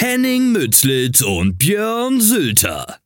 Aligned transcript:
Henning 0.00 0.52
Mützlitz 0.52 1.22
und 1.22 1.58
Björn 1.58 2.20
Sülter. 2.20 2.98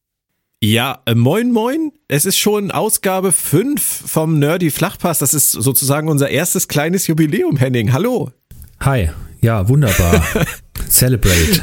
Ja, 0.63 1.01
äh, 1.07 1.15
moin 1.15 1.51
moin. 1.51 1.91
Es 2.07 2.27
ist 2.27 2.37
schon 2.37 2.71
Ausgabe 2.71 3.33
5 3.33 3.83
vom 3.83 4.39
Nerdy 4.39 4.71
Flachpass. 4.71 5.21
Das 5.21 5.33
ist 5.33 5.53
sozusagen 5.53 6.11
unser 6.11 6.29
erstes 6.29 6.69
kleines 6.69 7.07
Jubiläum, 7.07 7.57
Henning. 7.57 7.95
Hallo. 7.95 8.31
Hi. 8.81 9.09
Ja, 9.41 9.71
wunderbar. 9.71 10.23
Celebrate. 10.91 11.63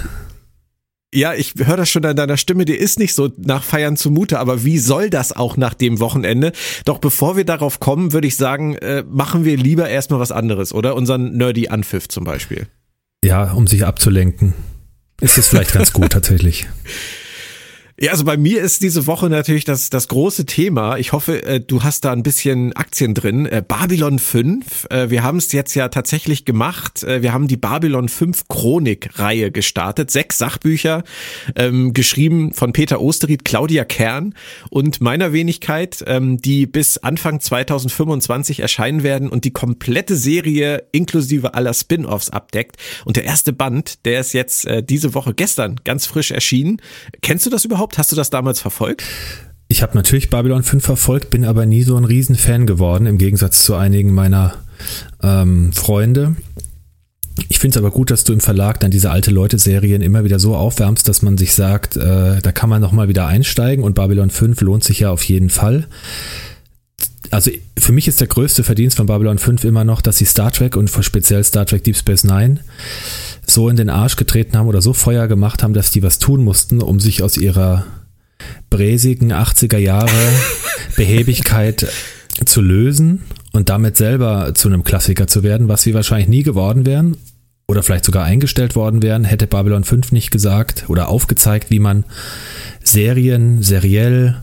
Ja, 1.14 1.36
ich 1.36 1.54
höre 1.64 1.78
das 1.78 1.92
schon 1.92 2.06
an 2.06 2.16
deiner 2.16 2.38
Stimme, 2.38 2.66
dir 2.66 2.80
ist 2.80 2.98
nicht 2.98 3.14
so 3.14 3.30
nach 3.38 3.62
Feiern 3.62 3.98
zumute, 3.98 4.40
aber 4.40 4.64
wie 4.64 4.80
soll 4.80 5.12
das 5.12 5.32
auch 5.32 5.58
nach 5.58 5.76
dem 5.76 6.00
Wochenende? 6.00 6.54
Doch 6.86 6.98
bevor 6.98 7.38
wir 7.38 7.46
darauf 7.46 7.80
kommen, 7.80 8.14
würde 8.14 8.26
ich 8.26 8.36
sagen, 8.36 8.78
äh, 8.78 9.04
machen 9.08 9.46
wir 9.46 9.58
lieber 9.58 9.90
erstmal 9.90 10.20
was 10.20 10.32
anderes, 10.32 10.74
oder? 10.74 10.96
Unseren 10.96 11.38
Nerdy 11.38 11.68
Anpfiff 11.68 12.08
zum 12.08 12.24
Beispiel. 12.24 12.66
Ja, 13.24 13.52
um 13.52 13.68
sich 13.68 13.86
abzulenken. 13.86 14.56
Ist 15.22 15.38
das 15.38 15.48
vielleicht 15.48 15.74
ganz 15.74 15.94
gut 15.94 16.12
tatsächlich. 16.12 16.68
Ja, 18.02 18.14
also 18.14 18.24
bei 18.24 18.38
mir 18.38 18.62
ist 18.62 18.82
diese 18.82 19.08
Woche 19.08 19.30
natürlich 19.30 19.66
das, 19.66 19.90
das 19.90 20.08
große 20.08 20.46
Thema. 20.46 20.98
Ich 20.98 21.12
hoffe, 21.12 21.44
äh, 21.44 21.60
du 21.60 21.84
hast 21.84 22.06
da 22.06 22.14
ein 22.14 22.24
bisschen 22.24 22.72
Aktien 22.72 23.14
drin. 23.14 23.46
Äh, 23.46 23.62
Babylon 23.68 24.20
5. 24.20 24.88
Äh, 24.90 25.10
wir 25.10 25.22
haben 25.22 25.38
es 25.38 25.52
jetzt 25.52 25.76
ja 25.76 25.90
tatsächlich 25.90 26.46
gemacht. 26.46 27.06
Wir 27.06 27.34
haben 27.34 27.50
die 27.50 27.58
Babylon 27.58 28.08
5 28.08 28.48
Chronik-Reihe 28.48 29.52
gestartet. 29.52 30.12
Sechs 30.12 30.38
Sachbücher, 30.38 31.04
ähm, 31.58 31.94
geschrieben 31.94 32.54
von 32.54 32.72
Peter 32.72 33.02
Osterried, 33.02 33.44
Claudia 33.44 33.84
Kern 33.84 34.34
und 34.70 35.02
meiner 35.02 35.34
Wenigkeit, 35.34 36.02
ähm, 36.08 36.38
die 36.38 36.68
bis 36.68 37.00
Anfang 37.00 37.42
2025 37.42 38.62
erscheinen 38.62 39.04
werden 39.04 39.28
und 39.28 39.44
die 39.44 39.52
komplette 39.52 40.16
Serie 40.16 40.84
inklusive 40.94 41.54
aller 41.54 41.74
Spin-offs 41.74 42.30
abdeckt. 42.30 42.78
Und 43.04 43.18
der 43.18 43.26
erste 43.26 43.52
Band, 43.52 44.06
der 44.06 44.22
ist 44.22 44.34
jetzt 44.34 44.66
äh, 44.66 44.84
diese 44.84 45.14
Woche 45.14 45.34
gestern 45.34 45.76
ganz 45.84 46.06
frisch 46.06 46.32
erschienen. 46.32 46.82
Kennst 47.22 47.46
du 47.46 47.50
das 47.50 47.66
überhaupt? 47.66 47.89
Überhaupt? 47.90 47.98
Hast 47.98 48.12
du 48.12 48.16
das 48.16 48.30
damals 48.30 48.62
verfolgt? 48.62 49.04
Ich 49.68 49.82
habe 49.84 49.96
natürlich 49.96 50.30
Babylon 50.30 50.64
5 50.64 50.84
verfolgt, 50.84 51.30
bin 51.30 51.46
aber 51.46 51.66
nie 51.66 51.84
so 51.84 51.96
ein 51.96 52.06
Riesenfan 52.06 52.66
geworden, 52.66 53.06
im 53.06 53.18
Gegensatz 53.18 53.64
zu 53.64 53.76
einigen 53.76 54.14
meiner 54.14 54.56
ähm, 55.22 55.72
Freunde. 55.74 56.36
Ich 57.50 57.60
finde 57.60 57.78
es 57.78 57.84
aber 57.84 57.92
gut, 57.92 58.10
dass 58.10 58.24
du 58.24 58.34
im 58.34 58.42
Verlag 58.42 58.80
dann 58.80 58.92
diese 58.92 59.12
alte 59.12 59.32
Leute-Serien 59.32 60.02
immer 60.02 60.24
wieder 60.24 60.40
so 60.40 60.56
aufwärmst, 60.56 61.08
dass 61.08 61.22
man 61.22 61.38
sich 61.38 61.54
sagt, 61.54 61.96
äh, 61.96 62.42
da 62.42 62.52
kann 62.52 62.70
man 62.70 62.82
nochmal 62.82 63.08
wieder 63.08 63.28
einsteigen 63.28 63.84
und 63.84 63.96
Babylon 63.96 64.30
5 64.30 64.60
lohnt 64.62 64.84
sich 64.84 65.02
ja 65.02 65.12
auf 65.12 65.24
jeden 65.24 65.50
Fall. 65.50 65.88
Also 67.32 67.52
für 67.78 67.92
mich 67.92 68.08
ist 68.08 68.22
der 68.22 68.28
größte 68.28 68.64
Verdienst 68.64 68.98
von 68.98 69.06
Babylon 69.06 69.38
5 69.38 69.64
immer 69.64 69.84
noch, 69.84 70.02
dass 70.02 70.18
sie 70.18 70.26
Star 70.26 70.52
Trek 70.52 70.76
und 70.76 70.90
speziell 70.90 71.44
Star 71.44 71.66
Trek 71.66 71.84
Deep 71.84 71.98
Space 71.98 72.24
Nine 72.24 72.60
so 73.46 73.70
in 73.70 73.76
den 73.76 73.90
Arsch 73.90 74.16
getreten 74.16 74.58
haben 74.58 74.68
oder 74.68 74.82
so 74.82 74.94
Feuer 74.94 75.28
gemacht 75.28 75.62
haben, 75.62 75.74
dass 75.74 75.92
die 75.92 76.04
was 76.04 76.20
tun 76.20 76.44
mussten, 76.44 76.82
um 76.82 77.00
sich 77.00 77.22
aus 77.22 77.38
ihrer 77.38 77.86
bräsigen 78.70 79.34
80er 79.34 79.78
Jahre 79.78 80.10
Behäbigkeit 80.96 81.88
zu 82.46 82.62
lösen 82.62 83.24
und 83.52 83.70
damit 83.70 83.98
selber 83.98 84.54
zu 84.56 84.70
einem 84.70 84.84
Klassiker 84.84 85.28
zu 85.28 85.44
werden, 85.44 85.68
was 85.68 85.84
sie 85.84 85.94
wahrscheinlich 85.94 86.30
nie 86.30 86.44
geworden 86.44 86.86
wären 86.86 87.18
oder 87.68 87.84
vielleicht 87.84 88.06
sogar 88.06 88.24
eingestellt 88.24 88.76
worden 88.76 89.04
wären, 89.04 89.26
hätte 89.26 89.46
Babylon 89.46 89.84
5 89.84 90.12
nicht 90.12 90.32
gesagt 90.32 90.86
oder 90.88 91.10
aufgezeigt, 91.10 91.70
wie 91.70 91.80
man 91.80 92.04
Serien 92.84 93.62
seriell 93.62 94.42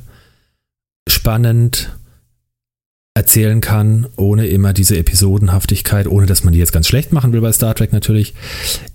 spannend 1.09 1.96
erzählen 3.17 3.63
kann, 3.63 4.07
ohne 4.17 4.47
immer 4.47 4.75
diese 4.75 4.99
Episodenhaftigkeit, 4.99 6.07
ohne 6.07 6.27
dass 6.27 6.45
man 6.45 6.53
die 6.53 6.59
jetzt 6.59 6.75
ganz 6.75 6.87
schlecht 6.87 7.13
machen 7.15 7.33
will 7.33 7.41
bei 7.41 7.51
Star 7.51 7.75
Trek 7.75 7.91
natürlich, 7.91 8.35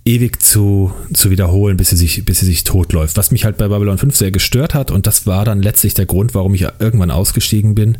ewig 0.04 0.40
zu, 0.40 0.94
zu 1.12 1.30
wiederholen, 1.30 1.76
bis 1.76 1.90
sie 1.90 1.96
sich, 1.96 2.24
bis 2.24 2.38
sie 2.38 2.46
sich 2.46 2.62
totläuft. 2.62 3.16
Was 3.16 3.32
mich 3.32 3.44
halt 3.44 3.56
bei 3.56 3.66
Babylon 3.66 3.98
5 3.98 4.14
sehr 4.14 4.30
gestört 4.30 4.74
hat, 4.74 4.92
und 4.92 5.08
das 5.08 5.26
war 5.26 5.44
dann 5.44 5.60
letztlich 5.60 5.94
der 5.94 6.06
Grund, 6.06 6.36
warum 6.36 6.54
ich 6.54 6.64
irgendwann 6.78 7.10
ausgestiegen 7.10 7.74
bin. 7.74 7.98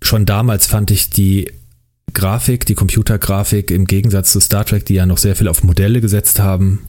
Schon 0.00 0.24
damals 0.24 0.66
fand 0.66 0.90
ich 0.90 1.10
die 1.10 1.52
Grafik, 2.14 2.64
die 2.64 2.74
Computergrafik 2.74 3.70
im 3.70 3.84
Gegensatz 3.84 4.32
zu 4.32 4.40
Star 4.40 4.64
Trek, 4.64 4.86
die 4.86 4.94
ja 4.94 5.04
noch 5.04 5.18
sehr 5.18 5.36
viel 5.36 5.48
auf 5.48 5.64
Modelle 5.64 6.00
gesetzt 6.00 6.40
haben, 6.40 6.88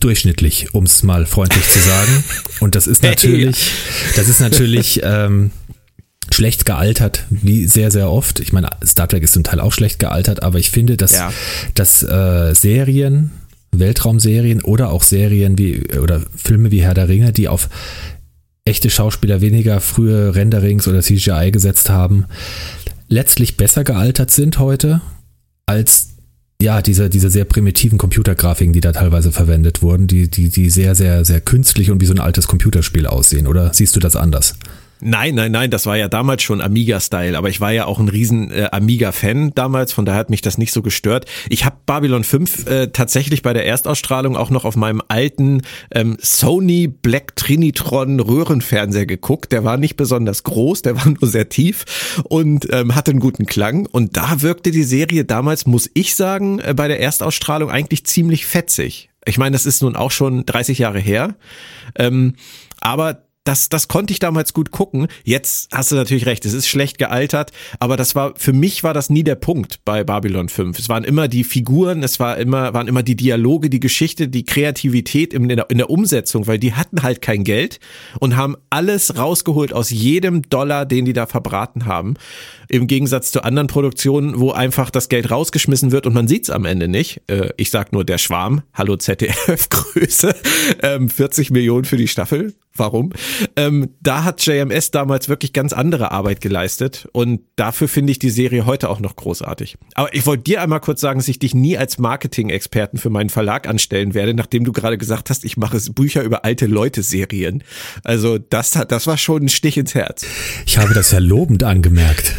durchschnittlich, 0.00 0.74
um 0.74 0.84
es 0.84 1.02
mal 1.02 1.24
freundlich 1.24 1.66
zu 1.66 1.78
sagen. 1.78 2.24
Und 2.60 2.74
das 2.74 2.86
ist 2.86 3.02
natürlich, 3.02 3.72
das 4.16 4.28
ist 4.28 4.40
natürlich 4.40 5.00
ähm, 5.02 5.50
schlecht 6.32 6.64
gealtert, 6.64 7.24
wie 7.30 7.66
sehr, 7.66 7.90
sehr 7.90 8.10
oft. 8.10 8.40
Ich 8.40 8.52
meine, 8.52 8.70
Star 8.84 9.08
Trek 9.08 9.22
ist 9.22 9.34
zum 9.34 9.44
Teil 9.44 9.60
auch 9.60 9.72
schlecht 9.72 9.98
gealtert, 9.98 10.42
aber 10.42 10.58
ich 10.58 10.70
finde, 10.70 10.96
dass, 10.96 11.12
ja. 11.12 11.32
dass 11.74 12.02
äh, 12.02 12.54
Serien, 12.54 13.32
Weltraumserien 13.72 14.62
oder 14.62 14.90
auch 14.90 15.02
Serien 15.02 15.58
wie 15.58 15.98
oder 15.98 16.22
Filme 16.36 16.70
wie 16.70 16.82
Herr 16.82 16.94
der 16.94 17.08
Ringe, 17.08 17.32
die 17.32 17.48
auf 17.48 17.68
echte 18.64 18.90
Schauspieler 18.90 19.40
weniger 19.40 19.80
frühe 19.80 20.34
Renderings 20.34 20.88
oder 20.88 21.02
CGI 21.02 21.50
gesetzt 21.52 21.90
haben, 21.90 22.24
letztlich 23.08 23.56
besser 23.56 23.84
gealtert 23.84 24.30
sind 24.30 24.58
heute 24.58 25.00
als 25.66 26.10
ja, 26.62 26.80
diese, 26.80 27.10
diese 27.10 27.30
sehr 27.30 27.44
primitiven 27.44 27.98
Computergrafiken, 27.98 28.72
die 28.72 28.80
da 28.80 28.92
teilweise 28.92 29.32
verwendet 29.32 29.82
wurden, 29.82 30.06
die, 30.06 30.30
die, 30.30 30.48
die 30.48 30.70
sehr, 30.70 30.94
sehr, 30.94 31.24
sehr 31.24 31.40
künstlich 31.40 31.90
und 31.90 32.00
wie 32.00 32.06
so 32.06 32.14
ein 32.14 32.20
altes 32.20 32.46
Computerspiel 32.46 33.06
aussehen. 33.06 33.46
Oder 33.46 33.74
siehst 33.74 33.96
du 33.96 34.00
das 34.00 34.16
anders? 34.16 34.54
Nein, 35.00 35.34
nein, 35.34 35.52
nein, 35.52 35.70
das 35.70 35.86
war 35.86 35.96
ja 35.96 36.08
damals 36.08 36.42
schon 36.42 36.60
Amiga-Style, 36.60 37.36
aber 37.36 37.48
ich 37.48 37.60
war 37.60 37.72
ja 37.72 37.84
auch 37.84 37.98
ein 37.98 38.08
riesen 38.08 38.50
äh, 38.50 38.68
Amiga-Fan 38.70 39.52
damals, 39.54 39.92
von 39.92 40.04
daher 40.04 40.20
hat 40.20 40.30
mich 40.30 40.40
das 40.40 40.56
nicht 40.56 40.72
so 40.72 40.82
gestört. 40.82 41.26
Ich 41.50 41.64
habe 41.64 41.76
Babylon 41.84 42.24
5 42.24 42.66
äh, 42.66 42.86
tatsächlich 42.88 43.42
bei 43.42 43.52
der 43.52 43.66
Erstausstrahlung 43.66 44.36
auch 44.36 44.50
noch 44.50 44.64
auf 44.64 44.76
meinem 44.76 45.02
alten 45.08 45.62
ähm, 45.90 46.16
Sony 46.20 46.86
Black 46.88 47.36
Trinitron 47.36 48.20
Röhrenfernseher 48.20 49.06
geguckt. 49.06 49.52
Der 49.52 49.64
war 49.64 49.76
nicht 49.76 49.96
besonders 49.96 50.42
groß, 50.44 50.82
der 50.82 50.96
war 50.96 51.06
nur 51.20 51.28
sehr 51.28 51.48
tief 51.48 51.84
und 52.24 52.68
ähm, 52.72 52.94
hatte 52.94 53.10
einen 53.10 53.20
guten 53.20 53.46
Klang. 53.46 53.86
Und 53.86 54.16
da 54.16 54.42
wirkte 54.42 54.70
die 54.70 54.84
Serie 54.84 55.24
damals, 55.24 55.66
muss 55.66 55.90
ich 55.94 56.14
sagen, 56.14 56.60
äh, 56.60 56.72
bei 56.74 56.88
der 56.88 57.00
Erstausstrahlung 57.00 57.70
eigentlich 57.70 58.06
ziemlich 58.06 58.46
fetzig. 58.46 59.10
Ich 59.26 59.38
meine, 59.38 59.54
das 59.54 59.66
ist 59.66 59.82
nun 59.82 59.96
auch 59.96 60.10
schon 60.10 60.46
30 60.46 60.78
Jahre 60.78 60.98
her. 60.98 61.34
Ähm, 61.96 62.34
aber 62.80 63.24
das, 63.44 63.68
das 63.68 63.88
konnte 63.88 64.12
ich 64.12 64.18
damals 64.18 64.54
gut 64.54 64.70
gucken. 64.70 65.06
Jetzt 65.22 65.68
hast 65.72 65.92
du 65.92 65.96
natürlich 65.96 66.24
recht, 66.24 66.46
es 66.46 66.54
ist 66.54 66.66
schlecht 66.66 66.98
gealtert, 66.98 67.52
aber 67.78 67.98
das 67.98 68.14
war, 68.14 68.32
für 68.36 68.54
mich 68.54 68.82
war 68.82 68.94
das 68.94 69.10
nie 69.10 69.22
der 69.22 69.34
Punkt 69.34 69.80
bei 69.84 70.02
Babylon 70.02 70.48
5. 70.48 70.78
Es 70.78 70.88
waren 70.88 71.04
immer 71.04 71.28
die 71.28 71.44
Figuren, 71.44 72.02
es 72.02 72.18
war 72.18 72.38
immer, 72.38 72.72
waren 72.72 72.88
immer 72.88 73.02
die 73.02 73.16
Dialoge, 73.16 73.68
die 73.68 73.80
Geschichte, 73.80 74.28
die 74.28 74.44
Kreativität 74.44 75.34
in 75.34 75.48
der, 75.48 75.68
in 75.68 75.76
der 75.76 75.90
Umsetzung, 75.90 76.46
weil 76.46 76.58
die 76.58 76.72
hatten 76.72 77.02
halt 77.02 77.20
kein 77.20 77.44
Geld 77.44 77.80
und 78.18 78.36
haben 78.36 78.56
alles 78.70 79.18
rausgeholt 79.18 79.74
aus 79.74 79.90
jedem 79.90 80.48
Dollar, 80.48 80.86
den 80.86 81.04
die 81.04 81.12
da 81.12 81.26
verbraten 81.26 81.84
haben. 81.84 82.14
Im 82.70 82.86
Gegensatz 82.86 83.30
zu 83.30 83.44
anderen 83.44 83.68
Produktionen, 83.68 84.40
wo 84.40 84.52
einfach 84.52 84.88
das 84.88 85.10
Geld 85.10 85.30
rausgeschmissen 85.30 85.92
wird 85.92 86.06
und 86.06 86.14
man 86.14 86.28
sieht's 86.28 86.48
am 86.48 86.64
Ende 86.64 86.88
nicht. 86.88 87.20
Äh, 87.26 87.50
ich 87.58 87.70
sag 87.70 87.92
nur 87.92 88.04
der 88.04 88.16
Schwarm, 88.16 88.62
hallo 88.72 88.96
ZDF 88.96 89.68
Größe, 89.68 90.34
40 91.08 91.48
ähm, 91.48 91.52
Millionen 91.52 91.84
für 91.84 91.98
die 91.98 92.08
Staffel, 92.08 92.54
warum. 92.76 93.10
Ähm, 93.56 93.90
da 94.00 94.24
hat 94.24 94.44
JMS 94.44 94.90
damals 94.90 95.28
wirklich 95.28 95.52
ganz 95.52 95.72
andere 95.72 96.10
Arbeit 96.10 96.40
geleistet 96.40 97.08
und 97.12 97.40
dafür 97.56 97.88
finde 97.88 98.10
ich 98.10 98.18
die 98.18 98.30
Serie 98.30 98.66
heute 98.66 98.90
auch 98.90 99.00
noch 99.00 99.16
großartig. 99.16 99.76
Aber 99.94 100.12
ich 100.14 100.26
wollte 100.26 100.42
dir 100.44 100.60
einmal 100.60 100.80
kurz 100.80 101.00
sagen, 101.00 101.20
dass 101.20 101.28
ich 101.28 101.38
dich 101.38 101.54
nie 101.54 101.78
als 101.78 101.98
Marketing-Experten 101.98 102.98
für 102.98 103.10
meinen 103.10 103.30
Verlag 103.30 103.68
anstellen 103.68 104.14
werde, 104.14 104.34
nachdem 104.34 104.64
du 104.64 104.72
gerade 104.72 104.98
gesagt 104.98 105.30
hast, 105.30 105.44
ich 105.44 105.56
mache 105.56 105.78
Bücher 105.92 106.22
über 106.22 106.44
alte 106.44 106.66
Leute-Serien. 106.66 107.62
Also 108.02 108.38
das, 108.38 108.72
das 108.88 109.06
war 109.06 109.18
schon 109.18 109.44
ein 109.44 109.48
Stich 109.48 109.76
ins 109.76 109.94
Herz. 109.94 110.24
Ich 110.66 110.78
habe 110.78 110.94
das 110.94 111.10
ja 111.12 111.18
lobend 111.18 111.62
angemerkt. 111.62 112.34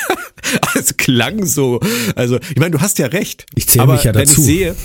es 0.74 0.96
klang 0.96 1.44
so. 1.44 1.80
Also 2.16 2.38
ich 2.38 2.58
meine, 2.58 2.72
du 2.72 2.80
hast 2.80 2.98
ja 2.98 3.06
recht. 3.06 3.46
Ich 3.54 3.68
zähle 3.68 3.86
mich 3.86 4.04
ja 4.04 4.12
dazu. 4.12 4.36
Wenn 4.36 4.40
ich 4.40 4.46
sehe, 4.46 4.76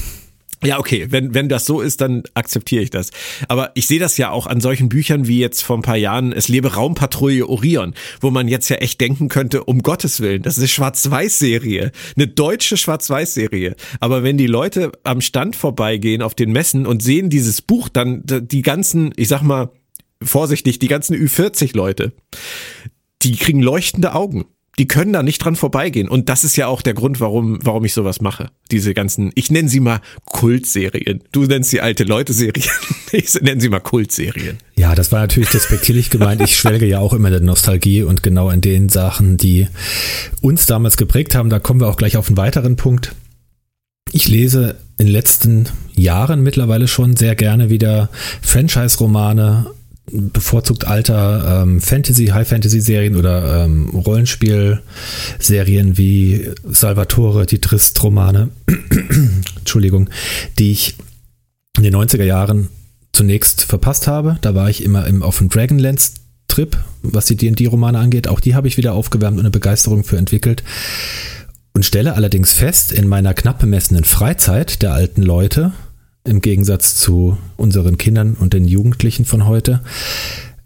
ja, 0.65 0.79
okay, 0.79 1.07
wenn, 1.09 1.33
wenn 1.33 1.49
das 1.49 1.65
so 1.65 1.81
ist, 1.81 2.01
dann 2.01 2.23
akzeptiere 2.33 2.83
ich 2.83 2.89
das. 2.89 3.11
Aber 3.47 3.71
ich 3.75 3.87
sehe 3.87 3.99
das 3.99 4.17
ja 4.17 4.31
auch 4.31 4.47
an 4.47 4.61
solchen 4.61 4.89
Büchern 4.89 5.27
wie 5.27 5.39
jetzt 5.39 5.61
vor 5.61 5.77
ein 5.77 5.81
paar 5.81 5.97
Jahren 5.97 6.31
Es 6.31 6.47
lebe 6.47 6.73
Raumpatrouille 6.73 7.47
Orion, 7.47 7.93
wo 8.21 8.31
man 8.31 8.47
jetzt 8.47 8.69
ja 8.69 8.77
echt 8.77 9.01
denken 9.01 9.29
könnte, 9.29 9.63
um 9.63 9.81
Gottes 9.83 10.19
Willen, 10.19 10.41
das 10.41 10.55
ist 10.55 10.59
eine 10.59 10.67
Schwarz-Weiß-Serie, 10.67 11.91
eine 12.15 12.27
deutsche 12.27 12.77
Schwarz-Weiß-Serie. 12.77 13.75
Aber 13.99 14.23
wenn 14.23 14.37
die 14.37 14.47
Leute 14.47 14.91
am 15.03 15.21
Stand 15.21 15.55
vorbeigehen 15.55 16.21
auf 16.21 16.35
den 16.35 16.51
Messen 16.51 16.85
und 16.85 17.03
sehen 17.03 17.29
dieses 17.29 17.61
Buch, 17.61 17.89
dann 17.89 18.23
die 18.25 18.61
ganzen, 18.61 19.13
ich 19.15 19.27
sag 19.27 19.41
mal, 19.41 19.71
vorsichtig, 20.21 20.79
die 20.79 20.87
ganzen 20.87 21.15
Ü40-Leute, 21.15 22.13
die 23.21 23.35
kriegen 23.35 23.61
leuchtende 23.61 24.13
Augen 24.13 24.45
die 24.77 24.87
können 24.87 25.13
da 25.13 25.23
nicht 25.23 25.39
dran 25.39 25.55
vorbeigehen. 25.55 26.09
Und 26.09 26.29
das 26.29 26.43
ist 26.43 26.55
ja 26.57 26.67
auch 26.67 26.81
der 26.81 26.93
Grund, 26.93 27.19
warum, 27.19 27.59
warum 27.63 27.85
ich 27.85 27.93
sowas 27.93 28.21
mache. 28.21 28.49
Diese 28.71 28.93
ganzen, 28.93 29.31
ich 29.35 29.49
nenne 29.49 29.69
sie 29.69 29.79
mal 29.79 30.01
Kultserien. 30.25 31.23
Du 31.31 31.43
nennst 31.43 31.69
sie 31.69 31.81
alte 31.81 32.03
Leute-Serien. 32.03 32.69
Ich 33.11 33.33
nenne 33.35 33.61
sie 33.61 33.69
mal 33.69 33.79
Kultserien. 33.79 34.57
Ja, 34.75 34.93
das 34.93 35.13
war 35.13 35.21
natürlich 35.21 35.47
despektierlich 35.49 36.09
gemeint. 36.09 36.41
Ich 36.41 36.57
schwelge 36.57 36.85
ja 36.85 36.99
auch 36.99 37.13
immer 37.13 37.29
der 37.29 37.39
Nostalgie 37.39 38.03
und 38.03 38.23
genau 38.23 38.49
in 38.49 38.59
den 38.59 38.89
Sachen, 38.89 39.37
die 39.37 39.69
uns 40.41 40.65
damals 40.65 40.97
geprägt 40.97 41.33
haben. 41.33 41.49
Da 41.49 41.59
kommen 41.59 41.79
wir 41.79 41.87
auch 41.87 41.95
gleich 41.95 42.17
auf 42.17 42.27
einen 42.27 42.35
weiteren 42.35 42.75
Punkt. 42.75 43.15
Ich 44.11 44.27
lese 44.27 44.75
in 44.97 45.05
den 45.05 45.13
letzten 45.13 45.69
Jahren 45.93 46.43
mittlerweile 46.43 46.89
schon 46.89 47.15
sehr 47.15 47.35
gerne 47.35 47.69
wieder 47.69 48.09
Franchise-Romane 48.41 49.71
bevorzugt 50.11 50.85
alter 50.85 51.63
ähm, 51.63 51.81
Fantasy, 51.81 52.27
High-Fantasy-Serien 52.27 53.15
oder 53.15 53.65
ähm, 53.65 53.89
Rollenspiel-Serien 53.89 55.97
wie 55.97 56.51
Salvatore, 56.63 57.45
die 57.45 57.59
Trist-Romane, 57.59 58.49
Entschuldigung, 59.57 60.09
die 60.59 60.71
ich 60.71 60.97
in 61.77 61.83
den 61.83 61.95
90er 61.95 62.23
Jahren 62.23 62.69
zunächst 63.11 63.63
verpasst 63.63 64.07
habe. 64.07 64.37
Da 64.41 64.55
war 64.55 64.69
ich 64.69 64.83
immer 64.83 65.07
im, 65.07 65.23
auf 65.23 65.39
dem 65.39 65.49
Dragonlance-Trip, 65.49 66.77
was 67.01 67.25
die 67.25 67.35
D&D-Romane 67.35 67.97
angeht. 67.97 68.27
Auch 68.27 68.39
die 68.39 68.55
habe 68.55 68.67
ich 68.67 68.77
wieder 68.77 68.93
aufgewärmt 68.93 69.37
und 69.37 69.45
eine 69.45 69.51
Begeisterung 69.51 70.03
für 70.03 70.17
entwickelt. 70.17 70.63
Und 71.73 71.85
stelle 71.85 72.13
allerdings 72.13 72.53
fest, 72.53 72.93
in 72.93 73.07
meiner 73.07 73.33
knapp 73.33 73.59
bemessenen 73.59 74.05
Freizeit 74.05 74.81
der 74.81 74.93
alten 74.93 75.21
Leute, 75.21 75.73
im 76.25 76.41
Gegensatz 76.41 76.95
zu 76.95 77.37
unseren 77.55 77.97
Kindern 77.97 78.33
und 78.33 78.53
den 78.53 78.65
Jugendlichen 78.65 79.25
von 79.25 79.45
heute, 79.45 79.81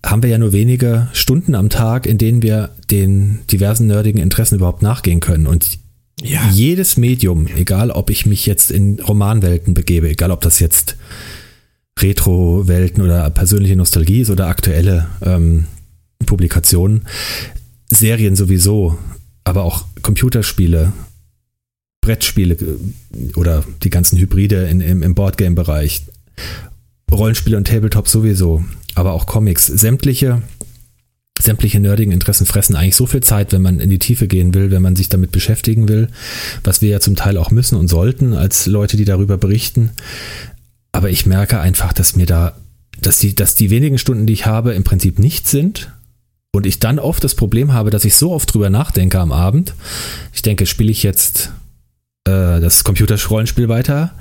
haben 0.03 0.23
wir 0.23 0.29
ja 0.29 0.37
nur 0.37 0.53
wenige 0.53 1.09
Stunden 1.13 1.55
am 1.55 1.69
Tag, 1.69 2.05
in 2.05 2.17
denen 2.17 2.41
wir 2.41 2.69
den 2.89 3.39
diversen 3.51 3.87
nerdigen 3.87 4.21
Interessen 4.21 4.55
überhaupt 4.55 4.81
nachgehen 4.81 5.19
können. 5.19 5.45
Und 5.45 5.79
ja. 6.21 6.49
jedes 6.51 6.97
Medium, 6.97 7.47
egal 7.47 7.91
ob 7.91 8.09
ich 8.09 8.25
mich 8.25 8.45
jetzt 8.45 8.71
in 8.71 8.99
Romanwelten 8.99 9.73
begebe, 9.73 10.09
egal 10.09 10.31
ob 10.31 10.41
das 10.41 10.59
jetzt 10.59 10.95
Retro-Welten 11.99 13.03
oder 13.03 13.29
persönliche 13.29 13.75
Nostalgie 13.75 14.21
ist 14.21 14.29
oder 14.29 14.47
aktuelle 14.47 15.07
ähm, 15.21 15.65
Publikationen, 16.25 17.05
Serien 17.89 18.35
sowieso, 18.35 18.97
aber 19.43 19.63
auch 19.63 19.85
Computerspiele, 20.01 20.93
Brettspiele 22.01 22.57
oder 23.35 23.63
die 23.83 23.89
ganzen 23.89 24.17
Hybride 24.17 24.67
in, 24.67 24.81
im, 24.81 25.03
im 25.03 25.15
Boardgame-Bereich, 25.15 26.03
Rollenspiele 27.11 27.57
und 27.57 27.67
Tabletop 27.67 28.07
sowieso, 28.07 28.63
aber 28.95 29.13
auch 29.13 29.25
Comics, 29.25 29.67
sämtliche 29.67 30.41
sämtliche 31.41 31.79
nerdigen 31.79 32.11
Interessen 32.11 32.45
fressen 32.45 32.75
eigentlich 32.75 32.95
so 32.95 33.05
viel 33.05 33.21
Zeit, 33.21 33.53
wenn 33.53 33.61
man 33.61 33.79
in 33.79 33.89
die 33.89 33.99
Tiefe 33.99 34.27
gehen 34.27 34.53
will, 34.53 34.71
wenn 34.71 34.81
man 34.81 34.95
sich 34.95 35.09
damit 35.09 35.31
beschäftigen 35.31 35.87
will, 35.87 36.09
was 36.63 36.81
wir 36.81 36.89
ja 36.89 36.99
zum 36.99 37.15
Teil 37.15 37.37
auch 37.37 37.51
müssen 37.51 37.77
und 37.77 37.87
sollten 37.87 38.33
als 38.33 38.65
Leute, 38.65 38.97
die 38.97 39.05
darüber 39.05 39.37
berichten. 39.37 39.91
Aber 40.91 41.09
ich 41.09 41.25
merke 41.25 41.59
einfach, 41.59 41.93
dass 41.93 42.15
mir 42.15 42.25
da, 42.25 42.57
dass 43.01 43.19
die, 43.19 43.35
dass 43.35 43.55
die 43.55 43.69
wenigen 43.69 43.97
Stunden, 43.97 44.25
die 44.25 44.33
ich 44.33 44.45
habe, 44.45 44.73
im 44.73 44.83
Prinzip 44.83 45.19
nichts 45.19 45.51
sind. 45.51 45.91
Und 46.51 46.65
ich 46.65 46.79
dann 46.79 46.97
oft 46.97 47.23
das 47.23 47.35
Problem 47.35 47.73
habe, 47.73 47.91
dass 47.91 48.05
ich 48.05 48.15
so 48.15 48.31
oft 48.31 48.53
drüber 48.53 48.71
nachdenke 48.71 49.19
am 49.19 49.31
Abend. 49.31 49.75
Ich 50.33 50.41
denke, 50.41 50.65
spiele 50.65 50.91
ich 50.91 51.03
jetzt 51.03 51.51
äh, 52.29 52.59
das 52.59 52.83
Computerrollenspiel 52.83 53.69
weiter, 53.69 54.13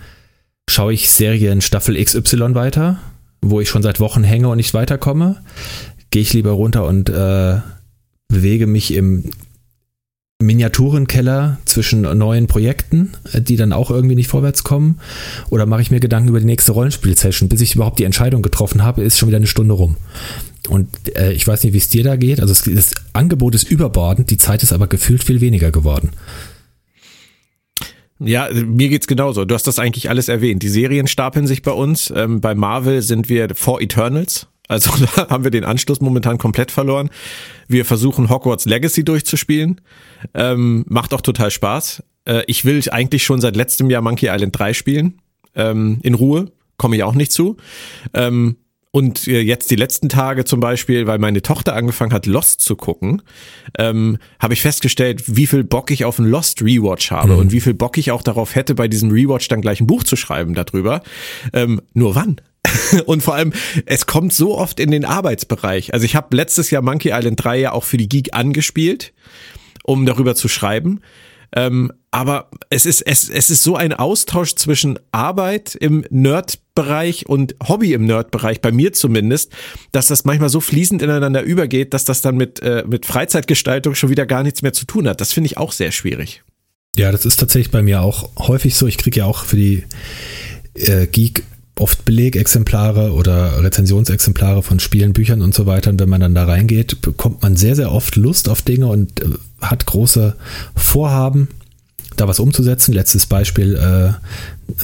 schaue 0.69 0.93
ich 0.93 1.11
Serien 1.11 1.61
Staffel 1.61 2.03
XY 2.03 2.55
weiter, 2.55 2.99
wo 3.41 3.61
ich 3.61 3.69
schon 3.69 3.83
seit 3.83 4.01
Wochen 4.01 4.25
hänge 4.25 4.49
und 4.49 4.57
nicht 4.57 4.75
weiterkomme, 4.75 5.43
gehe 6.11 6.23
ich 6.23 6.33
lieber 6.33 6.53
runter 6.53 6.87
und 6.87 7.09
äh, 7.09 7.59
bewege 8.29 8.67
mich 8.67 8.95
im 8.95 9.31
Miniaturenkeller 10.41 11.59
zwischen 11.65 12.03
neuen 12.03 12.47
Projekten, 12.47 13.13
äh, 13.33 13.41
die 13.41 13.57
dann 13.57 13.73
auch 13.73 13.91
irgendwie 13.91 14.15
nicht 14.15 14.29
vorwärts 14.29 14.63
kommen? 14.63 15.01
Oder 15.51 15.67
mache 15.67 15.83
ich 15.83 15.91
mir 15.91 16.01
Gedanken 16.01 16.29
über 16.29 16.41
die 16.41 16.47
nächste 16.47 16.73
Rollenspiel-Session? 16.73 17.49
Bis 17.49 17.61
ich 17.61 17.75
überhaupt 17.75 17.99
die 17.99 18.05
Entscheidung 18.05 18.43
getroffen 18.43 18.85
habe, 18.85 19.03
ist 19.03 19.19
schon 19.19 19.29
wieder 19.29 19.39
eine 19.39 19.47
Stunde 19.49 19.75
rum. 19.75 19.97
Und 20.69 20.89
äh, 21.17 21.33
ich 21.33 21.47
weiß 21.47 21.65
nicht, 21.65 21.73
wie 21.73 21.79
es 21.79 21.89
dir 21.89 22.05
da 22.05 22.17
geht. 22.17 22.41
Also 22.41 22.55
das 22.71 22.93
Angebot 23.13 23.55
ist 23.55 23.69
überbordend, 23.69 24.31
die 24.31 24.39
Zeit 24.39 24.63
ist 24.63 24.73
aber 24.73 24.87
gefühlt 24.87 25.25
viel 25.25 25.41
weniger 25.41 25.73
geworden. 25.73 26.11
Ja, 28.21 28.49
mir 28.53 28.89
geht's 28.89 29.07
genauso. 29.07 29.45
Du 29.45 29.55
hast 29.55 29.67
das 29.67 29.79
eigentlich 29.79 30.11
alles 30.11 30.29
erwähnt. 30.29 30.63
Die 30.63 30.69
Serien 30.69 31.07
stapeln 31.07 31.47
sich 31.47 31.63
bei 31.63 31.71
uns. 31.71 32.13
Ähm, 32.15 32.41
bei 32.41 32.55
Marvel 32.55 33.03
sind 33.03 33.29
wir 33.29 33.55
vor 33.55 33.81
Eternals. 33.81 34.49
Also 34.67 34.91
da 35.17 35.29
haben 35.31 35.45
wir 35.45 35.51
den 35.51 35.65
Anschluss 35.65 36.01
momentan 36.01 36.39
komplett 36.39 36.71
verloren. 36.71 37.11
Wir 37.69 37.85
versuchen 37.85 38.29
Hogwarts 38.29 38.67
Legacy 38.67 39.05
durchzuspielen. 39.05 39.81
Ähm, 40.35 40.85
macht 40.89 41.15
auch 41.15 41.21
total 41.21 41.51
Spaß. 41.51 42.03
Äh, 42.25 42.43
ich 42.47 42.65
will 42.65 42.83
eigentlich 42.91 43.25
schon 43.25 43.41
seit 43.41 43.57
letztem 43.57 43.89
Jahr 43.89 44.03
Monkey 44.03 44.29
Island 44.29 44.59
3 44.59 44.75
spielen. 44.75 45.21
Ähm, 45.55 46.01
in 46.03 46.15
Ruhe. 46.15 46.53
Komme 46.77 46.95
ich 46.97 47.03
auch 47.03 47.15
nicht 47.15 47.33
zu. 47.33 47.57
Ähm, 48.15 48.57
und 48.91 49.27
äh, 49.27 49.41
jetzt 49.41 49.71
die 49.71 49.77
letzten 49.77 50.09
Tage 50.09 50.45
zum 50.45 50.61
Beispiel, 50.61 51.07
weil 51.07 51.19
meine 51.19 51.43
Tochter 51.43 51.75
angefangen 51.75 52.13
hat, 52.13 52.27
Lost 52.27 52.61
zu 52.63 52.77
gucken, 52.77 53.23
ähm, 53.79 54.19
habe 54.41 54.55
ich 54.55 54.63
festgestellt, 54.63 55.25
wie 55.27 55.47
viel 55.47 55.65
Bock 55.65 55.91
ich 55.91 56.05
auf 56.05 56.19
einen 56.19 56.31
Lost 56.31 56.63
Rewatch 56.63 57.11
habe 57.11 57.35
mhm. 57.35 57.39
und 57.39 57.53
wie 57.53 57.61
viel 57.61 57.75
Bock 57.75 57.99
ich 57.99 58.11
auch 58.11 58.23
darauf 58.23 58.55
hätte, 58.55 58.75
bei 58.75 58.89
diesem 58.89 59.11
Rewatch 59.11 59.49
dann 59.49 59.61
gleich 59.61 59.81
ein 59.81 59.87
Buch 59.87 60.05
zu 60.05 60.17
schreiben 60.17 60.55
darüber. 60.55 61.03
Ähm, 61.53 61.81
nur 61.93 62.15
wann? 62.15 62.41
und 63.07 63.23
vor 63.23 63.35
allem, 63.35 63.53
es 63.87 64.07
kommt 64.07 64.33
so 64.33 64.57
oft 64.57 64.81
in 64.81 64.91
den 64.91 65.05
Arbeitsbereich. 65.05 65.93
Also 65.93 66.05
ich 66.05 66.17
habe 66.17 66.35
letztes 66.37 66.71
Jahr 66.71 66.83
Monkey 66.83 67.11
Island 67.13 67.43
3 67.43 67.59
ja 67.59 67.73
auch 67.73 67.85
für 67.85 67.97
die 67.97 68.09
Geek 68.09 68.35
angespielt, 68.35 69.13
um 69.85 70.07
darüber 70.07 70.35
zu 70.35 70.49
schreiben. 70.49 71.01
Ähm, 71.55 71.93
aber 72.11 72.51
es 72.71 72.87
ist, 72.87 73.03
es, 73.03 73.29
es 73.29 73.51
ist 73.51 73.63
so 73.63 73.77
ein 73.77 73.93
Austausch 73.93 74.55
zwischen 74.55 74.99
Arbeit 75.13 75.75
im 75.75 76.05
Nerd-Bereich 76.11 77.27
und 77.27 77.55
Hobby 77.67 77.93
im 77.93 78.07
Nerd-Bereich, 78.07 78.61
bei 78.61 78.73
mir 78.73 78.93
zumindest, 78.93 79.53
dass 79.93 80.09
das 80.09 80.25
manchmal 80.25 80.49
so 80.49 80.61
fließend 80.61 81.03
ineinander 81.03 81.43
übergeht, 81.43 81.95
dass 81.95 82.05
das 82.05 82.21
dann 82.21 82.37
mit, 82.37 82.61
äh, 82.61 82.85
mit 82.87 83.07
Freizeitgestaltung 83.07 83.95
schon 83.95 84.11
wieder 84.11 84.27
gar 84.27 84.43
nichts 84.43 84.63
mehr 84.63 84.73
zu 84.73 84.87
tun 84.87 85.09
hat. 85.09 85.21
Das 85.21 85.33
finde 85.33 85.47
ich 85.47 85.57
auch 85.59 85.73
sehr 85.73 85.93
schwierig. 85.93 86.43
Ja, 86.97 87.13
das 87.13 87.25
ist 87.25 87.39
tatsächlich 87.39 87.71
bei 87.71 87.83
mir 87.83 88.03
auch 88.03 88.31
häufig 88.39 88.75
so. 88.75 88.87
Ich 88.87 88.99
kriege 88.99 89.21
ja 89.21 89.27
auch 89.27 89.45
für 89.45 89.57
die 89.57 89.85
äh, 90.75 91.07
Geek 91.07 91.45
oft 91.81 92.05
Belegexemplare 92.05 93.13
oder 93.13 93.63
Rezensionsexemplare 93.63 94.63
von 94.63 94.81
Spielen, 94.81 95.13
Büchern 95.13 95.43
und 95.43 95.55
so 95.55 95.67
weiter. 95.67 95.91
Und 95.91 96.01
wenn 96.01 96.09
man 96.09 96.21
dann 96.21 96.35
da 96.35 96.45
reingeht, 96.45 97.01
bekommt 97.01 97.43
man 97.43 97.57
sehr, 97.57 97.77
sehr 97.77 97.93
oft 97.93 98.17
Lust 98.17 98.49
auf 98.49 98.63
Dinge 98.63 98.87
und 98.87 99.21
äh, 99.21 99.27
hat 99.61 99.87
große 99.87 100.37
Vorhaben 100.75 101.49
da 102.17 102.29
was 102.29 102.41
umzusetzen. 102.41 102.93
Letztes 102.93 103.27
Beispiel 103.27 103.77
äh, 103.77 104.13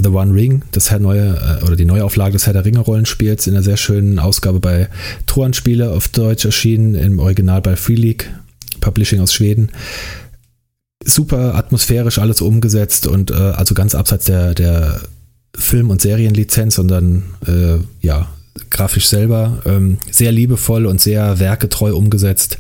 The 0.03 0.09
One 0.09 0.35
Ring, 0.35 0.63
das 0.73 0.91
neue 0.99 1.61
äh, 1.61 1.65
oder 1.65 1.77
die 1.77 1.85
Neuauflage 1.85 2.33
des 2.35 2.47
Herr 2.47 2.53
der 2.53 2.65
Ringe 2.65 2.81
Rollenspiels 2.81 3.47
in 3.47 3.55
einer 3.55 3.63
sehr 3.63 3.77
schönen 3.77 4.19
Ausgabe 4.19 4.61
bei 4.61 4.89
Troan 5.27 5.55
Spiele 5.55 5.91
auf 5.91 6.09
Deutsch 6.09 6.45
erschienen, 6.45 6.95
im 6.95 7.19
Original 7.19 7.61
bei 7.61 7.77
Free 7.77 7.95
League 7.95 8.31
Publishing 8.81 9.21
aus 9.21 9.35
Schweden. 9.35 9.71
Super 11.05 11.55
atmosphärisch 11.55 12.19
alles 12.19 12.41
umgesetzt 12.41 13.07
und 13.07 13.31
äh, 13.31 13.35
also 13.35 13.75
ganz 13.75 13.95
abseits 13.95 14.27
der, 14.27 14.55
der 14.55 15.01
Film- 15.57 15.91
und 15.91 16.01
Serienlizenz, 16.01 16.75
sondern 16.75 17.23
äh, 17.47 17.79
ja, 18.05 18.29
grafisch 18.71 19.07
selber 19.07 19.63
ähm, 19.67 19.99
sehr 20.11 20.33
liebevoll 20.33 20.87
und 20.87 21.01
sehr 21.01 21.39
werketreu 21.39 21.95
umgesetzt. 21.95 22.59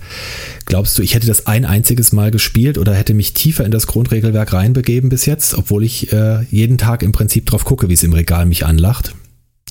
Glaubst 0.65 0.99
du, 0.99 1.03
ich 1.03 1.15
hätte 1.15 1.27
das 1.27 1.47
ein 1.47 1.65
einziges 1.65 2.13
Mal 2.13 2.31
gespielt 2.31 2.79
oder 2.79 2.95
hätte 2.95 3.15
mich 3.15 3.33
tiefer 3.33 3.65
in 3.65 3.71
das 3.71 3.87
Grundregelwerk 3.87 4.53
reinbegeben 4.53 5.09
bis 5.09 5.27
jetzt, 5.27 5.55
obwohl 5.55 5.85
ich 5.85 6.13
äh, 6.13 6.43
jeden 6.51 6.79
Tag 6.79 7.03
im 7.03 7.13
Prinzip 7.13 7.47
drauf 7.47 7.65
gucke, 7.65 7.89
wie 7.89 7.95
es 7.95 8.03
im 8.03 8.13
Regal 8.13 8.47
mich 8.47 8.65
anlacht? 8.67 9.15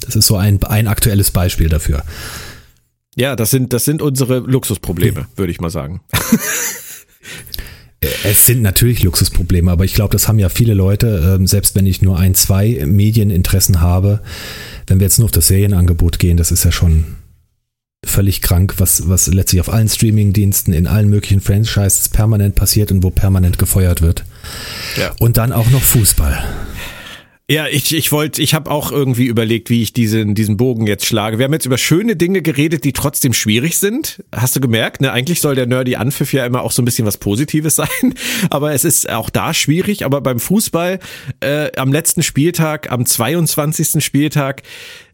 Das 0.01 0.15
ist 0.15 0.27
so 0.27 0.36
ein, 0.36 0.62
ein 0.63 0.88
aktuelles 0.88 1.32
Beispiel 1.32 1.70
dafür. 1.70 2.03
Ja, 3.15 3.36
das 3.36 3.51
sind, 3.51 3.74
das 3.74 3.86
sind 3.86 4.01
unsere 4.01 4.39
Luxusprobleme, 4.39 5.22
hm. 5.22 5.27
würde 5.36 5.51
ich 5.51 5.62
mal 5.62 5.70
sagen. 5.70 6.01
Es 8.24 8.46
sind 8.46 8.62
natürlich 8.62 9.04
Luxusprobleme, 9.04 9.72
aber 9.72 9.86
ich 9.86 9.94
glaube, 9.94 10.12
das 10.12 10.28
haben 10.28 10.40
ja 10.40 10.50
viele 10.50 10.74
Leute, 10.74 11.38
ähm, 11.38 11.48
selbst 11.48 11.76
wenn 11.76 11.86
ich 11.86 12.02
nur 12.02 12.18
ein, 12.18 12.36
zwei 12.36 12.84
Medieninteressen 12.86 13.82
habe. 13.82 14.22
Wenn 14.88 15.00
wir 15.00 15.06
jetzt 15.06 15.20
nur 15.20 15.26
auf 15.26 15.32
das 15.32 15.48
Serienangebot 15.48 16.20
gehen, 16.20 16.38
das 16.38 16.52
ist 16.52 16.66
ja 16.66 16.72
schon 16.72 17.06
völlig 18.06 18.42
krank, 18.42 18.76
was, 18.78 19.08
was 19.08 19.28
letztlich 19.28 19.62
auf 19.62 19.72
allen 19.72 19.88
Streamingdiensten, 19.88 20.74
in 20.74 20.88
allen 20.88 21.10
möglichen 21.10 21.42
Franchises 21.42 22.10
permanent 22.10 22.56
passiert 22.56 22.92
und 22.92 23.04
wo 23.04 23.10
permanent 23.10 23.58
gefeuert 23.58 24.02
wird. 24.02 24.26
Ja. 24.98 25.14
Und 25.20 25.38
dann 25.38 25.52
auch 25.52 25.70
noch 25.70 25.82
Fußball. 25.82 26.44
Ja, 27.50 27.68
ich, 27.68 27.94
ich 27.94 28.14
wollte, 28.14 28.42
ich 28.42 28.54
habe 28.54 28.72
auch 28.72 28.90
irgendwie 28.94 29.26
überlegt, 29.26 29.70
wie 29.70 29.82
ich 29.82 29.92
diesen, 29.92 30.34
diesen 30.34 30.56
Bogen 30.56 30.88
jetzt 30.88 31.06
schlage. 31.06 31.40
Wir 31.40 31.44
haben 31.44 31.52
jetzt 31.52 31.66
über 31.66 31.78
schöne 31.78 32.16
Dinge 32.16 32.42
geredet, 32.42 32.86
die 32.86 32.94
trotzdem 32.94 33.34
schwierig 33.34 33.80
sind. 33.80 34.24
Hast 34.34 34.56
du 34.56 34.62
gemerkt? 34.62 35.02
Ne? 35.02 35.12
Eigentlich 35.12 35.42
soll 35.42 35.54
der 35.54 35.66
Nerdy 35.66 35.98
Anpfiff 35.98 36.32
ja 36.32 36.46
immer 36.46 36.62
auch 36.62 36.72
so 36.72 36.82
ein 36.82 36.86
bisschen 36.86 37.06
was 37.06 37.18
Positives 37.18 37.76
sein. 37.78 38.14
Aber 38.50 38.72
es 38.72 38.86
ist 38.86 39.10
auch 39.10 39.30
da 39.30 39.54
schwierig. 39.54 40.06
Aber 40.06 40.22
beim 40.22 40.40
Fußball 40.40 41.00
äh, 41.42 41.70
am 41.76 41.92
letzten 41.92 42.24
Spieltag, 42.24 42.90
am 42.90 43.06
22. 43.06 44.02
Spieltag, 44.02 44.64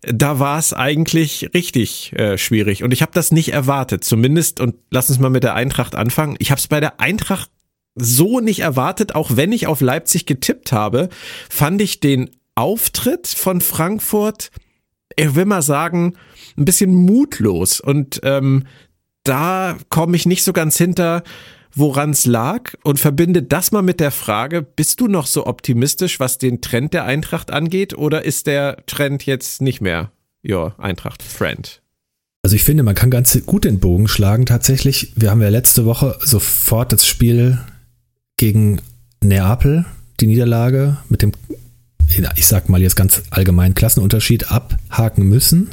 da 0.03 0.37
war 0.37 0.59
es 0.59 0.71
eigentlich 0.71 1.49
richtig 1.55 2.13
äh, 2.13 2.37
schwierig. 2.37 2.83
Und 2.83 2.91
ich 2.91 3.01
habe 3.01 3.11
das 3.11 3.31
nicht 3.31 3.53
erwartet. 3.53 4.03
Zumindest, 4.03 4.59
und 4.59 4.75
lass 4.91 5.09
uns 5.09 5.17
mal 5.17 5.31
mit 5.31 5.43
der 5.43 5.55
Eintracht 5.55 5.95
anfangen. 5.95 6.35
Ich 6.37 6.51
habe 6.51 6.59
es 6.59 6.67
bei 6.67 6.79
der 6.79 6.99
Eintracht 6.99 7.49
so 7.95 8.39
nicht 8.39 8.59
erwartet, 8.59 9.15
auch 9.15 9.35
wenn 9.35 9.51
ich 9.51 9.67
auf 9.67 9.81
Leipzig 9.81 10.25
getippt 10.25 10.71
habe, 10.71 11.09
fand 11.49 11.81
ich 11.81 11.99
den 11.99 12.29
Auftritt 12.55 13.27
von 13.27 13.61
Frankfurt, 13.61 14.51
ich 15.15 15.35
will 15.35 15.45
mal 15.45 15.61
sagen, 15.61 16.15
ein 16.57 16.65
bisschen 16.65 16.93
mutlos. 16.93 17.79
Und 17.79 18.21
ähm, 18.23 18.65
da 19.23 19.77
komme 19.89 20.15
ich 20.15 20.25
nicht 20.25 20.43
so 20.43 20.53
ganz 20.53 20.77
hinter, 20.77 21.23
woran 21.73 22.11
es 22.11 22.25
lag 22.25 22.73
und 22.83 22.99
verbinde 22.99 23.43
das 23.43 23.71
mal 23.71 23.81
mit 23.81 23.99
der 23.99 24.11
Frage, 24.11 24.61
bist 24.61 24.99
du 24.99 25.07
noch 25.07 25.27
so 25.27 25.45
optimistisch, 25.45 26.19
was 26.19 26.37
den 26.37 26.61
Trend 26.61 26.93
der 26.93 27.05
Eintracht 27.05 27.51
angeht 27.51 27.97
oder 27.97 28.25
ist 28.25 28.47
der 28.47 28.77
Trend 28.87 29.25
jetzt 29.25 29.61
nicht 29.61 29.81
mehr, 29.81 30.11
ja, 30.41 30.75
Eintracht-Friend? 30.77 31.81
Also 32.41 32.55
ich 32.55 32.63
finde, 32.63 32.83
man 32.83 32.95
kann 32.95 33.11
ganz 33.11 33.37
gut 33.45 33.65
den 33.65 33.79
Bogen 33.79 34.07
schlagen 34.07 34.45
tatsächlich. 34.45 35.13
Wir 35.15 35.29
haben 35.29 35.41
ja 35.41 35.49
letzte 35.49 35.85
Woche 35.85 36.17
sofort 36.21 36.93
das 36.93 37.05
Spiel 37.05 37.59
gegen 38.39 38.79
Neapel 39.21 39.85
die 40.19 40.27
Niederlage 40.27 40.97
mit 41.09 41.21
dem, 41.21 41.33
ich 42.35 42.47
sag 42.47 42.69
mal 42.69 42.81
jetzt 42.81 42.95
ganz 42.95 43.21
allgemein, 43.29 43.75
Klassenunterschied 43.75 44.51
abhaken 44.51 45.27
müssen. 45.27 45.69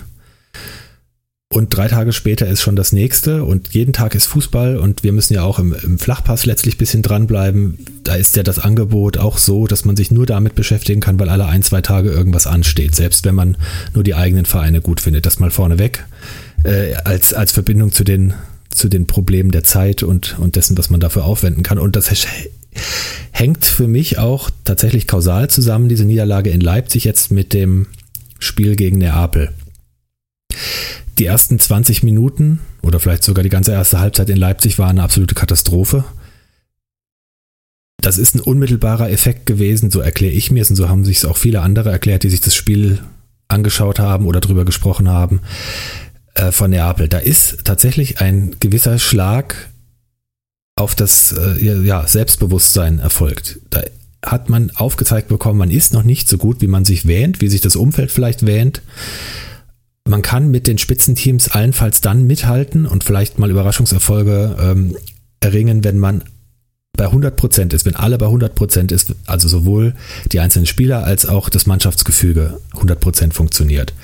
Und 1.48 1.74
drei 1.74 1.86
Tage 1.86 2.12
später 2.12 2.48
ist 2.48 2.60
schon 2.60 2.74
das 2.74 2.90
nächste 2.90 3.44
und 3.44 3.72
jeden 3.72 3.92
Tag 3.92 4.16
ist 4.16 4.26
Fußball 4.26 4.78
und 4.78 5.04
wir 5.04 5.12
müssen 5.12 5.32
ja 5.32 5.44
auch 5.44 5.60
im, 5.60 5.74
im 5.74 5.98
Flachpass 6.00 6.44
letztlich 6.44 6.74
ein 6.74 6.78
bisschen 6.78 7.02
dranbleiben. 7.02 7.78
Da 8.02 8.16
ist 8.16 8.34
ja 8.34 8.42
das 8.42 8.58
Angebot 8.58 9.16
auch 9.16 9.38
so, 9.38 9.68
dass 9.68 9.84
man 9.84 9.96
sich 9.96 10.10
nur 10.10 10.26
damit 10.26 10.56
beschäftigen 10.56 11.00
kann, 11.00 11.20
weil 11.20 11.28
alle 11.28 11.46
ein, 11.46 11.62
zwei 11.62 11.82
Tage 11.82 12.10
irgendwas 12.10 12.48
ansteht, 12.48 12.96
selbst 12.96 13.24
wenn 13.24 13.36
man 13.36 13.56
nur 13.94 14.02
die 14.02 14.16
eigenen 14.16 14.44
Vereine 14.44 14.80
gut 14.80 15.00
findet. 15.00 15.24
Das 15.24 15.38
mal 15.38 15.52
vorneweg 15.52 16.04
äh, 16.64 16.94
als, 17.04 17.32
als 17.32 17.52
Verbindung 17.52 17.92
zu 17.92 18.02
den, 18.02 18.34
zu 18.76 18.88
den 18.88 19.06
Problemen 19.06 19.50
der 19.50 19.64
Zeit 19.64 20.02
und, 20.02 20.38
und 20.38 20.56
dessen, 20.56 20.76
was 20.78 20.90
man 20.90 21.00
dafür 21.00 21.24
aufwenden 21.24 21.62
kann. 21.62 21.78
Und 21.78 21.96
das 21.96 22.10
hängt 23.32 23.64
für 23.64 23.88
mich 23.88 24.18
auch 24.18 24.50
tatsächlich 24.64 25.06
kausal 25.06 25.48
zusammen, 25.48 25.88
diese 25.88 26.04
Niederlage 26.04 26.50
in 26.50 26.60
Leipzig 26.60 27.04
jetzt 27.04 27.30
mit 27.30 27.52
dem 27.52 27.86
Spiel 28.38 28.76
gegen 28.76 28.98
Neapel. 28.98 29.52
Die 31.18 31.24
ersten 31.24 31.58
20 31.58 32.02
Minuten 32.02 32.60
oder 32.82 33.00
vielleicht 33.00 33.24
sogar 33.24 33.42
die 33.42 33.48
ganze 33.48 33.72
erste 33.72 33.98
Halbzeit 33.98 34.28
in 34.28 34.36
Leipzig 34.36 34.78
war 34.78 34.88
eine 34.88 35.02
absolute 35.02 35.34
Katastrophe. 35.34 36.04
Das 38.02 38.18
ist 38.18 38.34
ein 38.34 38.40
unmittelbarer 38.40 39.10
Effekt 39.10 39.46
gewesen, 39.46 39.90
so 39.90 40.00
erkläre 40.00 40.34
ich 40.34 40.50
mir 40.50 40.60
es 40.60 40.70
und 40.70 40.76
so 40.76 40.88
haben 40.88 41.06
sich 41.06 41.16
es 41.16 41.24
auch 41.24 41.38
viele 41.38 41.62
andere 41.62 41.90
erklärt, 41.90 42.22
die 42.22 42.30
sich 42.30 42.42
das 42.42 42.54
Spiel 42.54 42.98
angeschaut 43.48 43.98
haben 43.98 44.26
oder 44.26 44.40
drüber 44.40 44.64
gesprochen 44.64 45.08
haben 45.08 45.40
äh, 46.36 46.52
von 46.52 46.70
Neapel. 46.70 47.08
Da 47.08 47.18
ist 47.18 47.64
tatsächlich 47.64 48.20
ein 48.20 48.56
gewisser 48.60 48.98
Schlag 48.98 49.70
auf 50.76 50.94
das 50.94 51.32
äh, 51.32 51.62
ja, 51.62 52.06
Selbstbewusstsein 52.06 52.98
erfolgt. 52.98 53.58
Da 53.70 53.82
hat 54.24 54.50
man 54.50 54.70
aufgezeigt 54.74 55.28
bekommen, 55.28 55.58
man 55.58 55.70
ist 55.70 55.92
noch 55.92 56.02
nicht 56.02 56.28
so 56.28 56.36
gut, 56.36 56.60
wie 56.60 56.66
man 56.66 56.84
sich 56.84 57.06
wähnt, 57.06 57.40
wie 57.40 57.48
sich 57.48 57.60
das 57.60 57.76
Umfeld 57.76 58.12
vielleicht 58.12 58.44
wähnt. 58.44 58.82
Man 60.06 60.22
kann 60.22 60.50
mit 60.50 60.66
den 60.66 60.78
Spitzenteams 60.78 61.48
allenfalls 61.48 62.00
dann 62.00 62.26
mithalten 62.26 62.86
und 62.86 63.02
vielleicht 63.02 63.38
mal 63.38 63.50
Überraschungserfolge 63.50 64.56
ähm, 64.60 64.96
erringen, 65.40 65.84
wenn 65.84 65.98
man 65.98 66.22
bei 66.96 67.06
100% 67.06 67.74
ist, 67.74 67.84
wenn 67.84 67.96
alle 67.96 68.18
bei 68.18 68.26
100% 68.26 68.92
ist, 68.92 69.14
also 69.26 69.48
sowohl 69.48 69.94
die 70.32 70.40
einzelnen 70.40 70.66
Spieler 70.66 71.04
als 71.04 71.26
auch 71.26 71.48
das 71.48 71.66
Mannschaftsgefüge 71.66 72.58
100% 72.74 73.32
funktioniert. 73.32 73.94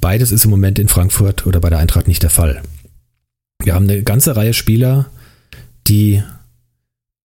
Beides 0.00 0.32
ist 0.32 0.44
im 0.44 0.50
Moment 0.50 0.78
in 0.78 0.88
Frankfurt 0.88 1.46
oder 1.46 1.60
bei 1.60 1.70
der 1.70 1.78
Eintracht 1.78 2.08
nicht 2.08 2.22
der 2.22 2.30
Fall. 2.30 2.62
Wir 3.62 3.74
haben 3.74 3.88
eine 3.88 4.02
ganze 4.02 4.36
Reihe 4.36 4.54
Spieler, 4.54 5.06
die 5.86 6.22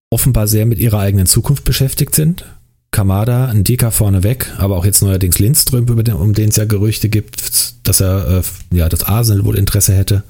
offenbar 0.10 0.48
sehr 0.48 0.66
mit 0.66 0.80
ihrer 0.80 1.00
eigenen 1.00 1.26
Zukunft 1.26 1.64
beschäftigt 1.64 2.16
sind. 2.16 2.46
Kamada, 2.92 3.48
ein 3.48 3.64
Dika 3.64 3.92
vorneweg, 3.92 4.54
aber 4.58 4.78
auch 4.78 4.86
jetzt 4.86 5.02
neuerdings 5.02 5.40
Lindström, 5.40 5.86
um 5.90 6.34
den 6.34 6.50
es 6.50 6.56
ja 6.56 6.66
Gerüchte 6.66 7.10
gibt, 7.10 7.88
dass 7.88 8.00
er, 8.00 8.40
äh, 8.40 8.78
ja, 8.78 8.88
das 8.88 9.04
Arsenal 9.04 9.44
wohl 9.44 9.58
Interesse 9.58 9.94
hätte. 9.94 10.24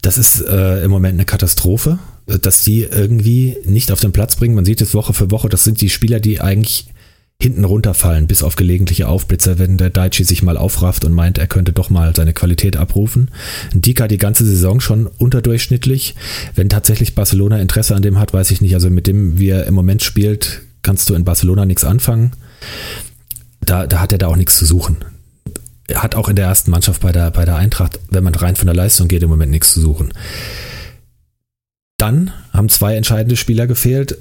Das 0.00 0.18
ist 0.18 0.40
äh, 0.42 0.84
im 0.84 0.90
Moment 0.90 1.14
eine 1.14 1.24
Katastrophe, 1.24 1.98
dass 2.26 2.62
die 2.62 2.82
irgendwie 2.82 3.56
nicht 3.64 3.90
auf 3.90 4.00
den 4.00 4.12
Platz 4.12 4.36
bringen. 4.36 4.54
Man 4.54 4.64
sieht 4.64 4.80
es 4.80 4.94
Woche 4.94 5.12
für 5.12 5.30
Woche, 5.30 5.48
das 5.48 5.64
sind 5.64 5.80
die 5.80 5.90
Spieler, 5.90 6.20
die 6.20 6.40
eigentlich 6.40 6.91
hinten 7.40 7.64
runterfallen, 7.64 8.28
bis 8.28 8.42
auf 8.42 8.54
gelegentliche 8.54 9.08
Aufblitzer, 9.08 9.58
wenn 9.58 9.76
der 9.76 9.90
Daichi 9.90 10.22
sich 10.22 10.42
mal 10.42 10.56
aufrafft 10.56 11.04
und 11.04 11.12
meint, 11.12 11.38
er 11.38 11.48
könnte 11.48 11.72
doch 11.72 11.90
mal 11.90 12.14
seine 12.14 12.32
Qualität 12.32 12.76
abrufen. 12.76 13.30
Dika 13.72 14.06
die 14.06 14.18
ganze 14.18 14.44
Saison 14.44 14.80
schon 14.80 15.06
unterdurchschnittlich. 15.06 16.14
Wenn 16.54 16.68
tatsächlich 16.68 17.14
Barcelona 17.16 17.60
Interesse 17.60 17.96
an 17.96 18.02
dem 18.02 18.18
hat, 18.18 18.32
weiß 18.32 18.52
ich 18.52 18.60
nicht. 18.60 18.74
Also 18.74 18.90
mit 18.90 19.08
dem, 19.08 19.38
wie 19.38 19.48
er 19.48 19.66
im 19.66 19.74
Moment 19.74 20.02
spielt, 20.02 20.62
kannst 20.82 21.10
du 21.10 21.14
in 21.14 21.24
Barcelona 21.24 21.66
nichts 21.66 21.84
anfangen. 21.84 22.32
Da, 23.60 23.86
da 23.86 24.00
hat 24.00 24.12
er 24.12 24.18
da 24.18 24.28
auch 24.28 24.36
nichts 24.36 24.56
zu 24.56 24.64
suchen. 24.64 24.98
Er 25.88 26.02
hat 26.02 26.14
auch 26.14 26.28
in 26.28 26.36
der 26.36 26.46
ersten 26.46 26.70
Mannschaft 26.70 27.02
bei 27.02 27.12
der, 27.12 27.30
bei 27.32 27.44
der 27.44 27.56
Eintracht, 27.56 27.98
wenn 28.10 28.24
man 28.24 28.34
rein 28.34 28.56
von 28.56 28.66
der 28.66 28.74
Leistung 28.74 29.08
geht, 29.08 29.22
im 29.22 29.30
Moment 29.30 29.50
nichts 29.50 29.72
zu 29.72 29.80
suchen. 29.80 30.12
Dann 31.98 32.32
haben 32.52 32.68
zwei 32.68 32.96
entscheidende 32.96 33.36
Spieler 33.36 33.66
gefehlt. 33.66 34.18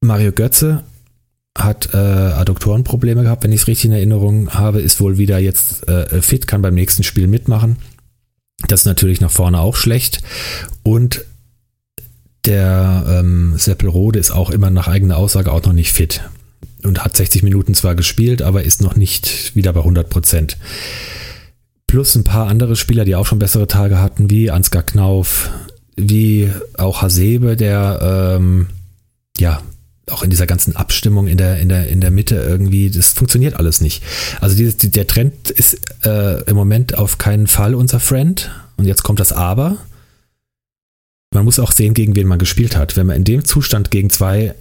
Mario 0.00 0.32
Götze 0.32 0.82
hat 1.58 1.92
äh, 1.92 1.96
Adduktorenprobleme 1.96 3.22
gehabt, 3.22 3.44
wenn 3.44 3.52
ich 3.52 3.62
es 3.62 3.66
richtig 3.66 3.86
in 3.86 3.92
Erinnerung 3.92 4.50
habe, 4.50 4.80
ist 4.80 5.00
wohl 5.00 5.18
wieder 5.18 5.38
jetzt 5.38 5.88
äh, 5.88 6.22
fit, 6.22 6.46
kann 6.46 6.62
beim 6.62 6.74
nächsten 6.74 7.02
Spiel 7.02 7.26
mitmachen. 7.26 7.76
Das 8.66 8.80
ist 8.80 8.86
natürlich 8.86 9.20
nach 9.20 9.30
vorne 9.30 9.60
auch 9.60 9.76
schlecht. 9.76 10.20
Und 10.82 11.24
der 12.44 13.04
ähm, 13.08 13.54
Seppelrode 13.56 14.18
ist 14.18 14.30
auch 14.30 14.50
immer 14.50 14.70
nach 14.70 14.88
eigener 14.88 15.16
Aussage 15.16 15.52
auch 15.52 15.62
noch 15.64 15.72
nicht 15.72 15.92
fit. 15.92 16.22
Und 16.82 17.04
hat 17.04 17.16
60 17.16 17.42
Minuten 17.42 17.74
zwar 17.74 17.94
gespielt, 17.94 18.40
aber 18.42 18.62
ist 18.62 18.80
noch 18.80 18.96
nicht 18.96 19.54
wieder 19.54 19.72
bei 19.72 19.80
100 19.80 20.08
Prozent. 20.08 20.56
Plus 21.86 22.14
ein 22.14 22.24
paar 22.24 22.48
andere 22.48 22.76
Spieler, 22.76 23.04
die 23.04 23.16
auch 23.16 23.26
schon 23.26 23.38
bessere 23.38 23.66
Tage 23.66 23.98
hatten, 23.98 24.30
wie 24.30 24.50
Ansgar 24.50 24.82
Knauf, 24.82 25.50
wie 25.96 26.50
auch 26.76 27.02
Hasebe, 27.02 27.56
der 27.56 28.36
ähm, 28.38 28.68
ja 29.38 29.60
auch 30.12 30.22
in 30.22 30.30
dieser 30.30 30.46
ganzen 30.46 30.76
Abstimmung 30.76 31.28
in 31.28 31.38
der, 31.38 31.58
in 31.58 31.68
der, 31.68 31.88
in 31.88 32.00
der 32.00 32.10
Mitte 32.10 32.36
irgendwie, 32.36 32.90
das 32.90 33.12
funktioniert 33.12 33.54
alles 33.54 33.80
nicht. 33.80 34.02
Also 34.40 34.56
dieses, 34.56 34.76
der 34.76 35.06
Trend 35.06 35.50
ist 35.50 35.78
äh, 36.04 36.42
im 36.44 36.56
Moment 36.56 36.96
auf 36.96 37.18
keinen 37.18 37.46
Fall 37.46 37.74
unser 37.74 38.00
Friend. 38.00 38.50
Und 38.76 38.84
jetzt 38.84 39.02
kommt 39.02 39.20
das 39.20 39.32
Aber. 39.32 39.78
Man 41.34 41.44
muss 41.44 41.58
auch 41.58 41.72
sehen, 41.72 41.94
gegen 41.94 42.16
wen 42.16 42.26
man 42.26 42.38
gespielt 42.38 42.76
hat. 42.76 42.96
Wenn 42.96 43.06
man 43.06 43.16
in 43.16 43.24
dem 43.24 43.44
Zustand 43.44 43.90
gegen 43.90 44.10
zwei 44.10 44.54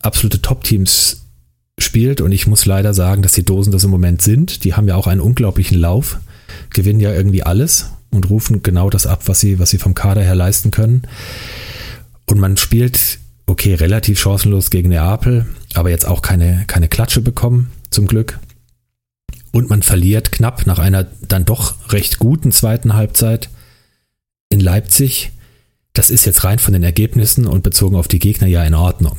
absolute 0.00 0.42
Top-Teams 0.42 1.22
spielt. 1.78 2.20
Und 2.20 2.32
ich 2.32 2.46
muss 2.46 2.66
leider 2.66 2.94
sagen, 2.94 3.22
dass 3.22 3.32
die 3.32 3.44
Dosen 3.44 3.72
das 3.72 3.84
im 3.84 3.90
Moment 3.90 4.22
sind. 4.22 4.64
Die 4.64 4.74
haben 4.74 4.88
ja 4.88 4.96
auch 4.96 5.06
einen 5.06 5.20
unglaublichen 5.20 5.78
Lauf, 5.78 6.18
gewinnen 6.70 7.00
ja 7.00 7.12
irgendwie 7.12 7.42
alles 7.42 7.90
und 8.10 8.30
rufen 8.30 8.62
genau 8.62 8.88
das 8.90 9.06
ab, 9.06 9.22
was 9.26 9.40
sie, 9.40 9.58
was 9.58 9.70
sie 9.70 9.78
vom 9.78 9.94
Kader 9.94 10.22
her 10.22 10.34
leisten 10.34 10.70
können. 10.70 11.02
Und 12.26 12.38
man 12.38 12.56
spielt, 12.56 13.18
okay, 13.46 13.74
relativ 13.74 14.18
chancenlos 14.18 14.70
gegen 14.70 14.90
Neapel, 14.90 15.46
aber 15.74 15.90
jetzt 15.90 16.06
auch 16.06 16.22
keine, 16.22 16.64
keine 16.66 16.88
Klatsche 16.88 17.20
bekommen, 17.20 17.70
zum 17.90 18.06
Glück. 18.06 18.38
Und 19.52 19.70
man 19.70 19.82
verliert 19.82 20.32
knapp 20.32 20.66
nach 20.66 20.78
einer 20.78 21.04
dann 21.26 21.44
doch 21.44 21.92
recht 21.92 22.18
guten 22.18 22.52
zweiten 22.52 22.94
Halbzeit 22.94 23.48
in 24.50 24.60
Leipzig. 24.60 25.32
Das 25.92 26.10
ist 26.10 26.26
jetzt 26.26 26.44
rein 26.44 26.58
von 26.58 26.74
den 26.74 26.82
Ergebnissen 26.82 27.46
und 27.46 27.62
bezogen 27.62 27.96
auf 27.96 28.08
die 28.08 28.18
Gegner 28.18 28.48
ja 28.48 28.64
in 28.64 28.74
Ordnung. 28.74 29.18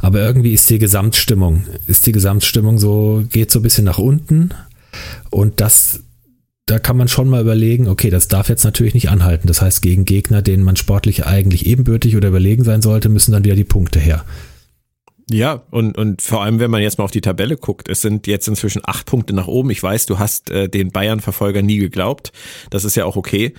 Aber 0.00 0.20
irgendwie 0.20 0.52
ist 0.52 0.68
die 0.70 0.78
Gesamtstimmung, 0.78 1.64
ist 1.86 2.06
die 2.06 2.12
Gesamtstimmung 2.12 2.78
so, 2.78 3.24
geht 3.30 3.50
so 3.50 3.60
ein 3.60 3.62
bisschen 3.62 3.84
nach 3.84 3.98
unten. 3.98 4.50
Und 5.30 5.60
das, 5.60 6.00
da 6.72 6.78
kann 6.78 6.96
man 6.96 7.06
schon 7.06 7.28
mal 7.28 7.42
überlegen, 7.42 7.86
okay, 7.86 8.08
das 8.08 8.28
darf 8.28 8.48
jetzt 8.48 8.64
natürlich 8.64 8.94
nicht 8.94 9.10
anhalten. 9.10 9.46
Das 9.46 9.60
heißt, 9.60 9.82
gegen 9.82 10.06
Gegner, 10.06 10.40
denen 10.40 10.62
man 10.62 10.76
sportlich 10.76 11.26
eigentlich 11.26 11.66
ebenbürtig 11.66 12.16
oder 12.16 12.28
überlegen 12.28 12.64
sein 12.64 12.80
sollte, 12.80 13.10
müssen 13.10 13.32
dann 13.32 13.44
wieder 13.44 13.56
die 13.56 13.62
Punkte 13.62 14.00
her. 14.00 14.24
Ja, 15.32 15.62
und, 15.70 15.96
und 15.96 16.20
vor 16.20 16.42
allem, 16.42 16.60
wenn 16.60 16.70
man 16.70 16.82
jetzt 16.82 16.98
mal 16.98 17.04
auf 17.04 17.10
die 17.10 17.20
Tabelle 17.20 17.56
guckt, 17.56 17.88
es 17.88 18.02
sind 18.02 18.26
jetzt 18.26 18.46
inzwischen 18.48 18.82
acht 18.84 19.06
Punkte 19.06 19.34
nach 19.34 19.46
oben. 19.46 19.70
Ich 19.70 19.82
weiß, 19.82 20.06
du 20.06 20.18
hast 20.18 20.50
äh, 20.50 20.68
den 20.68 20.90
Bayern-Verfolger 20.90 21.62
nie 21.62 21.78
geglaubt. 21.78 22.32
Das 22.70 22.84
ist 22.84 22.96
ja 22.96 23.06
auch 23.06 23.16
okay. 23.16 23.54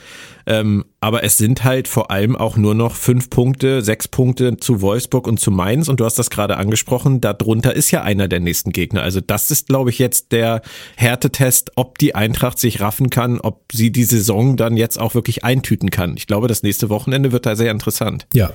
Ähm, 0.45 0.85
aber 0.99 1.23
es 1.23 1.37
sind 1.37 1.63
halt 1.63 1.87
vor 1.87 2.11
allem 2.11 2.35
auch 2.35 2.57
nur 2.57 2.75
noch 2.75 2.95
fünf 2.95 3.29
Punkte, 3.29 3.81
sechs 3.81 4.07
Punkte 4.07 4.57
zu 4.57 4.81
Wolfsburg 4.81 5.27
und 5.27 5.39
zu 5.39 5.51
Mainz. 5.51 5.87
Und 5.87 5.99
du 5.99 6.05
hast 6.05 6.19
das 6.19 6.29
gerade 6.29 6.57
angesprochen, 6.57 7.21
darunter 7.21 7.75
ist 7.75 7.91
ja 7.91 8.03
einer 8.03 8.27
der 8.27 8.39
nächsten 8.39 8.71
Gegner. 8.71 9.01
Also 9.01 9.19
das 9.19 9.49
ist, 9.49 9.67
glaube 9.67 9.89
ich, 9.89 9.99
jetzt 9.99 10.31
der 10.31 10.61
Härtetest, 10.95 11.71
ob 11.75 11.97
die 11.97 12.13
Eintracht 12.13 12.59
sich 12.59 12.81
raffen 12.81 13.09
kann, 13.09 13.39
ob 13.39 13.63
sie 13.71 13.91
die 13.91 14.03
Saison 14.03 14.57
dann 14.57 14.77
jetzt 14.77 14.99
auch 14.99 15.15
wirklich 15.15 15.43
eintüten 15.43 15.89
kann. 15.89 16.15
Ich 16.17 16.27
glaube, 16.27 16.47
das 16.47 16.61
nächste 16.61 16.89
Wochenende 16.89 17.31
wird 17.31 17.45
da 17.45 17.55
sehr 17.55 17.71
interessant. 17.71 18.27
Ja, 18.33 18.53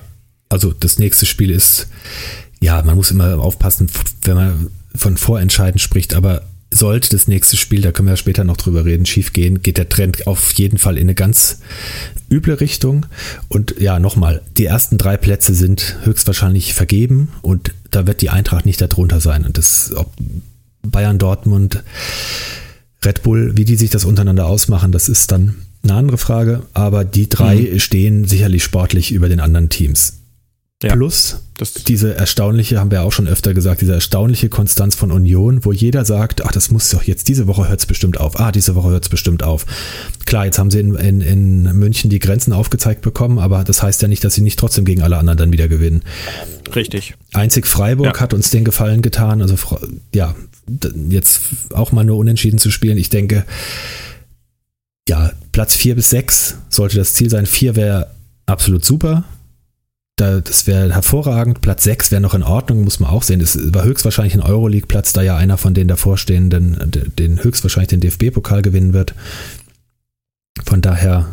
also 0.49 0.73
das 0.73 0.97
nächste 0.97 1.25
Spiel 1.27 1.51
ist 1.51 1.89
ja, 2.61 2.81
man 2.81 2.95
muss 2.95 3.11
immer 3.11 3.39
aufpassen, 3.39 3.89
wenn 4.23 4.35
man 4.35 4.67
von 4.95 5.17
Vorentscheiden 5.17 5.79
spricht, 5.79 6.13
aber 6.13 6.43
sollte 6.71 7.09
das 7.09 7.27
nächste 7.27 7.57
Spiel, 7.57 7.81
da 7.81 7.91
können 7.91 8.07
wir 8.07 8.13
ja 8.13 8.17
später 8.17 8.43
noch 8.43 8.57
drüber 8.57 8.85
reden, 8.85 9.05
schief 9.05 9.33
gehen, 9.33 9.61
geht 9.61 9.77
der 9.77 9.89
Trend 9.89 10.27
auf 10.27 10.51
jeden 10.53 10.77
Fall 10.77 10.97
in 10.97 11.03
eine 11.03 11.15
ganz 11.15 11.59
üble 12.31 12.53
Richtung. 12.55 13.07
Und 13.47 13.75
ja, 13.79 13.99
nochmal, 13.99 14.41
die 14.57 14.65
ersten 14.65 14.97
drei 14.97 15.17
Plätze 15.17 15.55
sind 15.55 15.97
höchstwahrscheinlich 16.03 16.73
vergeben 16.73 17.29
und 17.41 17.73
da 17.89 18.05
wird 18.05 18.21
die 18.21 18.29
Eintracht 18.29 18.65
nicht 18.65 18.81
darunter 18.81 19.19
sein. 19.19 19.45
Und 19.45 19.57
das, 19.57 19.93
ob 19.95 20.13
Bayern, 20.83 21.17
Dortmund, 21.17 21.83
Red 23.03 23.23
Bull, 23.23 23.57
wie 23.57 23.65
die 23.65 23.75
sich 23.75 23.89
das 23.89 24.05
untereinander 24.05 24.45
ausmachen, 24.45 24.91
das 24.91 25.09
ist 25.09 25.31
dann 25.31 25.55
eine 25.83 25.93
andere 25.93 26.17
Frage. 26.17 26.63
Aber 26.73 27.03
die 27.03 27.29
drei 27.29 27.55
mhm. 27.55 27.79
stehen 27.79 28.25
sicherlich 28.25 28.63
sportlich 28.63 29.11
über 29.11 29.27
den 29.27 29.39
anderen 29.39 29.69
Teams. 29.69 30.18
Ja, 30.81 30.95
Plus 30.95 31.41
diese 31.87 32.15
erstaunliche, 32.15 32.79
haben 32.79 32.89
wir 32.89 33.03
auch 33.03 33.11
schon 33.11 33.27
öfter 33.27 33.53
gesagt, 33.53 33.81
diese 33.81 33.93
erstaunliche 33.93 34.47
Konstanz 34.47 34.95
von 34.95 35.11
Union, 35.11 35.65
wo 35.65 35.73
jeder 35.73 36.05
sagt, 36.05 36.45
ach, 36.45 36.53
das 36.53 36.71
muss 36.71 36.89
doch 36.89 37.03
jetzt, 37.03 37.27
diese 37.27 37.47
Woche 37.47 37.67
hört 37.67 37.81
es 37.81 37.85
bestimmt 37.85 38.17
auf, 38.17 38.39
ah, 38.39 38.53
diese 38.53 38.75
Woche 38.75 38.89
hört 38.89 39.03
es 39.03 39.09
bestimmt 39.09 39.43
auf. 39.43 39.65
Klar, 40.25 40.45
jetzt 40.45 40.57
haben 40.57 40.71
sie 40.71 40.79
in, 40.79 40.95
in, 40.95 41.19
in 41.19 41.63
München 41.63 42.09
die 42.09 42.19
Grenzen 42.19 42.53
aufgezeigt 42.53 43.01
bekommen, 43.01 43.39
aber 43.39 43.65
das 43.65 43.83
heißt 43.83 44.01
ja 44.01 44.07
nicht, 44.07 44.23
dass 44.23 44.35
sie 44.35 44.41
nicht 44.41 44.57
trotzdem 44.57 44.85
gegen 44.85 45.01
alle 45.01 45.17
anderen 45.17 45.37
dann 45.37 45.51
wieder 45.51 45.67
gewinnen. 45.67 46.03
Richtig. 46.73 47.15
Einzig 47.33 47.67
Freiburg 47.67 48.15
ja. 48.15 48.21
hat 48.21 48.33
uns 48.33 48.49
den 48.49 48.63
Gefallen 48.63 49.01
getan, 49.01 49.41
also 49.41 49.57
ja, 50.15 50.33
jetzt 51.09 51.41
auch 51.73 51.91
mal 51.91 52.05
nur 52.05 52.17
unentschieden 52.17 52.57
zu 52.57 52.71
spielen. 52.71 52.97
Ich 52.97 53.09
denke, 53.09 53.45
ja, 55.09 55.33
Platz 55.51 55.75
vier 55.75 55.95
bis 55.95 56.09
sechs 56.09 56.55
sollte 56.69 56.95
das 56.95 57.15
Ziel 57.15 57.29
sein. 57.29 57.45
Vier 57.47 57.75
wäre 57.75 58.11
absolut 58.45 58.85
super 58.85 59.25
da, 60.19 60.41
das 60.41 60.67
wäre 60.67 60.93
hervorragend. 60.93 61.61
Platz 61.61 61.83
6 61.83 62.11
wäre 62.11 62.21
noch 62.21 62.33
in 62.33 62.43
Ordnung, 62.43 62.83
muss 62.83 62.99
man 62.99 63.09
auch 63.09 63.23
sehen. 63.23 63.39
Das 63.39 63.57
war 63.73 63.83
höchstwahrscheinlich 63.83 64.33
ein 64.33 64.41
Euroleague-Platz, 64.41 65.13
da 65.13 65.21
ja 65.21 65.37
einer 65.37 65.57
von 65.57 65.73
den 65.73 65.87
davorstehenden 65.87 66.91
den 67.17 67.43
höchstwahrscheinlich 67.43 67.89
den 67.89 68.01
DFB-Pokal 68.01 68.61
gewinnen 68.61 68.93
wird. 68.93 69.15
Von 70.65 70.81
daher, 70.81 71.27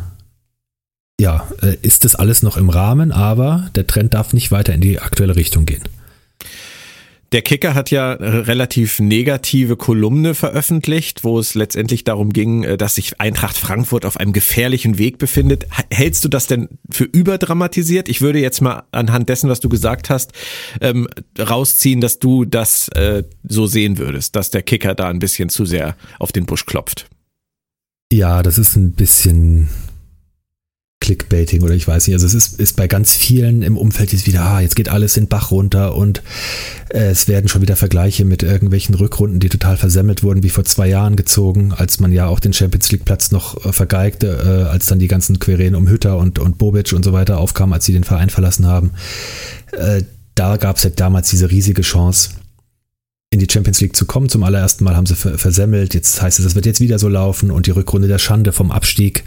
ja, 1.19 1.47
äh, 1.61 1.75
ist 1.81 2.05
das 2.05 2.15
alles 2.15 2.43
noch 2.43 2.57
im 2.57 2.69
Rahmen, 2.69 3.11
aber 3.11 3.69
der 3.75 3.87
Trend 3.87 4.13
darf 4.13 4.33
nicht 4.33 4.51
weiter 4.51 4.73
in 4.73 4.81
die 4.81 4.99
aktuelle 4.99 5.35
Richtung 5.35 5.65
gehen. 5.65 5.83
Der 7.33 7.41
Kicker 7.41 7.73
hat 7.73 7.91
ja 7.91 8.13
relativ 8.13 8.99
negative 8.99 9.75
Kolumne 9.75 10.33
veröffentlicht, 10.33 11.25
wo 11.25 11.39
es 11.39 11.55
letztendlich 11.55 12.05
darum 12.05 12.31
ging, 12.31 12.63
äh, 12.63 12.77
dass 12.77 12.95
sich 12.95 13.19
Eintracht 13.19 13.57
Frankfurt 13.57 14.05
auf 14.05 14.17
einem 14.17 14.31
gefährlichen 14.31 14.97
Weg 14.97 15.17
befindet. 15.17 15.65
Hältst 15.91 16.23
du 16.23 16.29
das 16.29 16.47
denn 16.47 16.69
für 16.89 17.03
überdramatisiert? 17.03 18.07
Ich 18.07 18.21
würde 18.21 18.39
jetzt 18.39 18.61
mal 18.61 18.83
anhand 18.91 19.27
dessen, 19.27 19.49
was 19.49 19.59
du 19.59 19.67
gesagt 19.67 20.09
hast, 20.09 20.31
ähm, 20.79 21.07
rausziehen, 21.37 21.99
dass 21.99 22.19
du 22.19 22.45
das 22.45 22.87
äh, 22.89 23.23
so 23.43 23.67
sehen 23.67 23.97
würdest, 23.97 24.35
dass 24.37 24.49
der 24.49 24.61
Kicker 24.61 24.95
da 24.95 25.09
ein 25.09 25.19
bisschen 25.19 25.49
zu 25.49 25.65
sehr 25.65 25.97
auf 26.19 26.31
den 26.31 26.45
Busch 26.45 26.65
klopft. 26.65 27.07
Ja, 28.11 28.41
das 28.41 28.57
ist 28.57 28.77
ein 28.77 28.93
bisschen 28.93 29.67
Clickbaiting 30.99 31.61
oder 31.61 31.73
ich 31.73 31.87
weiß 31.87 32.07
nicht. 32.07 32.15
Also 32.15 32.25
es 32.25 32.33
ist, 32.33 32.59
ist 32.59 32.75
bei 32.75 32.87
ganz 32.87 33.13
vielen 33.13 33.61
im 33.61 33.77
Umfeld 33.77 34.11
jetzt 34.13 34.25
wieder, 34.25 34.41
ah, 34.41 34.61
jetzt 34.61 34.75
geht 34.75 34.89
alles 34.89 35.15
in 35.15 35.27
Bach 35.27 35.51
runter 35.51 35.95
und 35.95 36.23
äh, 36.89 37.09
es 37.09 37.27
werden 37.27 37.47
schon 37.47 37.61
wieder 37.61 37.75
Vergleiche 37.75 38.25
mit 38.25 38.43
irgendwelchen 38.43 38.95
Rückrunden, 38.95 39.39
die 39.39 39.49
total 39.49 39.77
versemmelt 39.77 40.23
wurden, 40.23 40.43
wie 40.43 40.49
vor 40.49 40.65
zwei 40.65 40.87
Jahren 40.87 41.15
gezogen, 41.15 41.71
als 41.71 41.99
man 41.99 42.11
ja 42.11 42.27
auch 42.27 42.39
den 42.39 42.53
Champions 42.53 42.91
League 42.91 43.05
Platz 43.05 43.31
noch 43.31 43.63
äh, 43.63 43.71
vergeigte, 43.71 44.65
äh, 44.67 44.69
als 44.69 44.87
dann 44.87 44.99
die 44.99 45.07
ganzen 45.07 45.39
Querelen 45.39 45.75
um 45.75 45.87
Hütter 45.87 46.17
und, 46.17 46.39
und 46.39 46.57
Bobic 46.57 46.91
und 46.93 47.05
so 47.05 47.13
weiter 47.13 47.37
aufkamen, 47.37 47.73
als 47.73 47.85
sie 47.85 47.93
den 47.93 48.03
Verein 48.03 48.29
verlassen 48.29 48.65
haben. 48.65 48.91
Äh, 49.71 50.01
da 50.33 50.57
gab 50.57 50.77
es 50.77 50.83
ja 50.83 50.89
damals 50.89 51.29
diese 51.29 51.49
riesige 51.49 51.83
Chance 51.83 52.31
in 53.37 53.45
die 53.45 53.51
Champions 53.51 53.79
League 53.81 53.95
zu 53.95 54.05
kommen. 54.05 54.29
Zum 54.29 54.41
allerersten 54.41 54.83
Mal 54.83 54.95
haben 54.95 55.05
sie 55.05 55.15
versemmelt. 55.15 55.93
Jetzt 55.93 56.21
heißt 56.21 56.39
es, 56.39 56.45
es 56.45 56.55
wird 56.55 56.65
jetzt 56.65 56.79
wieder 56.79 56.97
so 56.97 57.07
laufen 57.07 57.51
und 57.51 57.67
die 57.67 57.71
Rückrunde 57.71 58.07
der 58.07 58.17
Schande 58.17 58.51
vom 58.51 58.71
Abstieg 58.71 59.23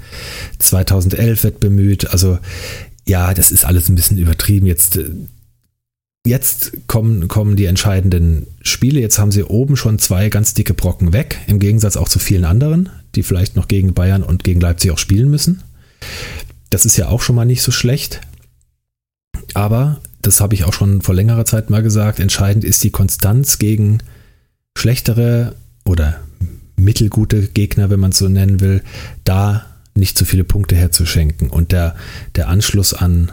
2011 0.59 1.45
wird 1.45 1.61
bemüht. 1.61 2.11
Also 2.11 2.39
ja, 3.07 3.33
das 3.35 3.53
ist 3.53 3.65
alles 3.65 3.89
ein 3.89 3.95
bisschen 3.95 4.19
übertrieben. 4.19 4.67
Jetzt, 4.67 4.97
äh, 4.97 5.11
jetzt 6.27 6.73
kommen, 6.89 7.29
kommen 7.29 7.55
die 7.55 7.67
entscheidenden 7.67 8.49
Spiele. 8.63 9.01
Jetzt 9.01 9.21
haben 9.21 9.31
sie 9.31 9.45
oben 9.45 9.77
schon 9.77 10.01
zwei 10.01 10.29
ganz 10.29 10.55
dicke 10.55 10.75
Brocken 10.75 11.13
weg, 11.13 11.39
im 11.47 11.61
Gegensatz 11.61 11.97
auch 11.97 12.09
zu 12.09 12.19
vielen 12.19 12.45
anderen, 12.45 12.89
die 13.15 13.23
vielleicht 13.23 13.55
noch 13.55 13.69
gegen 13.69 13.95
Bayern 13.95 14.25
und 14.25 14.43
gegen 14.43 14.61
Leipzig 14.61 14.91
auch 14.91 14.99
spielen 14.99 15.31
müssen. 15.31 15.63
Das 16.71 16.85
ist 16.85 16.97
ja 16.97 17.09
auch 17.09 17.23
schon 17.23 17.37
mal 17.37 17.45
nicht 17.45 17.63
so 17.63 17.71
schlecht. 17.71 18.21
Aber 19.55 20.01
das 20.23 20.41
habe 20.41 20.55
ich 20.55 20.65
auch 20.65 20.73
schon 20.73 21.03
vor 21.03 21.15
längerer 21.15 21.45
Zeit 21.45 21.71
mal 21.71 21.83
gesagt, 21.83 22.21
entscheidend 22.21 22.65
ist 22.65 22.83
die 22.85 22.91
Konstanz 22.91 23.59
gegen 23.59 23.99
schlechtere 24.77 25.55
oder 25.85 26.21
mittelgute 26.77 27.49
Gegner, 27.49 27.91
wenn 27.91 28.01
man 28.01 28.11
es 28.11 28.19
so 28.19 28.29
nennen 28.29 28.61
will, 28.61 28.83
da 29.25 29.67
nicht 29.95 30.17
zu 30.17 30.25
viele 30.25 30.45
Punkte 30.45 30.77
herzuschenken. 30.77 31.51
Und 31.51 31.73
der, 31.73 31.95
der 32.37 32.49
Anschluss 32.49 32.95
an 32.95 33.33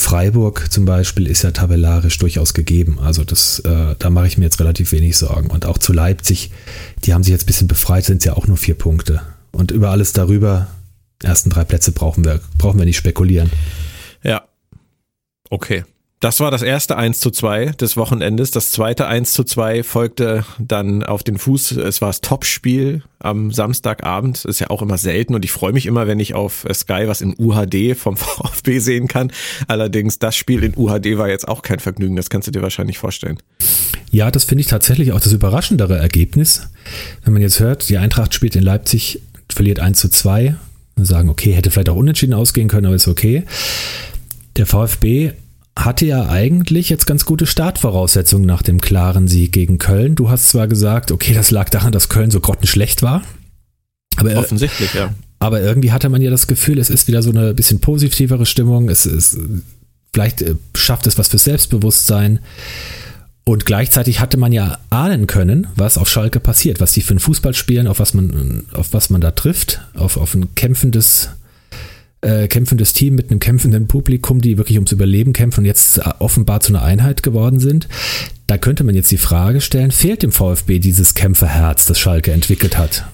Freiburg 0.00 0.72
zum 0.72 0.84
Beispiel 0.84 1.26
ist 1.28 1.42
ja 1.42 1.52
tabellarisch 1.52 2.18
durchaus 2.18 2.54
gegeben. 2.54 2.98
Also 2.98 3.24
das, 3.24 3.60
äh, 3.60 3.94
da 3.98 4.10
mache 4.10 4.26
ich 4.26 4.36
mir 4.36 4.44
jetzt 4.44 4.58
relativ 4.58 4.90
wenig 4.92 5.16
Sorgen. 5.16 5.48
Und 5.48 5.64
auch 5.64 5.78
zu 5.78 5.92
Leipzig, 5.92 6.50
die 7.04 7.14
haben 7.14 7.22
sich 7.22 7.32
jetzt 7.32 7.44
ein 7.44 7.46
bisschen 7.46 7.68
befreit, 7.68 8.04
sind 8.04 8.18
es 8.18 8.24
ja 8.24 8.34
auch 8.34 8.46
nur 8.46 8.56
vier 8.56 8.74
Punkte. 8.74 9.22
Und 9.52 9.70
über 9.70 9.90
alles 9.90 10.12
darüber, 10.12 10.68
ersten 11.22 11.50
drei 11.50 11.64
Plätze 11.64 11.92
brauchen 11.92 12.24
wir, 12.24 12.40
brauchen 12.58 12.78
wir 12.78 12.86
nicht 12.86 12.96
spekulieren. 12.96 13.50
Ja. 14.24 14.42
Okay. 15.50 15.84
Das 16.22 16.38
war 16.38 16.52
das 16.52 16.62
erste 16.62 16.96
1 16.96 17.18
zu 17.18 17.32
2 17.32 17.70
des 17.70 17.96
Wochenendes. 17.96 18.52
Das 18.52 18.70
zweite 18.70 19.08
1 19.08 19.32
zu 19.32 19.42
2 19.42 19.82
folgte 19.82 20.44
dann 20.60 21.02
auf 21.02 21.24
den 21.24 21.36
Fuß. 21.36 21.72
Es 21.72 22.00
war 22.00 22.10
das 22.10 22.20
Topspiel 22.20 23.02
am 23.18 23.50
Samstagabend. 23.50 24.44
Ist 24.44 24.60
ja 24.60 24.70
auch 24.70 24.82
immer 24.82 24.98
selten 24.98 25.34
und 25.34 25.44
ich 25.44 25.50
freue 25.50 25.72
mich 25.72 25.84
immer, 25.84 26.06
wenn 26.06 26.20
ich 26.20 26.34
auf 26.34 26.64
Sky 26.72 27.08
was 27.08 27.22
in 27.22 27.34
UHD 27.36 27.96
vom 27.96 28.16
VfB 28.18 28.78
sehen 28.78 29.08
kann. 29.08 29.32
Allerdings 29.66 30.20
das 30.20 30.36
Spiel 30.36 30.62
in 30.62 30.74
UHD 30.76 31.18
war 31.18 31.28
jetzt 31.28 31.48
auch 31.48 31.62
kein 31.62 31.80
Vergnügen. 31.80 32.14
Das 32.14 32.30
kannst 32.30 32.46
du 32.46 32.52
dir 32.52 32.62
wahrscheinlich 32.62 32.98
vorstellen. 32.98 33.38
Ja, 34.12 34.30
das 34.30 34.44
finde 34.44 34.60
ich 34.60 34.68
tatsächlich 34.68 35.10
auch 35.10 35.20
das 35.20 35.32
überraschendere 35.32 35.98
Ergebnis. 35.98 36.68
Wenn 37.24 37.32
man 37.32 37.42
jetzt 37.42 37.58
hört, 37.58 37.88
die 37.88 37.98
Eintracht 37.98 38.32
spielt 38.32 38.54
in 38.54 38.62
Leipzig, 38.62 39.20
verliert 39.48 39.80
1 39.80 39.98
zu 39.98 40.08
2. 40.08 40.54
Wir 40.94 41.04
sagen, 41.04 41.30
okay, 41.30 41.50
hätte 41.50 41.72
vielleicht 41.72 41.88
auch 41.88 41.96
unentschieden 41.96 42.34
ausgehen 42.34 42.68
können, 42.68 42.86
aber 42.86 42.94
ist 42.94 43.08
okay. 43.08 43.42
Der 44.56 44.66
VfB 44.66 45.32
hatte 45.76 46.04
ja 46.06 46.28
eigentlich 46.28 46.88
jetzt 46.88 47.06
ganz 47.06 47.24
gute 47.24 47.46
Startvoraussetzungen 47.46 48.46
nach 48.46 48.62
dem 48.62 48.80
klaren 48.80 49.28
Sieg 49.28 49.52
gegen 49.52 49.78
Köln. 49.78 50.14
Du 50.14 50.28
hast 50.28 50.50
zwar 50.50 50.68
gesagt, 50.68 51.10
okay, 51.10 51.34
das 51.34 51.50
lag 51.50 51.70
daran, 51.70 51.92
dass 51.92 52.08
Köln 52.08 52.30
so 52.30 52.40
grottenschlecht 52.40 53.02
war. 53.02 53.22
Aber 54.16 54.36
offensichtlich, 54.36 54.92
ja. 54.94 55.14
Aber 55.38 55.60
irgendwie 55.60 55.90
hatte 55.90 56.08
man 56.08 56.22
ja 56.22 56.30
das 56.30 56.46
Gefühl, 56.46 56.78
es 56.78 56.90
ist 56.90 57.08
wieder 57.08 57.22
so 57.22 57.30
eine 57.30 57.54
bisschen 57.54 57.80
positivere 57.80 58.46
Stimmung. 58.46 58.88
Es 58.88 59.06
ist, 59.06 59.38
vielleicht 60.12 60.42
äh, 60.42 60.54
schafft 60.74 61.06
es 61.06 61.18
was 61.18 61.28
fürs 61.28 61.44
Selbstbewusstsein. 61.44 62.40
Und 63.44 63.66
gleichzeitig 63.66 64.20
hatte 64.20 64.36
man 64.36 64.52
ja 64.52 64.78
ahnen 64.90 65.26
können, 65.26 65.66
was 65.74 65.98
auf 65.98 66.08
Schalke 66.08 66.38
passiert, 66.38 66.80
was 66.80 66.92
die 66.92 67.02
für 67.02 67.14
ein 67.14 67.18
Fußball 67.18 67.54
spielen, 67.54 67.88
auf 67.88 67.98
was 67.98 68.14
man, 68.14 68.66
auf 68.72 68.92
was 68.92 69.10
man 69.10 69.20
da 69.20 69.32
trifft, 69.32 69.80
auf, 69.94 70.16
auf 70.16 70.34
ein 70.34 70.54
kämpfendes, 70.54 71.30
äh, 72.22 72.48
kämpfendes 72.48 72.92
Team 72.92 73.14
mit 73.14 73.30
einem 73.30 73.40
kämpfenden 73.40 73.86
Publikum, 73.86 74.40
die 74.40 74.56
wirklich 74.58 74.78
ums 74.78 74.92
Überleben 74.92 75.32
kämpfen 75.32 75.60
und 75.60 75.66
jetzt 75.66 76.00
offenbar 76.20 76.60
zu 76.60 76.72
einer 76.72 76.82
Einheit 76.82 77.22
geworden 77.22 77.60
sind. 77.60 77.88
Da 78.46 78.58
könnte 78.58 78.84
man 78.84 78.94
jetzt 78.94 79.10
die 79.10 79.18
Frage 79.18 79.60
stellen, 79.60 79.90
fehlt 79.90 80.22
dem 80.22 80.32
VfB 80.32 80.78
dieses 80.78 81.14
Kämpferherz, 81.14 81.86
das 81.86 81.98
Schalke 81.98 82.32
entwickelt 82.32 82.78
hat? 82.78 83.06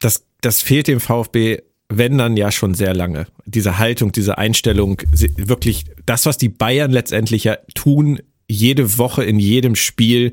Das, 0.00 0.24
das 0.40 0.60
fehlt 0.60 0.88
dem 0.88 1.00
VfB 1.00 1.58
wenn 1.90 2.18
dann 2.18 2.36
ja 2.36 2.52
schon 2.52 2.74
sehr 2.74 2.94
lange. 2.94 3.26
Diese 3.46 3.78
Haltung, 3.78 4.12
diese 4.12 4.36
Einstellung, 4.38 5.00
wirklich 5.36 5.86
das, 6.04 6.26
was 6.26 6.36
die 6.36 6.50
Bayern 6.50 6.90
letztendlich 6.90 7.44
ja 7.44 7.56
tun, 7.74 8.20
jede 8.46 8.98
Woche 8.98 9.24
in 9.24 9.38
jedem 9.38 9.74
Spiel 9.74 10.32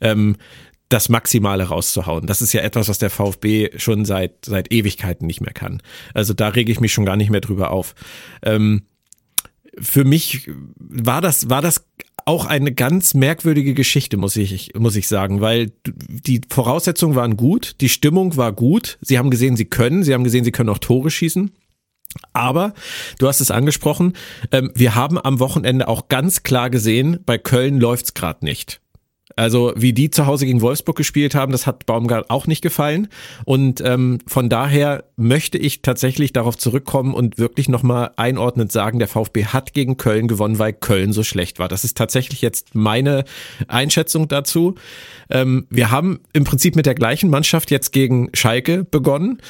ähm, 0.00 0.36
das 0.88 1.08
Maximale 1.08 1.64
rauszuhauen. 1.64 2.26
Das 2.26 2.42
ist 2.42 2.52
ja 2.52 2.60
etwas, 2.60 2.88
was 2.88 2.98
der 2.98 3.10
VfB 3.10 3.70
schon 3.78 4.04
seit, 4.04 4.44
seit 4.44 4.72
Ewigkeiten 4.72 5.26
nicht 5.26 5.40
mehr 5.40 5.52
kann. 5.52 5.82
Also 6.12 6.34
da 6.34 6.48
rege 6.48 6.70
ich 6.70 6.80
mich 6.80 6.92
schon 6.92 7.06
gar 7.06 7.16
nicht 7.16 7.30
mehr 7.30 7.40
drüber 7.40 7.70
auf. 7.70 7.94
Ähm, 8.42 8.82
für 9.80 10.04
mich 10.04 10.50
war 10.76 11.20
das, 11.20 11.50
war 11.50 11.62
das 11.62 11.86
auch 12.26 12.46
eine 12.46 12.72
ganz 12.72 13.14
merkwürdige 13.14 13.74
Geschichte, 13.74 14.16
muss 14.16 14.36
ich, 14.36 14.72
muss 14.76 14.96
ich 14.96 15.08
sagen, 15.08 15.40
weil 15.40 15.72
die 15.86 16.40
Voraussetzungen 16.48 17.16
waren 17.16 17.36
gut, 17.36 17.76
die 17.80 17.88
Stimmung 17.88 18.36
war 18.36 18.52
gut. 18.52 18.98
Sie 19.00 19.18
haben 19.18 19.30
gesehen, 19.30 19.56
sie 19.56 19.66
können, 19.66 20.04
sie 20.04 20.14
haben 20.14 20.24
gesehen, 20.24 20.44
sie 20.44 20.52
können 20.52 20.70
auch 20.70 20.78
Tore 20.78 21.10
schießen. 21.10 21.50
Aber 22.32 22.74
du 23.18 23.26
hast 23.26 23.40
es 23.40 23.50
angesprochen, 23.50 24.14
ähm, 24.52 24.70
wir 24.74 24.94
haben 24.94 25.18
am 25.18 25.40
Wochenende 25.40 25.88
auch 25.88 26.08
ganz 26.08 26.44
klar 26.44 26.70
gesehen, 26.70 27.18
bei 27.26 27.38
Köln 27.38 27.80
läuft's 27.80 28.14
gerade 28.14 28.44
nicht. 28.44 28.80
Also 29.36 29.72
wie 29.76 29.92
die 29.92 30.10
zu 30.10 30.26
Hause 30.26 30.46
gegen 30.46 30.60
Wolfsburg 30.60 30.96
gespielt 30.96 31.34
haben, 31.34 31.52
das 31.52 31.66
hat 31.66 31.86
Baumgart 31.86 32.30
auch 32.30 32.46
nicht 32.46 32.62
gefallen. 32.62 33.08
Und 33.44 33.80
ähm, 33.80 34.18
von 34.26 34.48
daher 34.48 35.04
möchte 35.16 35.58
ich 35.58 35.82
tatsächlich 35.82 36.32
darauf 36.32 36.56
zurückkommen 36.56 37.14
und 37.14 37.38
wirklich 37.38 37.68
nochmal 37.68 38.10
einordnend 38.16 38.72
sagen, 38.72 38.98
der 38.98 39.08
VfB 39.08 39.46
hat 39.46 39.72
gegen 39.72 39.96
Köln 39.96 40.28
gewonnen, 40.28 40.58
weil 40.58 40.72
Köln 40.72 41.12
so 41.12 41.22
schlecht 41.22 41.58
war. 41.58 41.68
Das 41.68 41.84
ist 41.84 41.96
tatsächlich 41.96 42.42
jetzt 42.42 42.74
meine 42.74 43.24
Einschätzung 43.68 44.28
dazu. 44.28 44.74
Ähm, 45.30 45.66
wir 45.70 45.90
haben 45.90 46.20
im 46.32 46.44
Prinzip 46.44 46.76
mit 46.76 46.86
der 46.86 46.94
gleichen 46.94 47.30
Mannschaft 47.30 47.70
jetzt 47.70 47.92
gegen 47.92 48.30
Schalke 48.34 48.84
begonnen. 48.84 49.40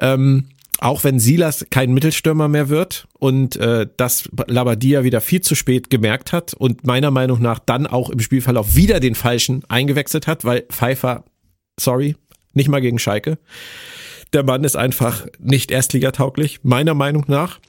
Ähm, 0.00 0.46
auch 0.80 1.04
wenn 1.04 1.18
Silas 1.18 1.66
kein 1.70 1.92
Mittelstürmer 1.92 2.48
mehr 2.48 2.68
wird 2.68 3.06
und 3.18 3.56
äh, 3.56 3.86
das 3.96 4.28
Labadia 4.46 5.04
wieder 5.04 5.20
viel 5.20 5.40
zu 5.40 5.54
spät 5.54 5.90
gemerkt 5.90 6.32
hat 6.32 6.54
und 6.54 6.86
meiner 6.86 7.10
Meinung 7.10 7.40
nach 7.40 7.58
dann 7.58 7.86
auch 7.86 8.10
im 8.10 8.20
Spielverlauf 8.20 8.74
wieder 8.74 9.00
den 9.00 9.14
falschen 9.14 9.62
eingewechselt 9.68 10.26
hat, 10.26 10.44
weil 10.44 10.62
Pfeiffer, 10.70 11.24
sorry, 11.78 12.16
nicht 12.52 12.68
mal 12.68 12.80
gegen 12.80 12.98
Schalke. 12.98 13.38
Der 14.32 14.42
Mann 14.42 14.64
ist 14.64 14.76
einfach 14.76 15.26
nicht 15.38 15.70
erstligatauglich, 15.70 16.60
meiner 16.64 16.94
Meinung 16.94 17.24
nach. 17.28 17.60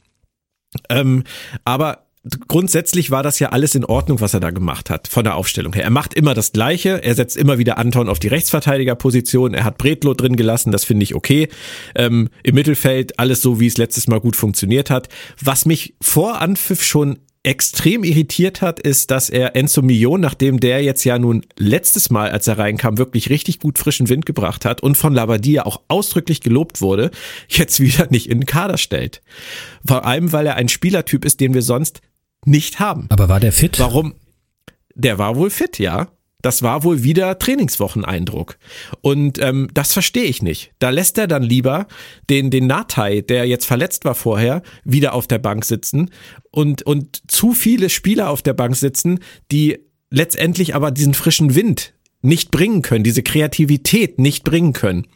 Ähm, 0.89 1.23
aber 1.63 2.04
grundsätzlich 2.47 3.11
war 3.11 3.23
das 3.23 3.39
ja 3.39 3.49
alles 3.49 3.75
in 3.75 3.85
Ordnung, 3.85 4.19
was 4.21 4.33
er 4.33 4.39
da 4.39 4.51
gemacht 4.51 4.89
hat, 4.89 5.07
von 5.07 5.23
der 5.23 5.35
Aufstellung 5.35 5.73
her. 5.73 5.83
Er 5.83 5.89
macht 5.89 6.13
immer 6.13 6.33
das 6.33 6.51
Gleiche, 6.51 7.03
er 7.03 7.15
setzt 7.15 7.37
immer 7.37 7.57
wieder 7.57 7.77
Anton 7.77 8.09
auf 8.09 8.19
die 8.19 8.27
Rechtsverteidigerposition, 8.27 9.53
er 9.53 9.63
hat 9.63 9.77
Bretlo 9.77 10.13
drin 10.13 10.35
gelassen, 10.35 10.71
das 10.71 10.85
finde 10.85 11.03
ich 11.03 11.15
okay. 11.15 11.49
Ähm, 11.95 12.29
Im 12.43 12.55
Mittelfeld 12.55 13.19
alles 13.19 13.41
so, 13.41 13.59
wie 13.59 13.67
es 13.67 13.77
letztes 13.77 14.07
Mal 14.07 14.19
gut 14.19 14.35
funktioniert 14.35 14.89
hat. 14.89 15.09
Was 15.41 15.65
mich 15.65 15.95
vor 16.01 16.41
Anpfiff 16.41 16.83
schon 16.83 17.19
extrem 17.45 18.03
irritiert 18.03 18.63
hat, 18.63 18.79
ist, 18.79 19.11
dass 19.11 19.29
er 19.29 19.55
Enzo 19.55 19.83
Millon, 19.83 20.19
nachdem 20.19 20.59
der 20.59 20.81
jetzt 20.81 21.03
ja 21.03 21.19
nun 21.19 21.45
letztes 21.57 22.09
Mal, 22.09 22.31
als 22.31 22.47
er 22.47 22.57
reinkam, 22.57 22.97
wirklich 22.97 23.29
richtig 23.29 23.59
gut 23.59 23.77
frischen 23.77 24.09
Wind 24.09 24.25
gebracht 24.25 24.65
hat 24.65 24.81
und 24.81 24.97
von 24.97 25.13
Labadia 25.13 25.65
auch 25.65 25.81
ausdrücklich 25.87 26.41
gelobt 26.41 26.81
wurde, 26.81 27.11
jetzt 27.47 27.79
wieder 27.79 28.07
nicht 28.09 28.29
in 28.29 28.39
den 28.39 28.45
Kader 28.47 28.77
stellt. 28.77 29.21
Vor 29.85 30.05
allem, 30.05 30.31
weil 30.31 30.47
er 30.47 30.55
ein 30.55 30.69
Spielertyp 30.69 31.23
ist, 31.23 31.39
den 31.39 31.53
wir 31.53 31.61
sonst 31.61 32.01
nicht 32.45 32.79
haben. 32.79 33.07
Aber 33.09 33.29
war 33.29 33.39
der 33.39 33.51
fit? 33.51 33.79
Warum? 33.79 34.15
Der 34.93 35.17
war 35.17 35.35
wohl 35.35 35.49
fit, 35.49 35.79
ja. 35.79 36.07
Das 36.45 36.61
war 36.61 36.83
wohl 36.83 37.01
wieder 37.01 37.39
Trainingswocheneindruck. 37.39 38.59
Und 39.01 39.39
ähm, 39.39 39.67
das 39.73 39.93
verstehe 39.93 40.25
ich 40.25 40.43
nicht. 40.43 40.73
Da 40.77 40.91
lässt 40.91 41.17
er 41.17 41.25
dann 41.25 41.41
lieber 41.41 41.87
den, 42.29 42.51
den 42.51 42.67
Natai, 42.67 43.21
der 43.21 43.47
jetzt 43.47 43.65
verletzt 43.65 44.05
war 44.05 44.13
vorher, 44.13 44.61
wieder 44.83 45.13
auf 45.13 45.25
der 45.25 45.39
Bank 45.39 45.65
sitzen 45.65 46.11
und, 46.51 46.83
und 46.83 47.31
zu 47.31 47.53
viele 47.53 47.89
Spieler 47.89 48.29
auf 48.29 48.43
der 48.43 48.53
Bank 48.53 48.75
sitzen, 48.75 49.21
die 49.51 49.79
letztendlich 50.11 50.75
aber 50.75 50.91
diesen 50.91 51.15
frischen 51.15 51.55
Wind 51.55 51.94
nicht 52.25 52.51
bringen 52.51 52.81
können, 52.81 53.03
diese 53.03 53.23
Kreativität 53.23 54.19
nicht 54.19 54.43
bringen 54.43 54.73
können. 54.73 55.07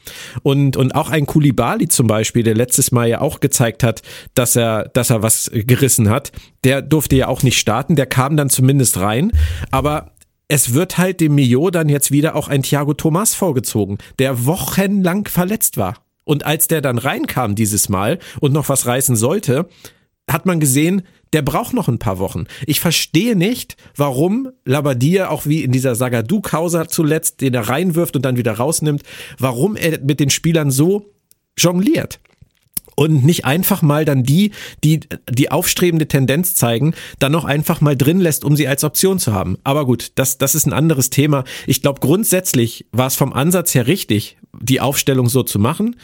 Und, 0.43 0.78
und 0.78 0.95
auch 0.95 1.10
ein 1.10 1.26
Kulibali 1.26 1.88
zum 1.88 2.08
Beispiel, 2.08 2.43
der 2.43 2.56
letztes 2.56 2.91
Mal 2.91 3.10
ja 3.10 3.22
auch 3.22 3.39
gezeigt 3.39 3.84
hat, 3.84 4.02
dass 4.36 4.56
er, 4.56 4.89
dass 4.89 5.10
er 5.10 5.22
was 5.22 5.52
gerissen 5.54 6.10
hat, 6.10 6.32
der 6.63 6.82
durfte 6.82 7.15
ja 7.15 7.28
auch 7.28 7.43
nicht 7.43 7.58
starten, 7.58 7.95
der 7.95 8.06
kam 8.06 8.38
dann 8.38 8.50
zumindest 8.50 9.00
rein, 9.00 9.32
aber 9.72 10.12
es 10.48 10.74
wird 10.74 10.98
halt 10.98 11.22
dem 11.22 11.36
Mio 11.36 11.69
dann 11.69 11.89
jetzt 11.89 12.12
wieder 12.12 12.36
auch 12.36 12.48
ein 12.48 12.63
Thiago 12.63 12.93
Thomas 12.93 13.36
vorgezogen, 13.36 14.00
der 14.17 14.45
wochenlang 14.45 15.28
verletzt 15.28 15.78
war. 15.78 15.95
Und 16.26 16.45
als 16.45 16.67
der 16.67 16.82
dann 16.82 16.98
reinkam 16.98 17.56
dieses 17.56 17.89
Mal 17.89 18.19
und 18.39 18.54
noch 18.54 18.69
was 18.69 18.86
reißen 18.86 19.15
sollte, 19.15 19.67
hat 20.30 20.46
man 20.46 20.60
gesehen, 20.60 21.04
der 21.34 21.42
braucht 21.42 21.74
noch 21.74 21.88
ein 21.88 22.00
paar 22.00 22.20
Wochen. 22.20 22.46
Ich 22.65 22.80
verstehe 22.80 23.36
nicht, 23.36 23.76
warum 23.96 24.50
Labadia 24.65 25.30
auch 25.30 25.46
wie 25.46 25.63
in 25.63 25.72
dieser 25.72 25.96
Sagadou-Causa 25.96 26.88
zuletzt, 26.88 27.42
den 27.42 27.54
er 27.54 27.70
reinwirft 27.70 28.15
und 28.15 28.24
dann 28.24 28.38
wieder 28.38 28.54
rausnimmt, 28.54 29.04
warum 29.38 29.76
er 29.76 30.00
mit 30.00 30.20
den 30.20 30.30
Spielern 30.30 30.72
so 30.72 31.13
jongliert 31.58 32.20
und 33.00 33.24
nicht 33.24 33.46
einfach 33.46 33.82
mal 33.82 34.04
dann 34.04 34.24
die, 34.24 34.52
die 34.84 35.00
die 35.30 35.52
aufstrebende 35.52 36.10
Tendenz 36.10 36.56
zeigen, 36.56 36.94
dann 37.20 37.32
noch 37.32 37.46
einfach 37.46 37.80
mal 37.80 37.96
drin 37.96 38.20
lässt, 38.20 38.44
um 38.44 38.58
sie 38.58 38.68
als 38.68 38.84
Option 38.84 39.20
zu 39.20 39.32
haben. 39.32 39.58
Aber 39.63 39.86
gut, 39.86 40.12
das, 40.15 40.38
das 40.38 40.54
ist 40.54 40.65
ein 40.65 40.74
anderes 40.74 41.10
Thema. 41.10 41.46
Ich 41.65 41.82
glaube, 41.82 42.02
grundsätzlich 42.02 42.88
war 42.92 43.08
es 43.08 43.15
vom 43.15 43.32
Ansatz 43.32 43.74
her 43.74 43.88
richtig, 43.88 44.38
die 44.60 44.82
Aufstellung 44.82 45.30
so 45.30 45.44
zu 45.44 45.60
machen. 45.60 45.96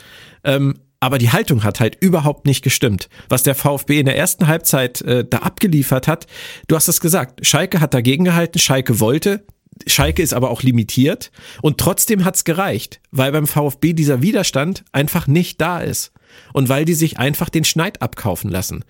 Ähm, 0.46 0.76
aber 1.00 1.18
die 1.18 1.32
Haltung 1.32 1.64
hat 1.64 1.80
halt 1.80 1.98
überhaupt 2.00 2.46
nicht 2.46 2.64
gestimmt. 2.64 3.10
Was 3.30 3.44
der 3.44 3.56
VfB 3.56 4.00
in 4.00 4.06
der 4.06 4.18
ersten 4.18 4.48
Halbzeit 4.48 5.02
äh, 5.02 5.26
da 5.28 5.40
abgeliefert 5.40 6.08
hat, 6.08 6.28
du 6.68 6.76
hast 6.76 6.88
es 6.88 7.02
gesagt, 7.02 7.46
Schalke 7.46 7.80
hat 7.80 7.94
dagegen 7.94 8.26
gehalten, 8.26 8.60
Schalke 8.60 9.00
wollte, 9.00 9.46
Schalke 9.88 10.22
ist 10.22 10.34
aber 10.34 10.50
auch 10.50 10.64
limitiert 10.64 11.32
und 11.62 11.78
trotzdem 11.78 12.24
hat's 12.24 12.44
gereicht, 12.44 13.02
weil 13.12 13.32
beim 13.32 13.46
VfB 13.46 13.94
dieser 13.94 14.22
Widerstand 14.22 14.86
einfach 14.92 15.28
nicht 15.28 15.60
da 15.60 15.80
ist 15.80 16.12
und 16.54 16.70
weil 16.70 16.86
die 16.86 16.94
sich 16.94 17.20
einfach 17.20 17.50
den 17.50 17.66
Schneid 17.66 18.02
abkaufen 18.02 18.50
lassen. 18.50 18.84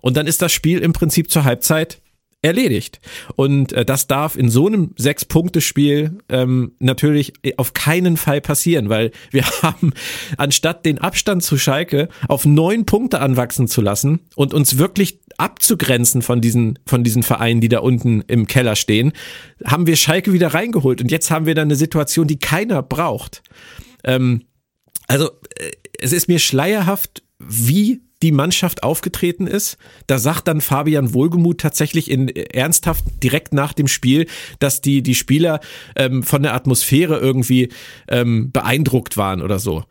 Und 0.00 0.16
dann 0.16 0.26
ist 0.26 0.42
das 0.42 0.52
Spiel 0.52 0.80
im 0.80 0.92
Prinzip 0.92 1.30
zur 1.30 1.44
Halbzeit 1.44 2.02
erledigt. 2.42 3.00
Und 3.36 3.72
äh, 3.72 3.84
das 3.84 4.08
darf 4.08 4.36
in 4.36 4.50
so 4.50 4.66
einem 4.66 4.90
Sechs-Punkte-Spiel 4.96 6.18
ähm, 6.28 6.72
natürlich 6.80 7.32
auf 7.56 7.72
keinen 7.72 8.16
Fall 8.16 8.40
passieren, 8.40 8.88
weil 8.88 9.12
wir 9.30 9.44
haben, 9.62 9.92
anstatt 10.36 10.84
den 10.84 10.98
Abstand 10.98 11.44
zu 11.44 11.56
Schalke 11.56 12.08
auf 12.28 12.44
neun 12.44 12.84
Punkte 12.84 13.20
anwachsen 13.20 13.68
zu 13.68 13.80
lassen 13.80 14.20
und 14.34 14.52
uns 14.54 14.76
wirklich 14.76 15.20
abzugrenzen 15.38 16.20
von 16.20 16.40
diesen, 16.40 16.78
von 16.84 17.04
diesen 17.04 17.22
Vereinen, 17.22 17.60
die 17.60 17.68
da 17.68 17.78
unten 17.78 18.22
im 18.22 18.46
Keller 18.48 18.76
stehen, 18.76 19.12
haben 19.64 19.86
wir 19.86 19.96
Schalke 19.96 20.32
wieder 20.32 20.48
reingeholt. 20.48 21.00
Und 21.00 21.10
jetzt 21.10 21.30
haben 21.30 21.46
wir 21.46 21.54
dann 21.54 21.68
eine 21.68 21.76
Situation, 21.76 22.26
die 22.26 22.38
keiner 22.38 22.82
braucht. 22.82 23.42
Ähm, 24.04 24.42
also, 25.06 25.30
äh, 25.56 25.70
es 26.00 26.12
ist 26.12 26.26
mir 26.26 26.40
schleierhaft, 26.40 27.22
wie 27.38 28.02
die 28.22 28.32
Mannschaft 28.32 28.82
aufgetreten 28.82 29.46
ist. 29.46 29.76
Da 30.06 30.18
sagt 30.18 30.48
dann 30.48 30.60
Fabian 30.60 31.12
Wohlgemuth 31.12 31.58
tatsächlich 31.58 32.10
in 32.10 32.28
ernsthaft 32.28 33.04
direkt 33.22 33.52
nach 33.52 33.72
dem 33.72 33.88
Spiel, 33.88 34.26
dass 34.60 34.80
die, 34.80 35.02
die 35.02 35.14
Spieler 35.14 35.60
ähm, 35.96 36.22
von 36.22 36.42
der 36.42 36.54
Atmosphäre 36.54 37.18
irgendwie 37.18 37.70
ähm, 38.08 38.52
beeindruckt 38.52 39.16
waren 39.16 39.42
oder 39.42 39.58
so. 39.58 39.84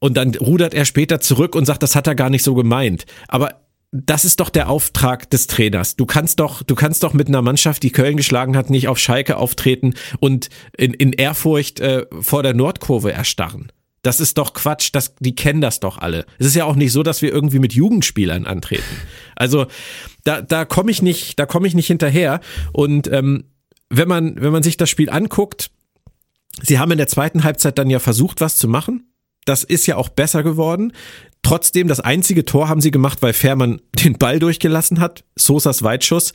Und 0.00 0.16
dann 0.16 0.34
rudert 0.34 0.74
er 0.74 0.84
später 0.84 1.20
zurück 1.20 1.54
und 1.54 1.64
sagt, 1.64 1.82
das 1.82 1.94
hat 1.94 2.06
er 2.06 2.14
gar 2.14 2.30
nicht 2.30 2.42
so 2.42 2.54
gemeint. 2.54 3.06
Aber 3.28 3.60
das 3.92 4.24
ist 4.24 4.40
doch 4.40 4.50
der 4.50 4.68
Auftrag 4.68 5.30
des 5.30 5.46
Trainers. 5.46 5.94
Du 5.94 6.04
kannst 6.04 6.40
doch, 6.40 6.62
du 6.62 6.74
kannst 6.74 7.04
doch 7.04 7.12
mit 7.12 7.28
einer 7.28 7.42
Mannschaft, 7.42 7.82
die 7.84 7.92
Köln 7.92 8.16
geschlagen 8.16 8.56
hat, 8.56 8.68
nicht 8.68 8.88
auf 8.88 8.98
Schalke 8.98 9.36
auftreten 9.36 9.94
und 10.18 10.48
in, 10.76 10.94
in 10.94 11.12
Ehrfurcht 11.12 11.78
äh, 11.78 12.04
vor 12.20 12.42
der 12.42 12.54
Nordkurve 12.54 13.12
erstarren. 13.12 13.70
Das 14.04 14.20
ist 14.20 14.36
doch 14.36 14.52
Quatsch, 14.52 14.90
das, 14.92 15.14
die 15.18 15.34
kennen 15.34 15.62
das 15.62 15.80
doch 15.80 15.96
alle. 15.96 16.26
Es 16.38 16.46
ist 16.46 16.54
ja 16.54 16.66
auch 16.66 16.76
nicht 16.76 16.92
so, 16.92 17.02
dass 17.02 17.22
wir 17.22 17.32
irgendwie 17.32 17.58
mit 17.58 17.72
Jugendspielern 17.72 18.46
antreten. 18.46 18.84
Also 19.34 19.66
da, 20.24 20.42
da 20.42 20.66
komme 20.66 20.90
ich 20.90 21.00
nicht, 21.00 21.38
da 21.38 21.46
komme 21.46 21.66
ich 21.66 21.74
nicht 21.74 21.86
hinterher. 21.86 22.40
Und 22.72 23.10
ähm, 23.10 23.44
wenn 23.88 24.06
man, 24.06 24.38
wenn 24.38 24.52
man 24.52 24.62
sich 24.62 24.76
das 24.76 24.90
Spiel 24.90 25.08
anguckt, 25.08 25.70
sie 26.62 26.78
haben 26.78 26.92
in 26.92 26.98
der 26.98 27.08
zweiten 27.08 27.44
Halbzeit 27.44 27.78
dann 27.78 27.88
ja 27.88 27.98
versucht, 27.98 28.42
was 28.42 28.58
zu 28.58 28.68
machen. 28.68 29.08
Das 29.46 29.64
ist 29.64 29.86
ja 29.86 29.96
auch 29.96 30.10
besser 30.10 30.42
geworden. 30.42 30.92
Trotzdem, 31.44 31.88
das 31.88 32.00
einzige 32.00 32.44
Tor 32.46 32.68
haben 32.68 32.80
sie 32.80 32.90
gemacht, 32.90 33.20
weil 33.20 33.34
Fährmann 33.34 33.80
den 34.04 34.14
Ball 34.14 34.40
durchgelassen 34.40 34.98
hat. 34.98 35.24
Sosas 35.36 35.82
Weitschuss. 35.84 36.32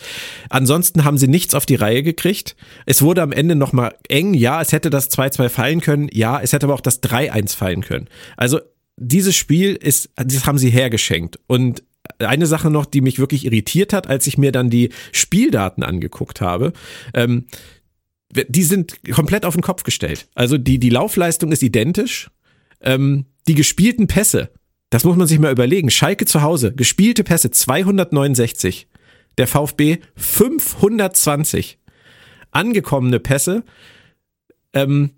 Ansonsten 0.50 1.04
haben 1.04 1.18
sie 1.18 1.28
nichts 1.28 1.56
auf 1.56 1.66
die 1.66 1.76
Reihe 1.76 2.04
gekriegt. 2.04 2.56
Es 2.86 3.02
wurde 3.02 3.22
am 3.22 3.34
Ende 3.34 3.56
nochmal 3.56 3.96
eng. 4.08 4.34
Ja, 4.34 4.62
es 4.62 4.72
hätte 4.72 4.90
das 4.90 5.12
2-2 5.12 5.50
fallen 5.50 5.82
können. 5.82 6.10
Ja, 6.14 6.40
es 6.40 6.54
hätte 6.54 6.68
aber 6.68 6.76
auch 6.76 6.82
das 6.82 7.02
3-1 7.04 7.56
fallen 7.56 7.82
können. 7.82 8.08
Also 8.38 8.60
dieses 8.98 9.36
Spiel 9.36 9.76
ist, 9.76 10.12
das 10.16 10.46
haben 10.46 10.58
sie 10.58 10.70
hergeschenkt. 10.70 11.40
Und 11.48 11.84
eine 12.20 12.46
Sache 12.46 12.70
noch, 12.70 12.86
die 12.86 13.02
mich 13.02 13.18
wirklich 13.18 13.46
irritiert 13.46 13.94
hat, 13.94 14.08
als 14.08 14.28
ich 14.28 14.38
mir 14.38 14.52
dann 14.52 14.70
die 14.70 14.90
Spieldaten 15.12 15.84
angeguckt 15.84 16.40
habe. 16.40 16.74
Ähm, 17.14 17.46
die 18.32 18.64
sind 18.64 19.00
komplett 19.12 19.44
auf 19.44 19.56
den 19.56 19.64
Kopf 19.64 19.84
gestellt. 19.84 20.28
Also 20.36 20.60
die, 20.60 20.78
die 20.78 20.92
Laufleistung 20.92 21.52
ist 21.52 21.64
identisch. 21.64 22.30
Ähm, 22.82 23.26
die 23.48 23.56
gespielten 23.56 24.06
Pässe 24.06 24.52
das 24.90 25.04
muss 25.04 25.18
man 25.18 25.28
sich 25.28 25.40
mal 25.40 25.52
überlegen. 25.52 25.90
Schalke 25.90 26.26
zu 26.26 26.42
Hause, 26.42 26.74
gespielte 26.74 27.24
Pässe 27.24 27.52
269, 27.52 28.88
der 29.38 29.48
VfB 29.48 30.00
520, 30.16 31.78
angekommene 32.52 33.20
Pässe 33.20 33.64
ähm, 34.74 35.12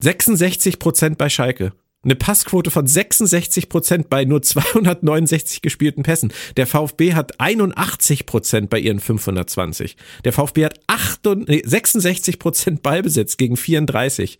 66 0.00 0.78
Prozent 0.78 1.18
bei 1.18 1.28
Schalke. 1.28 1.72
Eine 2.04 2.14
Passquote 2.14 2.70
von 2.70 2.86
66 2.86 3.68
Prozent 3.68 4.08
bei 4.08 4.24
nur 4.24 4.40
269 4.40 5.62
gespielten 5.62 6.04
Pässen. 6.04 6.32
Der 6.56 6.68
VfB 6.68 7.14
hat 7.14 7.40
81 7.40 8.24
Prozent 8.24 8.70
bei 8.70 8.78
ihren 8.78 9.00
520. 9.00 9.96
Der 10.24 10.32
VfB 10.32 10.66
hat 10.66 10.80
68, 10.86 11.68
66 11.68 12.38
Prozent 12.38 12.82
Ballbesitz 12.84 13.36
gegen 13.36 13.56
34. 13.56 14.38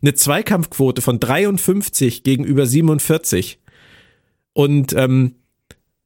Eine 0.00 0.14
Zweikampfquote 0.14 1.02
von 1.02 1.18
53 1.18 2.22
gegenüber 2.22 2.66
47 2.66 3.58
und 4.54 4.92
ähm, 4.92 5.36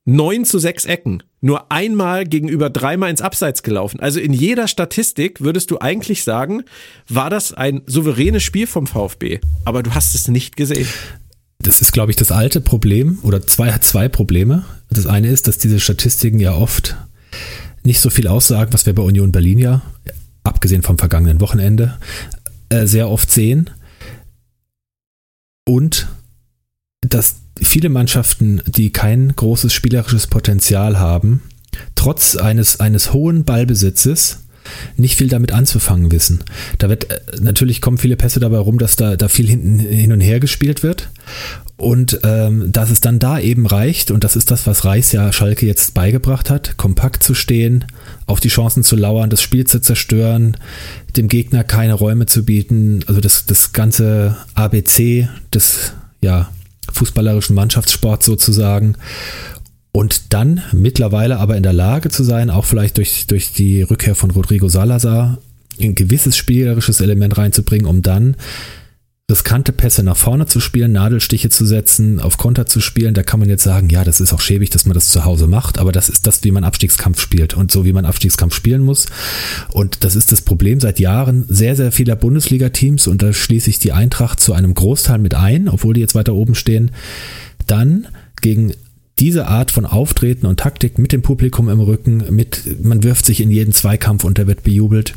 9 0.06 0.44
zu 0.44 0.59
6 0.59 0.85
Ecken. 0.87 1.22
Nur 1.40 1.70
einmal 1.70 2.24
gegenüber 2.24 2.70
dreimal 2.70 3.11
ins 3.11 3.20
Abseits 3.20 3.62
gelaufen. 3.62 4.00
Also 4.00 4.20
in 4.20 4.32
jeder 4.32 4.68
Statistik 4.68 5.40
würdest 5.40 5.70
du 5.70 5.78
eigentlich 5.80 6.24
sagen, 6.24 6.64
war 7.09 7.28
das 7.28 7.52
ein 7.52 7.82
souveränes 7.87 8.42
Spiel 8.42 8.66
vom 8.66 8.87
VfB. 8.87 9.40
Aber 9.64 9.82
du 9.82 9.94
hast 9.94 10.14
es 10.14 10.28
nicht 10.28 10.56
gesehen. 10.56 10.88
Das 11.59 11.80
ist, 11.80 11.92
glaube 11.92 12.11
ich, 12.12 12.16
das 12.16 12.30
alte 12.30 12.61
Problem 12.61 13.18
oder 13.22 13.44
zwei 13.46 13.72
hat 13.72 13.85
zwei 13.85 14.09
Probleme. 14.09 14.64
Das 14.90 15.06
eine 15.06 15.28
ist, 15.28 15.48
dass 15.48 15.59
diese 15.59 15.80
Statistiken 15.80 16.38
ja 16.38 16.54
oft 16.54 16.96
nicht 17.82 18.00
so 18.00 18.11
viel 18.11 18.28
aussagen, 18.28 18.72
was 18.72 18.87
wir 18.87 18.94
bei 18.94 19.02
Union 19.02 19.32
Berlin 19.32 19.59
ja, 19.59 19.82
abgesehen 20.44 20.82
vom 20.82 20.98
vergangenen 20.98 21.40
Wochenende, 21.40 21.98
äh, 22.68 22.87
sehr 22.87 23.09
oft 23.09 23.30
sehen. 23.30 23.70
Und 25.68 26.09
dass 27.00 27.37
viele 27.76 27.90
Mannschaften, 27.90 28.62
die 28.66 28.90
kein 28.90 29.36
großes 29.36 29.70
spielerisches 29.70 30.28
Potenzial 30.28 30.98
haben, 30.98 31.42
trotz 31.94 32.34
eines, 32.34 32.80
eines 32.80 33.12
hohen 33.12 33.44
Ballbesitzes 33.44 34.38
nicht 34.96 35.18
viel 35.18 35.28
damit 35.28 35.52
anzufangen 35.52 36.10
wissen. 36.10 36.42
Da 36.78 36.88
wird 36.88 37.10
äh, 37.10 37.20
natürlich 37.38 37.82
kommen 37.82 37.98
viele 37.98 38.16
Pässe 38.16 38.40
dabei 38.40 38.56
rum, 38.56 38.78
dass 38.78 38.96
da, 38.96 39.16
da 39.16 39.28
viel 39.28 39.46
hinten 39.46 39.78
hin 39.78 40.10
und 40.10 40.22
her 40.22 40.40
gespielt 40.40 40.82
wird. 40.82 41.10
Und 41.76 42.18
ähm, 42.24 42.72
dass 42.72 42.88
es 42.88 43.02
dann 43.02 43.18
da 43.18 43.38
eben 43.38 43.66
reicht, 43.66 44.10
und 44.10 44.24
das 44.24 44.36
ist 44.36 44.50
das, 44.50 44.66
was 44.66 44.86
Reis 44.86 45.12
ja 45.12 45.30
Schalke 45.30 45.66
jetzt 45.66 45.92
beigebracht 45.92 46.48
hat, 46.48 46.78
kompakt 46.78 47.22
zu 47.22 47.34
stehen, 47.34 47.84
auf 48.24 48.40
die 48.40 48.48
Chancen 48.48 48.84
zu 48.84 48.96
lauern, 48.96 49.28
das 49.28 49.42
Spiel 49.42 49.66
zu 49.66 49.82
zerstören, 49.82 50.56
dem 51.14 51.28
Gegner 51.28 51.62
keine 51.62 51.92
Räume 51.92 52.24
zu 52.24 52.42
bieten, 52.46 53.04
also 53.06 53.20
das, 53.20 53.44
das 53.44 53.74
ganze 53.74 54.38
ABC 54.54 55.28
des 55.52 55.92
ja, 56.22 56.48
fußballerischen 56.96 57.54
Mannschaftssport 57.54 58.22
sozusagen. 58.22 58.96
Und 59.92 60.35
dann 60.35 60.62
mittlerweile 60.72 61.38
aber 61.38 61.56
in 61.56 61.62
der 61.62 61.72
Lage 61.72 62.11
zu 62.11 62.22
sein, 62.22 62.50
auch 62.50 62.66
vielleicht 62.66 62.98
durch, 62.98 63.26
durch 63.26 63.52
die 63.52 63.82
Rückkehr 63.82 64.14
von 64.14 64.30
Rodrigo 64.30 64.68
Salazar, 64.68 65.38
ein 65.80 65.94
gewisses 65.94 66.37
spielerisches 66.37 67.00
Element 67.00 67.38
reinzubringen, 67.38 67.87
um 67.87 68.02
dann 68.02 68.37
riskante 69.28 69.72
Pässe 69.72 70.04
nach 70.04 70.16
vorne 70.16 70.46
zu 70.46 70.60
spielen, 70.60 70.92
Nadelstiche 70.92 71.48
zu 71.48 71.66
setzen, 71.66 72.20
auf 72.20 72.36
Konter 72.36 72.66
zu 72.66 72.80
spielen, 72.80 73.12
da 73.12 73.24
kann 73.24 73.40
man 73.40 73.48
jetzt 73.48 73.64
sagen, 73.64 73.88
ja, 73.88 74.04
das 74.04 74.20
ist 74.20 74.32
auch 74.32 74.40
schäbig, 74.40 74.70
dass 74.70 74.86
man 74.86 74.94
das 74.94 75.08
zu 75.08 75.24
Hause 75.24 75.48
macht, 75.48 75.78
aber 75.78 75.90
das 75.90 76.08
ist 76.08 76.28
das, 76.28 76.44
wie 76.44 76.52
man 76.52 76.62
Abstiegskampf 76.62 77.20
spielt 77.20 77.54
und 77.54 77.72
so, 77.72 77.84
wie 77.84 77.92
man 77.92 78.04
Abstiegskampf 78.04 78.54
spielen 78.54 78.82
muss. 78.82 79.06
Und 79.72 80.04
das 80.04 80.14
ist 80.14 80.30
das 80.30 80.42
Problem 80.42 80.78
seit 80.78 81.00
Jahren 81.00 81.44
sehr, 81.48 81.74
sehr 81.74 81.90
vieler 81.90 82.14
Bundesliga-Teams 82.14 83.08
und 83.08 83.20
da 83.20 83.32
schließe 83.32 83.68
ich 83.68 83.80
die 83.80 83.90
Eintracht 83.90 84.38
zu 84.38 84.52
einem 84.52 84.74
Großteil 84.74 85.18
mit 85.18 85.34
ein, 85.34 85.68
obwohl 85.68 85.94
die 85.94 86.02
jetzt 86.02 86.14
weiter 86.14 86.34
oben 86.34 86.54
stehen, 86.54 86.92
dann 87.66 88.06
gegen 88.40 88.74
diese 89.18 89.48
Art 89.48 89.72
von 89.72 89.86
Auftreten 89.86 90.46
und 90.46 90.60
Taktik 90.60 90.98
mit 90.98 91.10
dem 91.10 91.22
Publikum 91.22 91.68
im 91.68 91.80
Rücken, 91.80 92.22
mit, 92.30 92.84
man 92.84 93.02
wirft 93.02 93.26
sich 93.26 93.40
in 93.40 93.50
jeden 93.50 93.72
Zweikampf 93.72 94.22
und 94.22 94.38
der 94.38 94.46
wird 94.46 94.62
bejubelt 94.62 95.14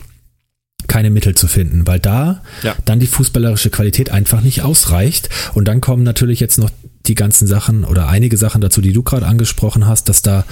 keine 0.89 1.09
Mittel 1.09 1.35
zu 1.35 1.47
finden, 1.47 1.87
weil 1.87 1.99
da 1.99 2.41
ja. 2.63 2.75
dann 2.83 2.99
die 2.99 3.07
fußballerische 3.07 3.69
Qualität 3.69 4.09
einfach 4.09 4.41
nicht 4.41 4.63
ausreicht. 4.63 5.29
Und 5.53 5.69
dann 5.69 5.79
kommen 5.79 6.03
natürlich 6.03 6.41
jetzt 6.41 6.57
noch 6.57 6.71
die 7.05 7.15
ganzen 7.15 7.47
Sachen 7.47 7.85
oder 7.85 8.09
einige 8.09 8.35
Sachen 8.35 8.59
dazu, 8.59 8.81
die 8.81 8.91
du 8.91 9.03
gerade 9.03 9.25
angesprochen 9.25 9.87
hast, 9.87 10.09
dass 10.09 10.21
da 10.21 10.43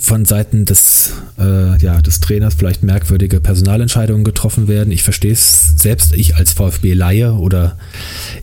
von 0.00 0.24
Seiten 0.26 0.66
des, 0.66 1.14
äh, 1.38 1.78
ja, 1.78 2.02
des 2.02 2.20
Trainers 2.20 2.54
vielleicht 2.54 2.82
merkwürdige 2.82 3.40
Personalentscheidungen 3.40 4.24
getroffen 4.24 4.68
werden. 4.68 4.92
Ich 4.92 5.02
verstehe 5.02 5.32
es 5.32 5.72
selbst, 5.76 6.14
ich 6.14 6.36
als 6.36 6.52
VfB-Laie 6.52 7.32
oder 7.32 7.78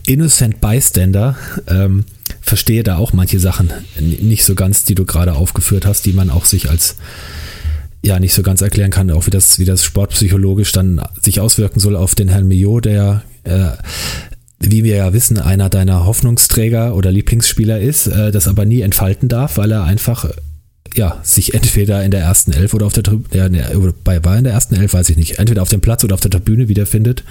Innocent 0.06 0.60
Bystander 0.60 1.36
ähm, 1.68 2.04
verstehe 2.40 2.82
da 2.82 2.96
auch 2.96 3.12
manche 3.12 3.38
Sachen 3.38 3.72
nicht 3.98 4.44
so 4.44 4.54
ganz, 4.54 4.84
die 4.84 4.94
du 4.94 5.04
gerade 5.04 5.34
aufgeführt 5.34 5.86
hast, 5.86 6.04
die 6.06 6.12
man 6.12 6.28
auch 6.28 6.44
sich 6.44 6.68
als 6.68 6.96
ja 8.04 8.20
nicht 8.20 8.34
so 8.34 8.42
ganz 8.42 8.60
erklären 8.60 8.90
kann, 8.90 9.10
auch 9.10 9.26
wie 9.26 9.30
das, 9.30 9.58
wie 9.58 9.64
das 9.64 9.82
sportpsychologisch 9.82 10.72
dann 10.72 11.00
sich 11.20 11.40
auswirken 11.40 11.80
soll 11.80 11.96
auf 11.96 12.14
den 12.14 12.28
Herrn 12.28 12.46
Mio, 12.46 12.80
der 12.80 13.22
äh, 13.44 13.70
wie 14.60 14.84
wir 14.84 14.96
ja 14.96 15.12
wissen, 15.12 15.38
einer 15.38 15.68
deiner 15.68 16.06
Hoffnungsträger 16.06 16.94
oder 16.94 17.10
Lieblingsspieler 17.10 17.80
ist, 17.80 18.06
äh, 18.06 18.30
das 18.32 18.48
aber 18.48 18.64
nie 18.64 18.80
entfalten 18.80 19.28
darf, 19.28 19.58
weil 19.58 19.72
er 19.72 19.84
einfach 19.84 20.30
ja, 20.94 21.18
sich 21.24 21.54
entweder 21.54 22.04
in 22.04 22.12
der 22.12 22.20
ersten 22.20 22.52
Elf 22.52 22.72
oder 22.72 22.86
auf 22.86 22.92
der 22.92 23.02
Tribüne, 23.02 23.58
ja, 23.58 23.92
bei 24.04 24.24
war 24.24 24.38
in 24.38 24.44
der 24.44 24.52
ersten 24.52 24.76
Elf, 24.76 24.94
weiß 24.94 25.10
ich 25.10 25.16
nicht, 25.16 25.40
entweder 25.40 25.62
auf 25.62 25.68
dem 25.68 25.80
Platz 25.80 26.04
oder 26.04 26.14
auf 26.14 26.20
der 26.20 26.30
Tribüne 26.30 26.68
wiederfindet. 26.68 27.24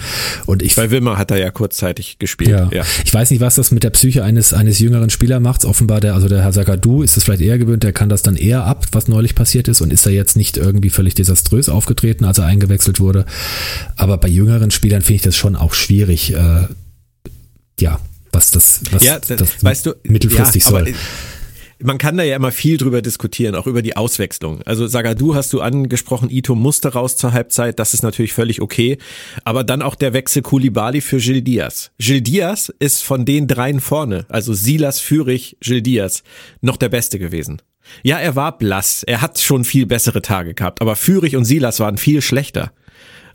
Und 0.46 0.62
ich, 0.62 0.76
bei 0.76 0.92
Wilmer 0.92 1.18
hat 1.18 1.32
er 1.32 1.38
ja 1.38 1.50
kurzzeitig 1.50 2.20
gespielt. 2.20 2.50
Ja. 2.50 2.70
ja. 2.72 2.84
Ich 3.06 3.14
weiß 3.14 3.32
nicht, 3.32 3.40
was 3.40 3.56
das 3.56 3.72
mit 3.72 3.84
der 3.84 3.92
Psyche 3.92 4.24
eines, 4.24 4.54
eines 4.54 4.80
jüngeren 4.80 5.10
Spielers 5.10 5.42
macht. 5.42 5.64
Offenbar 5.64 6.02
der, 6.02 6.14
also 6.14 6.28
der 6.28 6.42
Herr 6.42 6.52
Sagadu 6.52 7.04
ist 7.04 7.16
es 7.16 7.24
vielleicht 7.24 7.42
eher 7.42 7.58
gewöhnt, 7.58 7.84
der 7.84 7.94
kann 7.94 8.10
das 8.10 8.22
dann 8.22 8.36
eher 8.36 8.66
ab, 8.66 8.86
was 8.92 9.08
neulich 9.08 9.34
passiert 9.34 9.70
ist 9.70 9.80
und 9.80 9.94
ist 9.94 10.06
da 10.06 10.10
jetzt 10.10 10.36
nicht 10.36 10.58
irgendwie 10.58 10.90
völlig 10.90 11.16
desaströs 11.16 11.70
aufgetreten, 11.70 12.26
als 12.26 12.40
er 12.40 12.46
eingewechselt 12.46 13.00
wurde. 13.00 13.26
Aber 13.96 14.18
bei 14.18 14.28
jüngeren 14.28 14.72
Spielern 14.72 15.02
finde 15.02 15.16
ich 15.16 15.22
das 15.22 15.38
schon 15.38 15.56
auch 15.56 15.74
schwierig, 15.74 16.34
äh, 16.34 16.68
ja, 17.80 18.00
was 18.34 18.52
das, 18.52 18.82
was 18.92 19.04
ja, 19.04 19.20
das, 19.20 19.38
das 19.38 19.64
weißt 19.64 19.86
du, 19.86 19.94
mittelfristig 20.04 20.66
ja, 20.66 20.70
soll 20.70 20.94
man 21.84 21.98
kann 21.98 22.18
da 22.18 22.24
ja 22.24 22.36
immer 22.36 22.52
viel 22.52 22.78
drüber 22.78 23.02
diskutieren, 23.02 23.56
auch 23.56 23.68
über 23.68 23.82
die 23.82 23.96
Auswechslung. 23.96 24.62
Also 24.64 24.88
Sagadu 24.88 25.36
hast 25.36 25.54
du 25.54 25.62
angesprochen, 25.62 26.30
Ito 26.30 26.56
musste 26.56 26.94
raus 26.94 27.18
zur 27.18 27.34
Halbzeit, 27.34 27.80
das 27.80 27.94
ist 27.94 28.04
natürlich 28.04 28.34
völlig 28.34 28.62
okay. 28.62 28.98
Aber 29.44 29.64
dann 29.64 29.82
auch 29.82 29.96
der 29.96 30.14
Wechsel 30.14 30.42
Kulibali 30.42 31.02
für 31.02 31.18
Gil 31.18 31.42
Diaz. 31.42 31.92
Gil 31.98 32.22
Diaz 32.22 32.74
ist 32.80 33.04
von 33.04 33.26
den 33.26 33.48
dreien 33.48 33.80
vorne, 33.80 34.26
also 34.30 34.54
Silas, 34.54 35.00
Fürich, 35.00 35.58
Gil 35.60 35.82
Diaz, 35.82 36.24
noch 36.62 36.78
der 36.78 36.90
Beste 36.90 37.20
gewesen. 37.20 37.62
Ja, 38.02 38.18
er 38.18 38.36
war 38.36 38.58
blass, 38.58 39.04
er 39.04 39.22
hat 39.22 39.40
schon 39.40 39.66
viel 39.66 39.86
bessere 39.86 40.22
Tage 40.22 40.54
gehabt, 40.54 40.82
aber 40.82 40.96
Fürich 40.96 41.36
und 41.36 41.46
Silas 41.46 41.80
waren 41.80 41.98
viel 41.98 42.22
schlechter. 42.22 42.72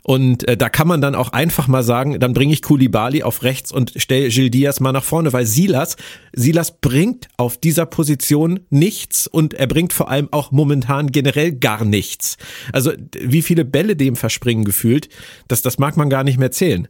Und 0.09 0.47
äh, 0.47 0.57
da 0.57 0.69
kann 0.69 0.87
man 0.87 1.01
dann 1.01 1.13
auch 1.13 1.33
einfach 1.33 1.67
mal 1.67 1.83
sagen, 1.83 2.19
dann 2.19 2.33
bringe 2.33 2.51
ich 2.51 2.63
Kulibali 2.63 3.21
auf 3.21 3.43
rechts 3.43 3.71
und 3.71 3.93
stelle 3.95 4.29
Gil 4.29 4.49
Diaz 4.49 4.79
mal 4.79 4.91
nach 4.91 5.03
vorne, 5.03 5.33
weil 5.33 5.45
Silas, 5.45 5.97
Silas 6.33 6.79
bringt 6.81 7.27
auf 7.37 7.59
dieser 7.59 7.85
Position 7.85 8.61
nichts 8.71 9.27
und 9.27 9.53
er 9.53 9.67
bringt 9.67 9.93
vor 9.93 10.09
allem 10.09 10.27
auch 10.31 10.49
momentan 10.51 11.11
generell 11.11 11.51
gar 11.51 11.85
nichts. 11.85 12.37
Also 12.73 12.91
wie 13.21 13.43
viele 13.43 13.65
Bälle 13.65 13.95
dem 13.95 14.15
verspringen 14.15 14.65
gefühlt, 14.65 15.09
das, 15.47 15.61
das 15.61 15.77
mag 15.77 15.95
man 15.95 16.09
gar 16.09 16.23
nicht 16.23 16.39
mehr 16.39 16.49
zählen. 16.49 16.87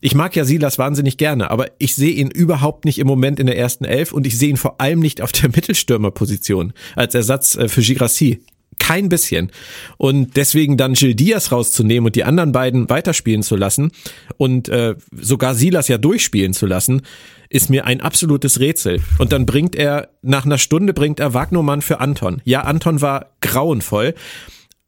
Ich 0.00 0.16
mag 0.16 0.34
ja 0.34 0.44
Silas 0.44 0.76
wahnsinnig 0.76 1.18
gerne, 1.18 1.52
aber 1.52 1.68
ich 1.78 1.94
sehe 1.94 2.14
ihn 2.14 2.32
überhaupt 2.32 2.84
nicht 2.84 2.98
im 2.98 3.06
Moment 3.06 3.38
in 3.38 3.46
der 3.46 3.56
ersten 3.56 3.84
Elf 3.84 4.12
und 4.12 4.26
ich 4.26 4.36
sehe 4.36 4.48
ihn 4.48 4.56
vor 4.56 4.80
allem 4.80 4.98
nicht 4.98 5.20
auf 5.20 5.30
der 5.30 5.50
Mittelstürmerposition 5.54 6.72
als 6.96 7.14
Ersatz 7.14 7.54
äh, 7.54 7.68
für 7.68 7.82
Girassi. 7.82 8.40
Kein 8.78 9.08
bisschen. 9.08 9.50
Und 9.96 10.36
deswegen 10.36 10.76
dann 10.76 10.92
Gil 10.92 11.14
Diaz 11.14 11.50
rauszunehmen 11.50 12.06
und 12.06 12.16
die 12.16 12.24
anderen 12.24 12.52
beiden 12.52 12.88
weiterspielen 12.90 13.42
zu 13.42 13.56
lassen 13.56 13.90
und 14.36 14.68
äh, 14.68 14.94
sogar 15.12 15.54
Silas 15.54 15.88
ja 15.88 15.98
durchspielen 15.98 16.52
zu 16.52 16.66
lassen, 16.66 17.02
ist 17.48 17.70
mir 17.70 17.86
ein 17.86 18.00
absolutes 18.00 18.60
Rätsel. 18.60 19.00
Und 19.18 19.32
dann 19.32 19.46
bringt 19.46 19.76
er, 19.76 20.10
nach 20.22 20.44
einer 20.44 20.58
Stunde 20.58 20.92
bringt 20.92 21.20
er 21.20 21.32
Wagnermann 21.32 21.82
für 21.82 22.00
Anton. 22.00 22.42
Ja, 22.44 22.62
Anton 22.62 23.00
war 23.00 23.32
grauenvoll. 23.40 24.14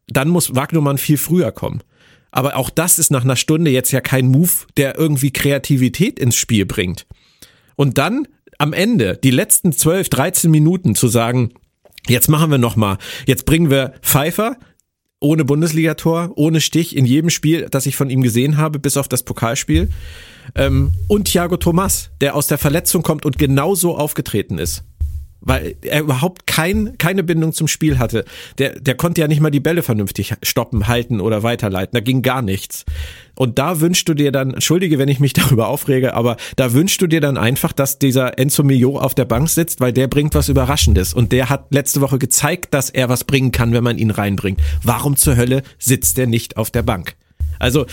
Dann 0.07 0.29
muss 0.29 0.55
Wagnermann 0.55 0.99
viel 0.99 1.17
früher 1.17 1.53
kommen. 1.53 1.83
Aber 2.31 2.57
auch 2.57 2.71
das 2.71 2.99
ist 2.99 3.11
nach 3.11 3.25
einer 3.25 3.37
Stunde 3.37 3.71
jetzt 3.71 3.91
ja 3.91 4.01
kein 4.01 4.27
Move, 4.29 4.53
der 4.77 4.99
irgendwie 4.99 5.31
Kreativität 5.31 6.19
ins 6.19 6.37
Spiel 6.37 6.67
bringt. 6.67 7.07
Und 7.77 7.97
dann 7.97 8.29
am 8.59 8.73
Ende, 8.73 9.17
die 9.17 9.31
letzten 9.31 9.73
12, 9.73 10.09
13 10.09 10.51
Minuten 10.51 10.95
zu 10.95 11.09
sagen, 11.09 11.53
jetzt 12.09 12.29
machen 12.29 12.51
wir 12.51 12.59
nochmal, 12.59 12.99
jetzt 13.27 13.47
bringen 13.47 13.71
wir 13.71 13.95
Pfeiffer, 14.03 14.57
ohne 15.21 15.45
Bundesligator, 15.45 16.31
ohne 16.37 16.61
Stich 16.61 16.97
in 16.97 17.05
jedem 17.05 17.31
Spiel, 17.31 17.67
das 17.71 17.87
ich 17.87 17.97
von 17.97 18.11
ihm 18.11 18.23
gesehen 18.23 18.57
habe, 18.57 18.79
bis 18.79 18.97
auf 18.97 19.09
das 19.09 19.23
Pokalspiel. 19.23 19.89
Ähm, 20.55 20.93
und 21.09 21.27
Thiago 21.27 21.57
Thomas, 21.57 22.11
der 22.21 22.35
aus 22.35 22.47
der 22.47 22.59
Verletzung 22.59 23.03
kommt 23.03 23.27
und 23.27 23.39
genauso 23.39 23.97
aufgetreten 23.97 24.59
ist 24.59 24.85
weil 25.41 25.77
er 25.83 26.01
überhaupt 26.01 26.47
kein, 26.47 26.99
keine 26.99 27.23
Bindung 27.23 27.53
zum 27.53 27.69
Spiel 27.69 27.99
hatte. 27.99 28.25
Der, 28.59 28.79
der 28.81 28.97
konnte 28.97 29.21
ja 29.21 29.29
nicht 29.29 29.41
mal 29.41 29.51
die 29.51 29.61
Bälle 29.61 29.83
vernünftig 29.83 30.35
stoppen, 30.43 30.89
halten 30.89 31.21
oder 31.21 31.43
weiterleiten. 31.43 31.95
Da 31.95 32.01
ging 32.01 32.23
gar 32.23 32.43
nichts. 32.43 32.85
Und 33.35 33.59
da 33.59 33.81
wünschst 33.81 34.09
du 34.09 34.15
dir 34.15 34.33
dann, 34.33 34.55
entschuldige, 34.55 34.99
wenn 34.99 35.09
ich 35.09 35.21
mich 35.21 35.33
darüber 35.35 35.69
aufrege, 35.69 36.15
aber 36.15 36.37
da 36.57 36.73
wünschst 36.73 37.01
du 37.01 37.07
dir 37.07 37.21
dann 37.21 37.37
einfach, 37.37 37.73
dass 37.73 37.99
dieser 37.99 38.39
Enzo 38.39 38.65
Mio 38.65 38.99
auf 38.99 39.15
der 39.15 39.27
Bank 39.27 39.49
sitzt, 39.49 39.81
weil 39.81 39.93
der 39.93 40.09
bringt 40.09 40.35
was 40.35 40.49
Überraschendes. 40.49 41.15
Und 41.15 41.33
der 41.33 41.49
hat 41.49 41.67
letzte 41.71 42.01
Woche 42.01 42.19
gezeigt, 42.19 42.75
dass 42.75 42.91
er 42.91 43.09
was 43.09 43.25
bringen 43.25 43.53
kann, 43.53 43.73
wenn 43.73 43.85
man 43.85 43.99
ihn 43.99 44.11
reinbringt. 44.11 44.61
Warum 44.83 45.17
zur 45.17 45.37
Hölle 45.37 45.63
sitzt 45.79 46.19
der 46.19 46.27
nicht 46.27 46.57
auf 46.57 46.71
der 46.71 46.83
Bank? 46.83 47.15
Also, 47.61 47.87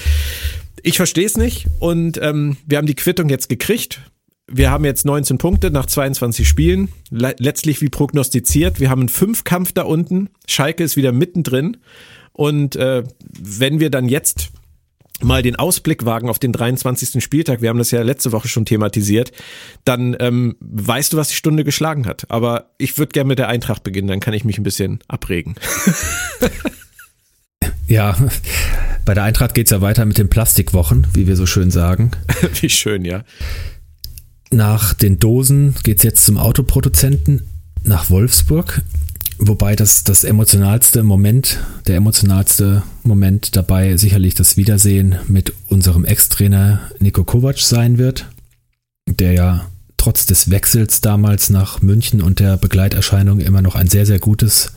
ich 0.81 0.97
verstehe 0.97 1.25
es 1.25 1.37
nicht 1.37 1.65
und 1.79 2.19
ähm, 2.21 2.57
wir 2.65 2.77
haben 2.77 2.85
die 2.85 2.95
Quittung 2.95 3.29
jetzt 3.29 3.49
gekriegt 3.49 4.01
wir 4.47 4.69
haben 4.69 4.85
jetzt 4.85 5.05
19 5.05 5.37
Punkte 5.37 5.71
nach 5.71 5.85
22 5.85 6.47
Spielen. 6.47 6.89
letztlich 7.09 7.81
wie 7.81 7.89
prognostiziert. 7.89 8.79
Wir 8.79 8.89
haben 8.89 9.01
einen 9.01 9.09
Fünfkampf 9.09 9.73
da 9.73 9.83
unten. 9.83 10.29
Schalke 10.47 10.83
ist 10.83 10.95
wieder 10.95 11.11
mittendrin. 11.11 11.77
Und 12.31 12.75
äh, 12.75 13.03
wenn 13.39 13.79
wir 13.79 13.89
dann 13.89 14.07
jetzt 14.07 14.51
mal 15.21 15.41
den 15.41 15.55
Ausblick 15.55 16.05
wagen 16.05 16.29
auf 16.29 16.39
den 16.39 16.51
23. 16.51 17.23
Spieltag, 17.23 17.61
wir 17.61 17.69
haben 17.69 17.77
das 17.77 17.91
ja 17.91 18.01
letzte 18.01 18.33
Woche 18.33 18.47
schon 18.47 18.65
thematisiert, 18.65 19.31
dann 19.85 20.15
ähm, 20.19 20.57
weißt 20.59 21.13
du, 21.13 21.17
was 21.17 21.29
die 21.29 21.35
Stunde 21.35 21.63
geschlagen 21.63 22.05
hat. 22.05 22.25
Aber 22.29 22.71
ich 22.77 22.97
würde 22.97 23.13
gerne 23.13 23.29
mit 23.29 23.39
der 23.39 23.47
Eintracht 23.47 23.83
beginnen, 23.83 24.09
dann 24.09 24.19
kann 24.19 24.33
ich 24.33 24.43
mich 24.43 24.57
ein 24.57 24.63
bisschen 24.63 24.99
abregen. 25.07 25.55
ja, 27.87 28.17
bei 29.05 29.13
der 29.13 29.23
Eintracht 29.23 29.53
geht's 29.53 29.71
ja 29.71 29.81
weiter 29.81 30.05
mit 30.05 30.17
den 30.17 30.29
Plastikwochen, 30.29 31.07
wie 31.13 31.27
wir 31.27 31.37
so 31.37 31.45
schön 31.45 31.71
sagen. 31.71 32.11
wie 32.61 32.69
schön, 32.69 33.05
ja. 33.05 33.23
Nach 34.55 34.93
den 34.93 35.19
Dosen 35.19 35.75
geht 35.83 35.97
es 35.97 36.03
jetzt 36.03 36.23
zum 36.23 36.37
Autoproduzenten 36.37 37.41
nach 37.83 38.09
Wolfsburg. 38.09 38.83
Wobei 39.37 39.75
das, 39.75 40.05
das 40.05 40.23
emotionalste 40.23 41.03
Moment, 41.03 41.59
der 41.87 41.97
emotionalste 41.97 42.81
Moment 43.03 43.57
dabei 43.57 43.97
sicherlich 43.97 44.33
das 44.33 44.55
Wiedersehen 44.55 45.17
mit 45.27 45.51
unserem 45.67 46.05
Ex-Trainer 46.05 46.79
Nico 46.99 47.25
Kovac 47.25 47.57
sein 47.59 47.97
wird, 47.97 48.27
der 49.09 49.33
ja 49.33 49.69
trotz 49.97 50.25
des 50.25 50.49
Wechsels 50.49 51.01
damals 51.01 51.49
nach 51.49 51.81
München 51.81 52.21
und 52.21 52.39
der 52.39 52.55
Begleiterscheinung 52.55 53.41
immer 53.41 53.61
noch 53.61 53.75
ein 53.75 53.89
sehr, 53.89 54.05
sehr 54.05 54.19
gutes 54.19 54.71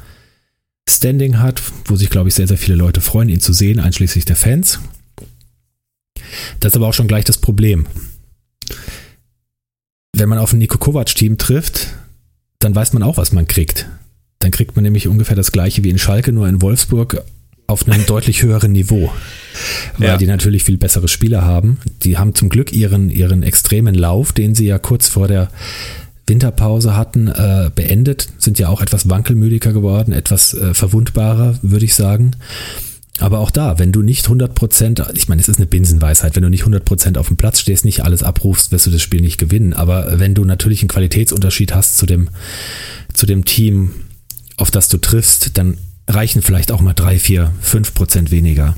Standing 0.88 1.38
hat, 1.38 1.62
wo 1.84 1.94
sich, 1.94 2.10
glaube 2.10 2.30
ich, 2.30 2.34
sehr, 2.34 2.48
sehr 2.48 2.58
viele 2.58 2.78
Leute 2.78 3.00
freuen, 3.00 3.28
ihn 3.28 3.40
zu 3.40 3.52
sehen, 3.52 3.78
einschließlich 3.78 4.24
der 4.24 4.34
Fans. 4.34 4.80
Das 6.58 6.72
ist 6.72 6.76
aber 6.76 6.88
auch 6.88 6.94
schon 6.94 7.06
gleich 7.06 7.24
das 7.24 7.38
Problem 7.38 7.86
wenn 10.12 10.28
man 10.28 10.38
auf 10.38 10.52
ein 10.52 10.58
Nico 10.58 10.78
Kovac-Team 10.78 11.38
trifft, 11.38 11.88
dann 12.58 12.74
weiß 12.74 12.92
man 12.92 13.02
auch, 13.02 13.16
was 13.16 13.32
man 13.32 13.46
kriegt. 13.46 13.88
Dann 14.40 14.50
kriegt 14.50 14.76
man 14.76 14.82
nämlich 14.82 15.08
ungefähr 15.08 15.36
das 15.36 15.52
gleiche 15.52 15.84
wie 15.84 15.90
in 15.90 15.98
Schalke, 15.98 16.32
nur 16.32 16.48
in 16.48 16.62
Wolfsburg 16.62 17.22
auf 17.66 17.86
einem 17.86 18.06
deutlich 18.06 18.42
höheren 18.42 18.72
Niveau. 18.72 19.12
Weil 19.98 20.08
ja. 20.08 20.16
die 20.16 20.26
natürlich 20.26 20.64
viel 20.64 20.78
bessere 20.78 21.08
Spieler 21.08 21.44
haben. 21.44 21.78
Die 22.02 22.18
haben 22.18 22.34
zum 22.34 22.48
Glück 22.48 22.72
ihren, 22.72 23.10
ihren 23.10 23.42
extremen 23.42 23.94
Lauf, 23.94 24.32
den 24.32 24.54
sie 24.54 24.66
ja 24.66 24.78
kurz 24.78 25.08
vor 25.08 25.28
der 25.28 25.48
Winterpause 26.26 26.96
hatten, 26.96 27.28
äh, 27.28 27.70
beendet, 27.74 28.28
sind 28.38 28.58
ja 28.58 28.68
auch 28.68 28.80
etwas 28.82 29.08
wankelmüdiger 29.08 29.72
geworden, 29.72 30.12
etwas 30.12 30.54
äh, 30.54 30.74
verwundbarer, 30.74 31.58
würde 31.62 31.84
ich 31.84 31.94
sagen. 31.94 32.32
Aber 33.20 33.40
auch 33.40 33.50
da, 33.50 33.78
wenn 33.78 33.92
du 33.92 34.02
nicht 34.02 34.26
100%, 34.26 35.14
ich 35.16 35.28
meine, 35.28 35.40
es 35.40 35.48
ist 35.48 35.58
eine 35.58 35.66
Binsenweisheit, 35.66 36.36
wenn 36.36 36.42
du 36.42 36.50
nicht 36.50 36.64
100% 36.64 37.18
auf 37.18 37.28
dem 37.28 37.36
Platz 37.36 37.60
stehst, 37.60 37.84
nicht 37.84 38.04
alles 38.04 38.22
abrufst, 38.22 38.70
wirst 38.70 38.86
du 38.86 38.90
das 38.90 39.02
Spiel 39.02 39.20
nicht 39.20 39.38
gewinnen. 39.38 39.72
Aber 39.72 40.18
wenn 40.20 40.34
du 40.34 40.44
natürlich 40.44 40.82
einen 40.82 40.88
Qualitätsunterschied 40.88 41.74
hast 41.74 41.98
zu 41.98 42.06
dem, 42.06 42.30
zu 43.12 43.26
dem 43.26 43.44
Team, 43.44 43.92
auf 44.56 44.70
das 44.70 44.88
du 44.88 44.98
triffst, 44.98 45.58
dann 45.58 45.78
reichen 46.06 46.42
vielleicht 46.42 46.72
auch 46.72 46.80
mal 46.80 46.94
3, 46.94 47.18
4, 47.18 47.52
5% 47.62 48.30
weniger. 48.30 48.76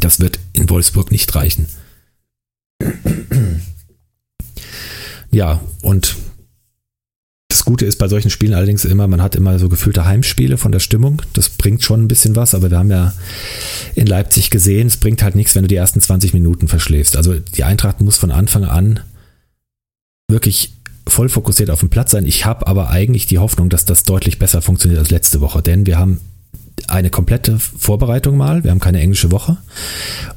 Das 0.00 0.20
wird 0.20 0.38
in 0.52 0.70
Wolfsburg 0.70 1.10
nicht 1.10 1.34
reichen. 1.34 1.66
Ja, 5.30 5.60
und 5.82 6.16
das 7.62 7.66
Gute 7.66 7.86
ist 7.86 7.98
bei 8.00 8.08
solchen 8.08 8.28
Spielen 8.28 8.54
allerdings 8.54 8.84
immer, 8.84 9.06
man 9.06 9.22
hat 9.22 9.36
immer 9.36 9.56
so 9.60 9.68
gefühlte 9.68 10.04
Heimspiele 10.04 10.58
von 10.58 10.72
der 10.72 10.80
Stimmung. 10.80 11.22
Das 11.32 11.48
bringt 11.48 11.84
schon 11.84 12.02
ein 12.02 12.08
bisschen 12.08 12.34
was, 12.34 12.56
aber 12.56 12.72
wir 12.72 12.78
haben 12.78 12.90
ja 12.90 13.12
in 13.94 14.08
Leipzig 14.08 14.50
gesehen, 14.50 14.88
es 14.88 14.96
bringt 14.96 15.22
halt 15.22 15.36
nichts, 15.36 15.54
wenn 15.54 15.62
du 15.62 15.68
die 15.68 15.76
ersten 15.76 16.00
20 16.00 16.34
Minuten 16.34 16.66
verschläfst. 16.66 17.16
Also 17.16 17.38
die 17.38 17.62
Eintracht 17.62 18.00
muss 18.00 18.16
von 18.16 18.32
Anfang 18.32 18.64
an 18.64 18.98
wirklich 20.28 20.72
voll 21.06 21.28
fokussiert 21.28 21.70
auf 21.70 21.78
dem 21.78 21.88
Platz 21.88 22.10
sein. 22.10 22.26
Ich 22.26 22.44
habe 22.44 22.66
aber 22.66 22.90
eigentlich 22.90 23.26
die 23.26 23.38
Hoffnung, 23.38 23.68
dass 23.68 23.84
das 23.84 24.02
deutlich 24.02 24.40
besser 24.40 24.60
funktioniert 24.60 24.98
als 24.98 25.10
letzte 25.10 25.40
Woche, 25.40 25.62
denn 25.62 25.86
wir 25.86 26.00
haben 26.00 26.18
eine 26.88 27.10
komplette 27.10 27.60
Vorbereitung 27.60 28.36
mal, 28.36 28.64
wir 28.64 28.72
haben 28.72 28.80
keine 28.80 29.00
englische 29.00 29.30
Woche. 29.30 29.56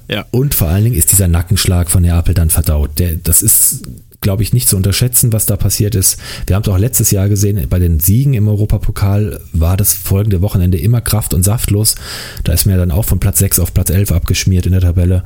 Ja. 0.07 0.25
Und 0.29 0.53
vor 0.53 0.67
allen 0.67 0.83
Dingen 0.83 0.95
ist 0.95 1.11
dieser 1.11 1.27
Nackenschlag 1.27 1.89
von 1.89 2.03
Neapel 2.03 2.35
dann 2.35 2.51
verdaut. 2.51 2.99
Der, 2.99 3.15
das 3.15 3.41
ist 3.41 3.81
glaube 4.21 4.43
ich, 4.43 4.53
nicht 4.53 4.67
zu 4.67 4.75
unterschätzen, 4.75 5.33
was 5.33 5.45
da 5.45 5.57
passiert 5.57 5.95
ist. 5.95 6.17
Wir 6.47 6.55
haben 6.55 6.63
es 6.63 6.69
auch 6.69 6.77
letztes 6.77 7.11
Jahr 7.11 7.29
gesehen, 7.29 7.67
bei 7.69 7.79
den 7.79 7.99
Siegen 7.99 8.33
im 8.33 8.47
Europapokal 8.47 9.39
war 9.53 9.77
das 9.77 9.93
folgende 9.93 10.41
Wochenende 10.41 10.77
immer 10.77 11.01
kraft- 11.01 11.33
und 11.33 11.43
saftlos. 11.43 11.95
Da 12.43 12.53
ist 12.53 12.65
mir 12.65 12.77
dann 12.77 12.91
auch 12.91 13.05
von 13.05 13.19
Platz 13.19 13.39
6 13.39 13.59
auf 13.59 13.73
Platz 13.73 13.89
11 13.89 14.11
abgeschmiert 14.11 14.65
in 14.65 14.71
der 14.71 14.81
Tabelle. 14.81 15.23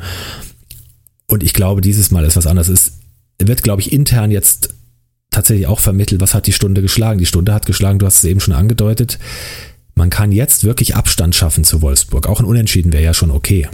Und 1.28 1.44
ich 1.44 1.54
glaube, 1.54 1.82
dieses 1.82 2.12
Mal 2.12 2.26
ist 2.26 2.36
was 2.36 2.48
anderes. 2.48 2.70
Es 2.70 2.94
wird, 3.38 3.64
glaube 3.64 3.82
ich, 3.82 3.92
intern 3.92 4.32
jetzt 4.32 4.74
tatsächlich 5.32 5.68
auch 5.68 5.80
vermittelt, 5.80 6.22
was 6.22 6.34
hat 6.34 6.48
die 6.48 6.54
Stunde 6.54 6.82
geschlagen. 6.82 7.20
Die 7.20 7.26
Stunde 7.26 7.54
hat 7.54 7.66
geschlagen, 7.66 8.00
du 8.00 8.06
hast 8.06 8.18
es 8.18 8.24
eben 8.24 8.40
schon 8.40 8.54
angedeutet. 8.54 9.20
Man 9.96 10.10
kann 10.10 10.32
jetzt 10.32 10.64
wirklich 10.64 10.96
Abstand 10.96 11.36
schaffen 11.36 11.64
zu 11.64 11.82
Wolfsburg. 11.82 12.28
Auch 12.28 12.40
ein 12.40 12.46
Unentschieden 12.46 12.94
wäre 12.94 13.04
ja 13.04 13.14
schon 13.14 13.32
okay, 13.32 13.68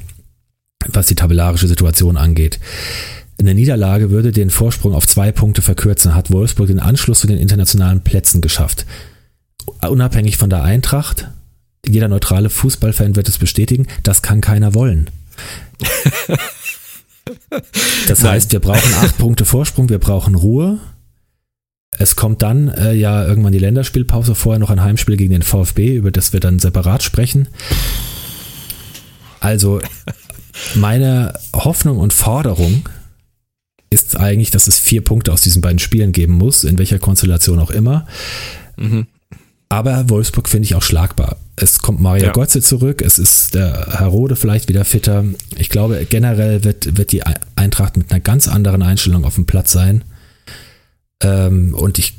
was 0.87 1.07
die 1.07 1.15
tabellarische 1.15 1.67
Situation 1.67 2.17
angeht. 2.17 2.59
Eine 3.37 3.53
Niederlage 3.53 4.11
würde 4.11 4.31
den 4.31 4.49
Vorsprung 4.49 4.93
auf 4.93 5.07
zwei 5.07 5.31
Punkte 5.31 5.61
verkürzen, 5.61 6.15
hat 6.15 6.31
Wolfsburg 6.31 6.67
den 6.67 6.79
Anschluss 6.79 7.19
zu 7.19 7.27
den 7.27 7.37
internationalen 7.37 8.01
Plätzen 8.01 8.41
geschafft. 8.41 8.85
Unabhängig 9.81 10.37
von 10.37 10.49
der 10.49 10.63
Eintracht, 10.63 11.27
jeder 11.85 12.07
neutrale 12.07 12.49
Fußballfan 12.49 13.15
wird 13.15 13.27
es 13.27 13.37
bestätigen, 13.37 13.87
das 14.03 14.21
kann 14.21 14.41
keiner 14.41 14.73
wollen. 14.73 15.09
Das 18.07 18.23
heißt, 18.23 18.51
wir 18.51 18.59
brauchen 18.59 18.93
acht 18.93 19.17
Punkte 19.17 19.45
Vorsprung, 19.45 19.89
wir 19.89 19.99
brauchen 19.99 20.35
Ruhe. 20.35 20.79
Es 21.97 22.15
kommt 22.15 22.41
dann 22.41 22.67
äh, 22.67 22.93
ja 22.93 23.25
irgendwann 23.25 23.53
die 23.53 23.59
Länderspielpause, 23.59 24.35
vorher 24.35 24.59
noch 24.59 24.69
ein 24.69 24.83
Heimspiel 24.83 25.17
gegen 25.17 25.31
den 25.31 25.41
VfB, 25.41 25.95
über 25.95 26.11
das 26.11 26.33
wir 26.33 26.39
dann 26.39 26.59
separat 26.59 27.03
sprechen. 27.03 27.47
Also 29.39 29.81
meine 30.75 31.33
Hoffnung 31.53 31.97
und 31.97 32.13
Forderung 32.13 32.89
ist 33.95 34.17
eigentlich, 34.17 34.51
dass 34.51 34.67
es 34.67 34.77
vier 34.77 35.01
Punkte 35.01 35.33
aus 35.33 35.41
diesen 35.41 35.61
beiden 35.61 35.79
Spielen 35.79 36.11
geben 36.11 36.33
muss, 36.33 36.63
in 36.63 36.77
welcher 36.77 36.99
Konstellation 36.99 37.59
auch 37.59 37.71
immer. 37.71 38.05
Mhm. 38.77 39.07
Aber 39.69 40.09
Wolfsburg 40.09 40.47
finde 40.47 40.65
ich 40.65 40.75
auch 40.75 40.83
schlagbar. 40.83 41.37
Es 41.55 41.79
kommt 41.79 41.99
Mario 41.99 42.25
ja. 42.25 42.31
Götze 42.31 42.61
zurück, 42.61 43.01
es 43.01 43.17
ist 43.17 43.55
der 43.55 43.87
Herr 43.97 44.07
Rode 44.07 44.35
vielleicht 44.35 44.69
wieder 44.69 44.85
fitter. 44.85 45.23
Ich 45.57 45.69
glaube, 45.69 46.05
generell 46.07 46.63
wird, 46.63 46.97
wird 46.97 47.11
die 47.11 47.23
Eintracht 47.55 47.97
mit 47.97 48.11
einer 48.11 48.19
ganz 48.19 48.47
anderen 48.47 48.83
Einstellung 48.83 49.25
auf 49.25 49.35
dem 49.35 49.45
Platz 49.45 49.71
sein. 49.71 50.03
Ähm, 51.23 51.73
und 51.73 51.97
ich 51.97 52.13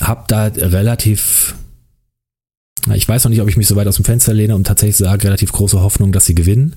habe 0.00 0.24
da 0.26 0.46
relativ, 0.46 1.54
ich 2.92 3.08
weiß 3.08 3.24
noch 3.24 3.30
nicht, 3.30 3.42
ob 3.42 3.48
ich 3.48 3.56
mich 3.56 3.68
so 3.68 3.76
weit 3.76 3.86
aus 3.86 3.96
dem 3.96 4.04
Fenster 4.04 4.34
lehne 4.34 4.56
und 4.56 4.66
tatsächlich 4.66 4.96
sage, 4.96 5.24
relativ 5.24 5.52
große 5.52 5.80
Hoffnung, 5.80 6.10
dass 6.10 6.26
sie 6.26 6.34
gewinnen. 6.34 6.74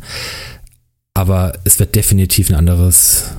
Aber 1.14 1.54
es 1.64 1.80
wird 1.80 1.96
definitiv 1.96 2.50
ein 2.50 2.56
anderes, 2.56 3.32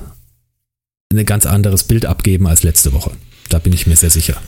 ein 1.11 1.25
ganz 1.25 1.45
anderes 1.45 1.83
Bild 1.83 2.05
abgeben 2.05 2.47
als 2.47 2.63
letzte 2.63 2.93
Woche. 2.93 3.11
Da 3.49 3.57
bin 3.57 3.73
ich 3.73 3.87
mir 3.87 3.95
sehr 3.95 4.11
sicher. 4.11 4.39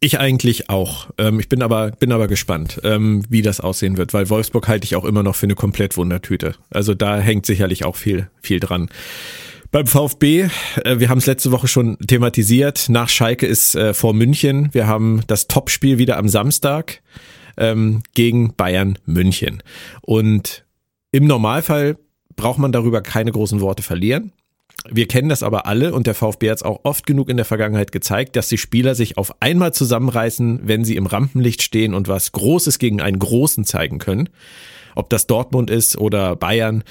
Ich 0.00 0.20
eigentlich 0.20 0.68
auch. 0.68 1.08
Ähm, 1.16 1.40
ich 1.40 1.48
bin 1.48 1.62
aber, 1.62 1.92
bin 1.92 2.12
aber 2.12 2.28
gespannt, 2.28 2.80
ähm, 2.84 3.24
wie 3.30 3.40
das 3.40 3.60
aussehen 3.60 3.96
wird, 3.96 4.12
weil 4.12 4.28
Wolfsburg 4.28 4.68
halte 4.68 4.84
ich 4.84 4.94
auch 4.96 5.06
immer 5.06 5.22
noch 5.22 5.34
für 5.34 5.46
eine 5.46 5.54
komplett 5.54 5.96
Wundertüte. 5.96 6.54
Also 6.68 6.92
da 6.92 7.18
hängt 7.18 7.46
sicherlich 7.46 7.86
auch 7.86 7.96
viel, 7.96 8.28
viel 8.42 8.60
dran. 8.60 8.90
Beim 9.70 9.86
VfB, 9.86 10.48
äh, 10.84 10.98
wir 10.98 11.08
haben 11.08 11.18
es 11.18 11.26
letzte 11.26 11.50
Woche 11.52 11.68
schon 11.68 11.96
thematisiert, 12.06 12.90
nach 12.90 13.08
Schalke 13.08 13.46
ist 13.46 13.74
äh, 13.74 13.94
vor 13.94 14.12
München. 14.12 14.68
Wir 14.72 14.86
haben 14.86 15.22
das 15.26 15.48
Topspiel 15.48 15.96
wieder 15.96 16.18
am 16.18 16.28
Samstag 16.28 17.00
ähm, 17.56 18.02
gegen 18.14 18.54
Bayern 18.54 18.98
München. 19.06 19.62
Und 20.02 20.66
im 21.12 21.26
Normalfall 21.26 21.96
braucht 22.36 22.58
man 22.58 22.72
darüber 22.72 23.00
keine 23.00 23.32
großen 23.32 23.62
Worte 23.62 23.82
verlieren. 23.82 24.32
Wir 24.88 25.08
kennen 25.08 25.28
das 25.28 25.42
aber 25.42 25.66
alle 25.66 25.92
und 25.94 26.06
der 26.06 26.14
VfB 26.14 26.50
hat 26.50 26.58
es 26.58 26.62
auch 26.62 26.80
oft 26.84 27.06
genug 27.06 27.28
in 27.28 27.36
der 27.36 27.46
Vergangenheit 27.46 27.92
gezeigt, 27.92 28.36
dass 28.36 28.48
die 28.48 28.58
Spieler 28.58 28.94
sich 28.94 29.18
auf 29.18 29.40
einmal 29.40 29.72
zusammenreißen, 29.72 30.60
wenn 30.64 30.84
sie 30.84 30.96
im 30.96 31.06
Rampenlicht 31.06 31.62
stehen 31.62 31.94
und 31.94 32.08
was 32.08 32.32
Großes 32.32 32.78
gegen 32.78 33.00
einen 33.00 33.18
Großen 33.18 33.64
zeigen 33.64 33.98
können. 33.98 34.28
Ob 34.94 35.10
das 35.10 35.26
Dortmund 35.26 35.70
ist 35.70 35.98
oder 35.98 36.36
Bayern. 36.36 36.84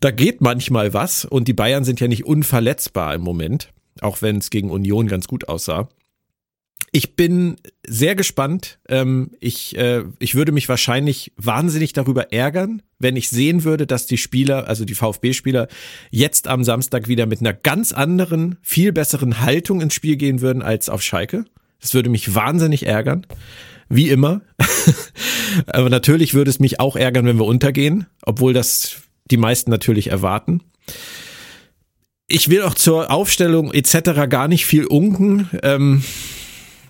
Da 0.00 0.10
geht 0.10 0.40
manchmal 0.40 0.92
was 0.94 1.24
und 1.24 1.46
die 1.46 1.52
Bayern 1.52 1.84
sind 1.84 2.00
ja 2.00 2.08
nicht 2.08 2.24
unverletzbar 2.24 3.14
im 3.14 3.22
Moment, 3.22 3.70
auch 4.00 4.22
wenn 4.22 4.38
es 4.38 4.50
gegen 4.50 4.70
Union 4.70 5.06
ganz 5.06 5.28
gut 5.28 5.48
aussah. 5.48 5.88
Ich 6.92 7.14
bin 7.14 7.56
sehr 7.86 8.14
gespannt. 8.14 8.78
Ähm, 8.88 9.30
ich, 9.38 9.76
äh, 9.76 10.02
ich 10.18 10.34
würde 10.34 10.50
mich 10.50 10.68
wahrscheinlich 10.68 11.32
wahnsinnig 11.36 11.92
darüber 11.92 12.32
ärgern, 12.32 12.82
wenn 12.98 13.16
ich 13.16 13.28
sehen 13.28 13.62
würde, 13.64 13.86
dass 13.86 14.06
die 14.06 14.18
Spieler, 14.18 14.66
also 14.66 14.84
die 14.84 14.94
VfB-Spieler, 14.94 15.68
jetzt 16.10 16.48
am 16.48 16.64
Samstag 16.64 17.06
wieder 17.06 17.26
mit 17.26 17.40
einer 17.40 17.52
ganz 17.52 17.92
anderen, 17.92 18.58
viel 18.62 18.92
besseren 18.92 19.40
Haltung 19.40 19.80
ins 19.80 19.94
Spiel 19.94 20.16
gehen 20.16 20.40
würden 20.40 20.62
als 20.62 20.88
auf 20.88 21.02
Schalke. 21.02 21.44
Das 21.80 21.94
würde 21.94 22.10
mich 22.10 22.34
wahnsinnig 22.34 22.86
ärgern. 22.86 23.26
Wie 23.88 24.08
immer. 24.08 24.42
Aber 25.66 25.90
natürlich 25.90 26.34
würde 26.34 26.50
es 26.50 26.60
mich 26.60 26.80
auch 26.80 26.96
ärgern, 26.96 27.26
wenn 27.26 27.38
wir 27.38 27.46
untergehen, 27.46 28.06
obwohl 28.22 28.52
das 28.52 28.96
die 29.30 29.36
meisten 29.36 29.70
natürlich 29.70 30.08
erwarten. 30.08 30.62
Ich 32.26 32.48
will 32.48 32.62
auch 32.62 32.74
zur 32.74 33.10
Aufstellung 33.10 33.72
etc. 33.72 34.28
gar 34.28 34.46
nicht 34.46 34.66
viel 34.66 34.86
unken. 34.86 35.50
Ähm, 35.62 36.04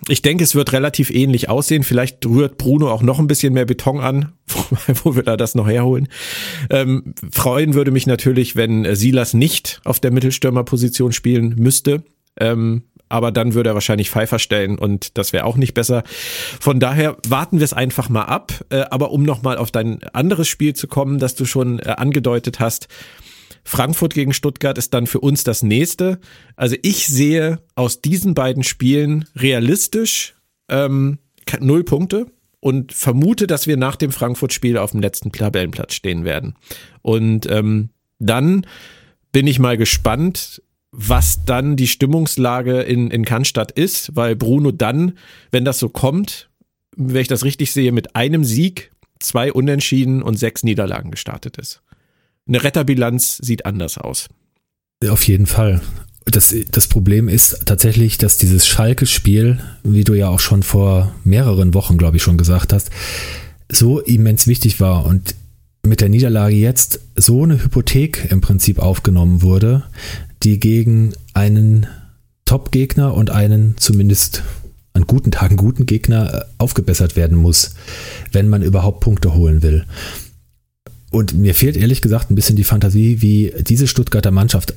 ich 0.09 0.22
denke, 0.22 0.44
es 0.44 0.55
wird 0.55 0.72
relativ 0.72 1.11
ähnlich 1.11 1.48
aussehen. 1.48 1.82
Vielleicht 1.82 2.24
rührt 2.26 2.59
Bruno 2.59 2.90
auch 2.90 3.03
noch 3.03 3.18
ein 3.18 3.26
bisschen 3.26 3.53
mehr 3.53 3.66
Beton 3.66 4.01
an, 4.01 4.32
wo, 5.05 5.14
wir 5.14 5.22
da 5.22 5.36
das 5.36 5.55
noch 5.55 5.68
herholen. 5.68 6.09
Ähm, 6.70 7.14
freuen 7.30 7.74
würde 7.74 7.90
mich 7.90 8.07
natürlich, 8.07 8.57
wenn 8.57 8.94
Silas 8.94 9.34
nicht 9.34 9.80
auf 9.84 10.01
der 10.01 10.11
Mittelstürmerposition 10.11 11.12
spielen 11.12 11.55
müsste. 11.57 12.03
Ähm, 12.38 12.84
aber 13.11 13.32
dann 13.32 13.55
würde 13.55 13.70
er 13.70 13.74
wahrscheinlich 13.74 14.09
Pfeiffer 14.09 14.38
stellen 14.38 14.78
und 14.78 15.18
das 15.18 15.32
wäre 15.32 15.44
auch 15.44 15.57
nicht 15.57 15.74
besser. 15.74 16.05
Von 16.61 16.78
daher 16.78 17.16
warten 17.28 17.59
wir 17.59 17.64
es 17.64 17.72
einfach 17.72 18.09
mal 18.09 18.22
ab. 18.22 18.53
Äh, 18.70 18.84
aber 18.90 19.11
um 19.11 19.24
nochmal 19.24 19.59
auf 19.59 19.70
dein 19.70 20.03
anderes 20.12 20.48
Spiel 20.48 20.74
zu 20.74 20.86
kommen, 20.86 21.18
das 21.18 21.34
du 21.34 21.44
schon 21.44 21.80
äh, 21.80 21.94
angedeutet 21.96 22.61
hast, 22.61 22.88
Frankfurt 23.65 24.15
gegen 24.15 24.33
Stuttgart 24.33 24.79
ist 24.79 24.95
dann 24.95 25.07
für 25.07 25.21
uns 25.21 25.45
das 25.45 25.63
nächste. 25.63 26.21
Also 26.57 26.77
ich 26.83 27.07
sehe 27.07 27.61
aus 27.75 28.01
diesen 28.01 28.35
beiden 28.35 28.63
Spielen 28.63 29.27
realistisch 29.37 30.35
ähm, 30.69 31.19
null 31.61 31.85
Punkte 31.85 32.27
und 32.61 32.93
vermute, 32.93 33.47
dass 33.47 33.67
wir 33.67 33.77
nach 33.77 33.97
dem 33.97 34.13
Frankfurt-Spiel 34.13 34.79
auf 34.79 34.93
dem 34.93 35.01
letzten 35.01 35.33
Tabellenplatz 35.33 35.95
stehen 35.95 36.25
werden. 36.25 36.55
Und 37.03 37.51
ähm, 37.51 37.91
dann 38.19 38.67
bin 39.33 39.47
ich 39.47 39.59
mal 39.59 39.77
gespannt, 39.77 40.63
was 40.93 41.45
dann 41.45 41.77
die 41.77 41.87
Stimmungslage 41.87 42.81
in, 42.83 43.11
in 43.11 43.25
Cannstatt 43.25 43.73
ist, 43.73 44.15
weil 44.17 44.37
Bruno 44.37 44.73
dann, 44.73 45.17
wenn 45.51 45.65
das 45.65 45.79
so 45.79 45.89
kommt, 45.89 46.51
wenn 46.97 47.23
ich 47.23 47.29
das 47.29 47.45
richtig 47.45 47.73
sehe, 47.73 47.93
mit 47.93 48.17
einem 48.17 48.45
Sieg, 48.45 48.91
zwei 49.21 49.53
Unentschieden 49.53 50.23
und 50.23 50.39
sechs 50.39 50.65
Niederlagen 50.65 51.11
gestartet 51.11 51.57
ist 51.59 51.83
eine 52.51 52.62
Retterbilanz 52.62 53.38
sieht 53.38 53.64
anders 53.64 53.96
aus. 53.96 54.28
Auf 55.09 55.26
jeden 55.26 55.46
Fall. 55.46 55.80
Das, 56.26 56.55
das 56.70 56.86
Problem 56.86 57.28
ist 57.28 57.62
tatsächlich, 57.64 58.18
dass 58.18 58.36
dieses 58.36 58.66
Schalke-Spiel, 58.66 59.59
wie 59.82 60.05
du 60.05 60.12
ja 60.12 60.28
auch 60.28 60.40
schon 60.40 60.62
vor 60.62 61.14
mehreren 61.24 61.72
Wochen, 61.72 61.96
glaube 61.96 62.18
ich, 62.18 62.22
schon 62.22 62.36
gesagt 62.36 62.72
hast, 62.72 62.90
so 63.70 64.01
immens 64.01 64.46
wichtig 64.46 64.80
war 64.80 65.07
und 65.07 65.34
mit 65.82 66.03
der 66.03 66.11
Niederlage 66.11 66.57
jetzt 66.57 67.01
so 67.16 67.44
eine 67.44 67.62
Hypothek 67.62 68.30
im 68.30 68.42
Prinzip 68.42 68.78
aufgenommen 68.80 69.42
wurde, 69.42 69.84
die 70.42 70.61
gegen 70.61 71.14
einen 71.32 71.86
Top-Gegner 72.44 73.14
und 73.14 73.30
einen 73.30 73.76
zumindest 73.78 74.42
an 74.92 75.07
guten 75.07 75.30
Tagen 75.30 75.57
guten 75.57 75.86
Gegner 75.86 76.34
äh, 76.34 76.44
aufgebessert 76.59 77.16
werden 77.16 77.38
muss, 77.38 77.74
wenn 78.32 78.48
man 78.48 78.62
überhaupt 78.62 79.01
Punkte 79.01 79.34
holen 79.34 79.62
will. 79.62 79.84
Und 81.11 81.35
mir 81.35 81.55
fehlt 81.55 81.77
ehrlich 81.77 82.03
gesagt 82.03 82.31
ein 82.31 82.37
bisschen 82.37 82.57
die 82.57 82.65
Fantasie, 82.65 83.21
wie 83.21 83.53
diese 83.61 83.87
Stuttgarter 83.89 84.31
Mannschaft, 84.31 84.75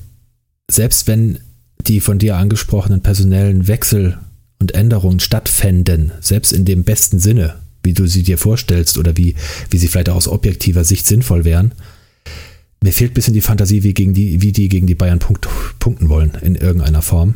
selbst 0.70 1.08
wenn 1.08 1.40
die 1.80 2.00
von 2.00 2.20
dir 2.20 2.38
angesprochenen 2.38 3.02
personellen 3.02 3.68
Wechsel 3.68 4.18
und 4.60 4.74
Änderungen 4.74 5.20
stattfänden, 5.20 6.12
selbst 6.22 6.52
in 6.52 6.66
dem 6.66 6.84
besten 6.84 7.20
Sinne, 7.20 7.56
wie 7.84 7.94
du 7.94 8.08
sie 8.08 8.24
dir 8.24 8.38
vorstellst 8.38 8.98
oder 8.98 9.18
wie, 9.18 9.36
wie 9.70 9.78
sie 9.78 9.88
vielleicht 9.88 10.10
auch 10.10 10.16
aus 10.16 10.28
objektiver 10.28 10.84
Sicht 10.84 11.06
sinnvoll 11.06 11.46
wären, 11.46 11.74
mir 12.82 12.92
fehlt 12.92 13.12
ein 13.12 13.14
bisschen 13.14 13.34
die 13.34 13.42
Fantasie, 13.42 13.84
wie, 13.84 13.94
gegen 13.94 14.14
die, 14.14 14.42
wie 14.42 14.52
die 14.52 14.68
gegen 14.68 14.88
die 14.88 14.96
Bayern 14.96 15.20
punkt, 15.20 15.48
punkten 15.80 16.10
wollen 16.10 16.32
in 16.42 16.56
irgendeiner 16.56 17.02
Form. 17.02 17.36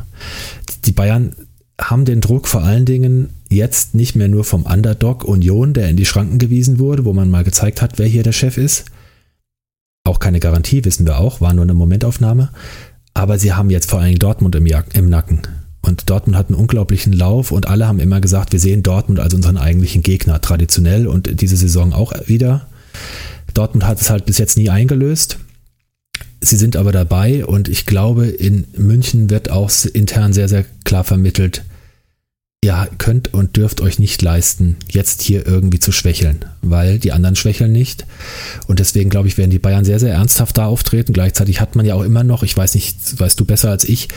Die 0.84 0.92
Bayern 0.92 1.32
haben 1.80 2.04
den 2.04 2.20
Druck 2.20 2.48
vor 2.48 2.62
allen 2.62 2.84
Dingen 2.84 3.30
jetzt 3.48 3.94
nicht 3.94 4.14
mehr 4.14 4.28
nur 4.28 4.44
vom 4.44 4.64
Underdog 4.64 5.24
Union, 5.24 5.72
der 5.72 5.88
in 5.88 5.96
die 5.96 6.06
Schranken 6.06 6.38
gewiesen 6.38 6.78
wurde, 6.78 7.04
wo 7.04 7.12
man 7.12 7.30
mal 7.30 7.44
gezeigt 7.44 7.82
hat, 7.82 7.98
wer 7.98 8.06
hier 8.06 8.22
der 8.22 8.32
Chef 8.32 8.58
ist. 8.58 8.84
Auch 10.04 10.20
keine 10.20 10.40
Garantie, 10.40 10.84
wissen 10.84 11.06
wir 11.06 11.18
auch, 11.18 11.40
war 11.40 11.54
nur 11.54 11.64
eine 11.64 11.74
Momentaufnahme. 11.74 12.50
Aber 13.14 13.38
sie 13.38 13.52
haben 13.52 13.70
jetzt 13.70 13.90
vor 13.90 13.98
allen 13.98 14.08
Dingen 14.08 14.18
Dortmund 14.18 14.54
im, 14.54 14.66
im 14.66 15.08
Nacken. 15.08 15.42
Und 15.80 16.10
Dortmund 16.10 16.36
hat 16.36 16.48
einen 16.48 16.58
unglaublichen 16.58 17.12
Lauf 17.12 17.50
und 17.50 17.66
alle 17.66 17.86
haben 17.86 18.00
immer 18.00 18.20
gesagt, 18.20 18.52
wir 18.52 18.60
sehen 18.60 18.82
Dortmund 18.82 19.20
als 19.20 19.34
unseren 19.34 19.56
eigentlichen 19.56 20.02
Gegner, 20.02 20.40
traditionell 20.40 21.06
und 21.06 21.40
diese 21.40 21.56
Saison 21.56 21.92
auch 21.92 22.12
wieder. 22.26 22.66
Dortmund 23.54 23.86
hat 23.86 24.00
es 24.00 24.10
halt 24.10 24.26
bis 24.26 24.38
jetzt 24.38 24.58
nie 24.58 24.70
eingelöst. 24.70 25.38
Sie 26.40 26.56
sind 26.56 26.76
aber 26.76 26.92
dabei 26.92 27.44
und 27.44 27.68
ich 27.68 27.86
glaube, 27.86 28.26
in 28.26 28.64
München 28.76 29.30
wird 29.30 29.50
auch 29.50 29.70
intern 29.92 30.32
sehr, 30.32 30.48
sehr 30.48 30.64
klar 30.84 31.04
vermittelt, 31.04 31.64
ja, 32.64 32.88
könnt 32.98 33.32
und 33.32 33.56
dürft 33.56 33.80
euch 33.80 34.00
nicht 34.00 34.20
leisten, 34.20 34.76
jetzt 34.90 35.22
hier 35.22 35.46
irgendwie 35.46 35.78
zu 35.78 35.92
schwächeln, 35.92 36.44
weil 36.60 36.98
die 36.98 37.12
anderen 37.12 37.36
schwächeln 37.36 37.70
nicht. 37.70 38.04
Und 38.66 38.80
deswegen 38.80 39.10
glaube 39.10 39.28
ich, 39.28 39.38
werden 39.38 39.52
die 39.52 39.60
Bayern 39.60 39.84
sehr, 39.84 40.00
sehr 40.00 40.14
ernsthaft 40.14 40.58
da 40.58 40.66
auftreten. 40.66 41.12
Gleichzeitig 41.12 41.60
hat 41.60 41.76
man 41.76 41.86
ja 41.86 41.94
auch 41.94 42.02
immer 42.02 42.24
noch, 42.24 42.42
ich 42.42 42.56
weiß 42.56 42.74
nicht, 42.74 43.20
weißt 43.20 43.38
du 43.38 43.44
besser 43.44 43.70
als 43.70 43.84
ich, 43.84 44.08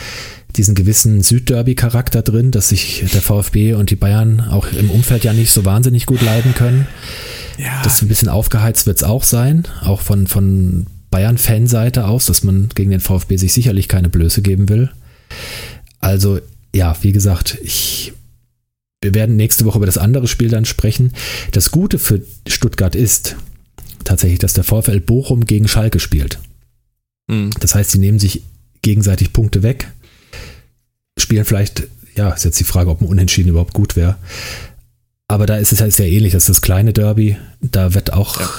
diesen 0.56 0.74
gewissen 0.74 1.22
Südderby-Charakter 1.22 2.22
drin, 2.22 2.50
dass 2.50 2.70
sich 2.70 3.04
der 3.14 3.22
VfB 3.22 3.74
und 3.74 3.90
die 3.90 3.96
Bayern 3.96 4.40
auch 4.40 4.66
im 4.72 4.90
Umfeld 4.90 5.22
ja 5.22 5.32
nicht 5.32 5.52
so 5.52 5.64
wahnsinnig 5.64 6.06
gut 6.06 6.20
leiden 6.20 6.54
können. 6.54 6.88
Ja. 7.58 7.80
Das 7.84 8.02
ein 8.02 8.08
bisschen 8.08 8.28
aufgeheizt 8.28 8.86
wird 8.86 8.96
es 8.96 9.04
auch 9.04 9.22
sein, 9.22 9.68
auch 9.84 10.00
von, 10.00 10.26
von 10.26 10.86
Bayern-Fanseite 11.12 12.06
aus, 12.06 12.26
dass 12.26 12.42
man 12.42 12.70
gegen 12.74 12.90
den 12.90 13.00
VfB 13.00 13.36
sich 13.36 13.52
sicherlich 13.52 13.86
keine 13.86 14.08
Blöße 14.08 14.42
geben 14.42 14.68
will. 14.68 14.90
Also 16.00 16.40
ja, 16.74 16.96
wie 17.02 17.12
gesagt, 17.12 17.58
ich 17.62 18.12
wir 19.02 19.14
werden 19.14 19.36
nächste 19.36 19.64
Woche 19.64 19.78
über 19.78 19.86
das 19.86 19.98
andere 19.98 20.28
Spiel 20.28 20.48
dann 20.48 20.64
sprechen. 20.64 21.12
Das 21.50 21.70
Gute 21.70 21.98
für 21.98 22.22
Stuttgart 22.46 22.94
ist 22.94 23.36
tatsächlich, 24.04 24.38
dass 24.38 24.54
der 24.54 24.64
VfL 24.64 25.00
Bochum 25.00 25.44
gegen 25.44 25.68
Schalke 25.68 26.00
spielt. 26.00 26.38
Mhm. 27.28 27.50
Das 27.60 27.74
heißt, 27.74 27.90
sie 27.90 27.98
nehmen 27.98 28.18
sich 28.18 28.42
gegenseitig 28.82 29.32
Punkte 29.32 29.62
weg, 29.62 29.88
spielen 31.18 31.44
vielleicht, 31.44 31.88
ja, 32.16 32.30
ist 32.30 32.44
jetzt 32.44 32.60
die 32.60 32.64
Frage, 32.64 32.90
ob 32.90 33.00
ein 33.00 33.06
Unentschieden 33.06 33.50
überhaupt 33.50 33.74
gut 33.74 33.96
wäre. 33.96 34.16
Aber 35.28 35.46
da 35.46 35.56
ist 35.56 35.72
es 35.72 35.80
halt 35.80 35.94
sehr 35.94 36.10
ähnlich. 36.10 36.34
Das 36.34 36.42
ist 36.42 36.50
das 36.50 36.60
kleine 36.60 36.92
Derby. 36.92 37.38
Da 37.62 37.94
wird 37.94 38.12
auch, 38.12 38.38
ja. 38.38 38.50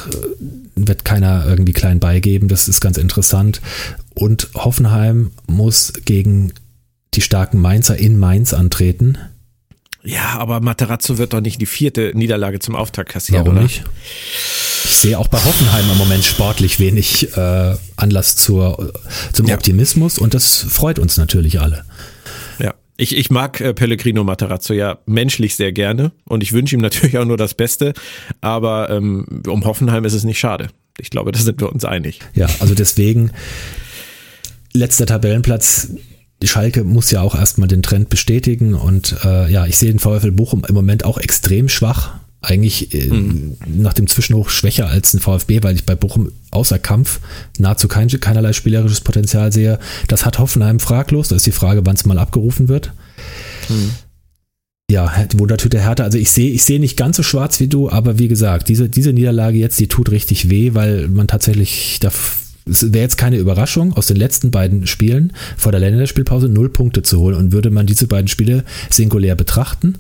wird 0.76 1.06
keiner 1.06 1.46
irgendwie 1.46 1.74
klein 1.74 2.00
beigeben. 2.00 2.48
Das 2.48 2.68
ist 2.68 2.82
ganz 2.82 2.98
interessant. 2.98 3.62
Und 4.16 4.50
Hoffenheim 4.56 5.32
muss 5.46 5.94
gegen 6.06 6.52
die 7.14 7.22
starken 7.22 7.60
Mainzer 7.60 7.98
in 7.98 8.18
Mainz 8.18 8.54
antreten. 8.54 9.20
Ja, 10.06 10.38
aber 10.38 10.60
Materazzo 10.60 11.18
wird 11.18 11.34
doch 11.34 11.42
nicht 11.42 11.62
die 11.62 11.66
vierte 11.66 12.12
Niederlage 12.14 12.60
zum 12.60 12.76
Auftakt 12.76 13.10
kassieren, 13.10 13.46
Warum 13.46 13.58
oder? 13.58 13.64
nicht? 13.64 13.84
Ich 14.86 14.98
sehe 14.98 15.18
auch 15.18 15.30
bei 15.30 15.38
Hoffenheim 15.38 15.90
im 15.90 15.98
Moment 15.98 16.26
sportlich 16.26 16.80
wenig 16.80 17.36
äh, 17.38 17.76
Anlass 17.96 18.36
zur, 18.36 18.94
zum 19.32 19.48
ja. 19.48 19.56
Optimismus 19.56 20.18
und 20.18 20.34
das 20.34 20.58
freut 20.58 21.00
uns 21.00 21.16
natürlich 21.16 21.62
alle. 21.62 21.86
Ja. 22.60 22.74
Ich, 22.98 23.16
ich 23.16 23.32
mag 23.32 23.62
äh, 23.62 23.74
Pellegrino 23.74 24.26
Materazzo 24.26 24.74
ja 24.74 25.00
menschlich 25.06 25.56
sehr 25.56 25.72
gerne 25.72 26.12
und 26.26 26.44
ich 26.44 26.52
wünsche 26.52 26.76
ihm 26.76 26.82
natürlich 26.82 27.18
auch 27.18 27.26
nur 27.26 27.38
das 27.38 27.54
Beste, 27.54 27.94
aber 28.42 28.90
ähm, 28.90 29.42
um 29.48 29.64
Hoffenheim 29.64 30.04
ist 30.04 30.14
es 30.14 30.26
nicht 30.26 30.40
schade. 30.40 30.68
Ich 31.00 31.12
glaube, 31.12 31.32
da 31.32 31.40
sind 31.40 31.62
wir 31.62 31.72
uns 31.72 31.86
einig. 31.86 32.20
Ja, 32.36 32.48
also 32.60 32.76
deswegen 32.76 33.32
letzter 34.74 35.06
Tabellenplatz 35.06 35.92
die 36.44 36.50
Schalke 36.50 36.84
muss 36.84 37.10
ja 37.10 37.22
auch 37.22 37.36
erstmal 37.36 37.70
den 37.70 37.82
Trend 37.82 38.10
bestätigen 38.10 38.74
und 38.74 39.16
äh, 39.24 39.50
ja, 39.50 39.66
ich 39.66 39.78
sehe 39.78 39.90
den 39.90 40.00
VfL 40.00 40.34
Bochum 40.34 40.66
im 40.68 40.76
Moment 40.76 41.06
auch 41.06 41.18
extrem 41.18 41.70
schwach. 41.70 42.16
Eigentlich 42.42 42.94
äh, 42.94 43.08
mhm. 43.08 43.56
nach 43.66 43.94
dem 43.94 44.08
Zwischenhoch 44.08 44.50
schwächer 44.50 44.90
als 44.90 45.14
ein 45.14 45.22
VfB, 45.22 45.64
weil 45.64 45.76
ich 45.76 45.86
bei 45.86 45.96
Bochum 45.96 46.34
außer 46.52 46.80
Kampf 46.80 47.22
nahezu 47.60 47.88
kein, 47.88 48.10
keinerlei 48.10 48.52
spielerisches 48.52 49.00
Potenzial 49.00 49.54
sehe. 49.54 49.80
Das 50.10 50.26
hat 50.26 50.38
Hoffenheim 50.38 50.82
fraglos. 50.82 51.30
Da 51.30 51.38
ist 51.38 51.46
die 51.46 51.54
Frage, 51.54 51.86
wann 51.86 51.96
es 51.96 52.04
mal 52.04 52.20
abgerufen 52.20 52.68
wird. 52.68 52.92
Mhm. 53.70 53.92
Ja, 54.92 55.14
Wundertüte 55.36 55.80
Härte. 55.80 56.04
Also 56.04 56.18
ich 56.18 56.32
sehe, 56.32 56.52
ich 56.52 56.66
sehe 56.66 56.82
nicht 56.82 56.98
ganz 56.98 57.16
so 57.16 57.24
schwarz 57.24 57.62
wie 57.62 57.70
du, 57.70 57.90
aber 57.90 58.20
wie 58.20 58.28
gesagt, 58.28 58.68
diese, 58.68 58.90
diese 58.90 59.14
Niederlage 59.14 59.58
jetzt, 59.58 59.80
die 59.80 59.88
tut 59.88 60.12
richtig 60.12 60.50
weh, 60.50 60.74
weil 60.74 61.08
man 61.08 61.28
tatsächlich 61.28 62.00
da 62.02 62.12
es 62.66 62.94
wäre 62.94 63.04
jetzt 63.04 63.18
keine 63.18 63.38
Überraschung, 63.38 63.94
aus 63.94 64.08
den 64.08 64.18
letzten 64.18 64.52
beiden 64.52 64.88
Spielen 64.88 65.34
vor 65.58 65.72
der 65.72 65.82
Länderspielpause 65.82 66.48
null 66.48 66.70
Punkte 66.70 67.04
zu 67.04 67.20
holen. 67.20 67.36
Und 67.36 67.52
würde 67.52 67.70
man 67.70 67.86
diese 67.86 68.08
beiden 68.08 68.28
Spiele 68.28 68.64
singulär 68.90 69.36
betrachten, 69.36 69.96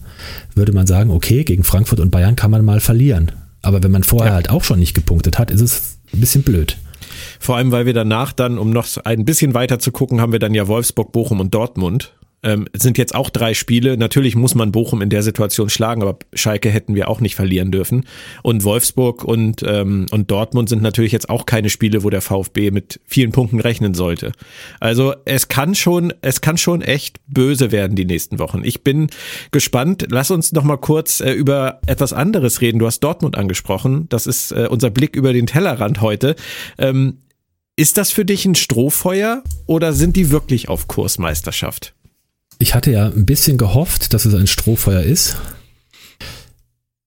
würde 0.55 0.72
man 0.72 0.88
sagen, 0.88 1.11
okay, 1.11 1.43
gegen 1.43 1.64
Frankfurt 1.64 1.99
und 1.99 2.11
Bayern 2.11 2.36
kann 2.36 2.51
man 2.51 2.64
mal 2.64 2.80
verlieren. 2.80 3.32
Aber 3.61 3.82
wenn 3.84 3.91
man 3.91 4.03
vorher 4.03 4.32
ja. 4.32 4.36
halt 4.36 4.49
auch 4.49 4.64
schon 4.64 4.80
nicht 4.80 4.93
gepunktet 4.93 5.39
hat, 5.39 5.51
ist 5.51 5.61
es 5.61 5.97
ein 6.14 6.20
bisschen 6.20 6.43
blöd. 6.43 6.78
Vor 7.39 7.57
allem, 7.57 7.72
weil 7.72 7.86
wir 7.86 7.93
danach 7.93 8.32
dann, 8.32 8.57
um 8.57 8.70
noch 8.70 8.88
ein 9.03 9.26
bisschen 9.26 9.53
weiter 9.53 9.80
zu 9.80 9.91
gucken, 9.91 10.22
haben 10.22 10.32
wir 10.32 10.39
dann 10.39 10.53
ja 10.53 10.68
Wolfsburg, 10.68 11.11
Bochum 11.11 11.39
und 11.39 11.53
Dortmund. 11.53 12.14
Ähm, 12.44 12.68
sind 12.74 12.98
jetzt 12.98 13.16
auch 13.16 13.30
drei 13.30 13.54
Spiele. 13.54 13.98
Natürlich 13.98 14.36
muss 14.36 14.56
man 14.56 14.72
Bochum 14.72 15.02
in 15.02 15.10
der 15.10 15.24
Situation 15.24 15.70
schlagen, 15.70 16.02
aber 16.02 16.18
Schalke 16.34 16.70
hätten 16.70 16.96
wir 16.96 17.10
auch 17.10 17.22
nicht 17.22 17.36
verlieren 17.36 17.72
dürfen. 17.72 18.06
Und 18.41 18.64
Wolfsburg 18.64 19.24
und, 19.24 19.64
ähm, 19.66 20.08
und 20.12 20.32
Dortmund 20.32 20.70
sind 20.70 20.82
natürlich 20.82 21.12
jetzt 21.12 21.30
auch 21.30 21.46
keine 21.46 21.70
Spiele, 21.70 22.04
wo 22.04 22.10
der 22.10 22.22
VfB 22.22 22.72
mit 22.72 23.00
vielen 23.06 23.32
Punkten 23.32 23.60
rechnen 23.60 23.94
sollte. 23.94 24.32
Also 24.80 25.14
es 25.26 25.48
kann 25.48 25.76
schon, 25.76 26.14
es 26.22 26.41
kann 26.41 26.58
schon 26.58 26.82
echt 26.82 27.20
böse 27.28 27.72
werden 27.72 27.96
die 27.96 28.06
nächsten 28.06 28.39
Wochen. 28.39 28.62
Ich 28.64 28.84
bin 28.84 29.08
gespannt. 29.52 30.08
Lass 30.10 30.32
uns 30.32 30.52
noch 30.52 30.64
mal 30.64 30.78
kurz 30.78 31.20
äh, 31.20 31.32
über 31.32 31.80
etwas 31.86 32.14
anderes 32.14 32.62
reden. 32.62 32.80
Du 32.80 32.86
hast 32.86 33.00
Dortmund 33.00 33.38
angesprochen. 33.38 34.08
Das 34.10 34.28
ist 34.28 34.52
äh, 34.52 34.68
unser 34.70 34.89
Blick 34.89 35.16
über 35.16 35.34
den 35.34 35.48
Tellerrand 35.48 36.02
heute. 36.02 36.36
Ähm, 36.78 37.20
ist 37.76 37.98
das 37.98 38.12
für 38.12 38.24
dich 38.24 38.46
ein 38.46 38.56
Strohfeuer 38.56 39.44
oder 39.66 39.94
sind 39.94 40.16
die 40.16 40.30
wirklich 40.30 40.70
auf 40.70 40.88
Kursmeisterschaft? 40.88 41.96
Ich 42.64 42.74
hatte 42.74 42.91
ja 42.91 43.07
ein 43.07 43.26
bisschen 43.26 43.57
gehofft, 43.57 44.14
dass 44.14 44.24
es 44.24 44.34
ein 44.34 44.47
Strohfeuer 44.47 45.01
ist. 45.01 45.36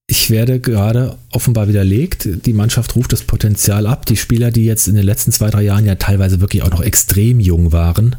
Ich 0.06 0.28
werde 0.28 0.60
gerade 0.60 1.16
offenbar 1.32 1.66
widerlegt. 1.66 2.28
Die 2.44 2.52
Mannschaft 2.52 2.94
ruft 2.94 3.14
das 3.14 3.22
Potenzial 3.22 3.86
ab. 3.86 4.04
Die 4.04 4.18
Spieler, 4.18 4.50
die 4.50 4.66
jetzt 4.66 4.86
in 4.86 4.96
den 4.96 5.06
letzten 5.06 5.32
zwei, 5.32 5.48
drei 5.48 5.62
Jahren 5.62 5.86
ja 5.86 5.94
teilweise 5.94 6.42
wirklich 6.42 6.62
auch 6.62 6.70
noch 6.70 6.82
extrem 6.82 7.40
jung 7.40 7.72
waren 7.72 8.16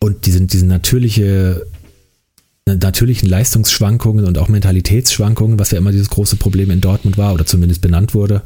und 0.00 0.26
diese, 0.26 0.40
diese 0.40 0.66
natürliche, 0.66 1.64
natürlichen 2.66 3.28
Leistungsschwankungen 3.28 4.24
und 4.24 4.38
auch 4.38 4.48
Mentalitätsschwankungen, 4.48 5.60
was 5.60 5.70
ja 5.70 5.78
immer 5.78 5.92
dieses 5.92 6.10
große 6.10 6.34
Problem 6.34 6.72
in 6.72 6.80
Dortmund 6.80 7.16
war 7.16 7.32
oder 7.32 7.46
zumindest 7.46 7.80
benannt 7.80 8.12
wurde, 8.12 8.42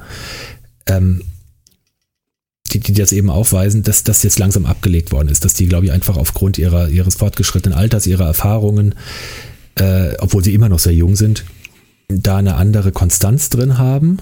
ähm, 0.85 1.23
die, 2.73 2.81
die 2.81 2.95
das 2.95 3.13
eben 3.13 3.31
aufweisen, 3.31 3.83
dass 3.83 4.05
das 4.05 4.23
jetzt 4.23 4.39
langsam 4.39 4.67
abgelegt 4.67 5.13
worden 5.13 5.29
ist, 5.29 5.45
dass 5.45 5.55
die, 5.55 5.67
glaube 5.67 5.87
ich, 5.87 5.93
einfach 5.93 6.17
aufgrund 6.17 6.59
ihrer, 6.59 6.89
ihres 6.89 7.17
fortgeschrittenen 7.17 7.77
Alters, 7.77 8.07
ihrer 8.07 8.27
Erfahrungen, 8.27 8.95
äh, 9.77 10.15
obwohl 10.19 10.43
sie 10.45 10.55
immer 10.55 10.69
noch 10.69 10.79
sehr 10.79 10.95
jung 10.95 11.17
sind, 11.17 11.45
da 12.09 12.37
eine 12.37 12.55
andere 12.55 12.93
Konstanz 12.93 13.51
drin 13.51 13.79
haben. 13.79 14.19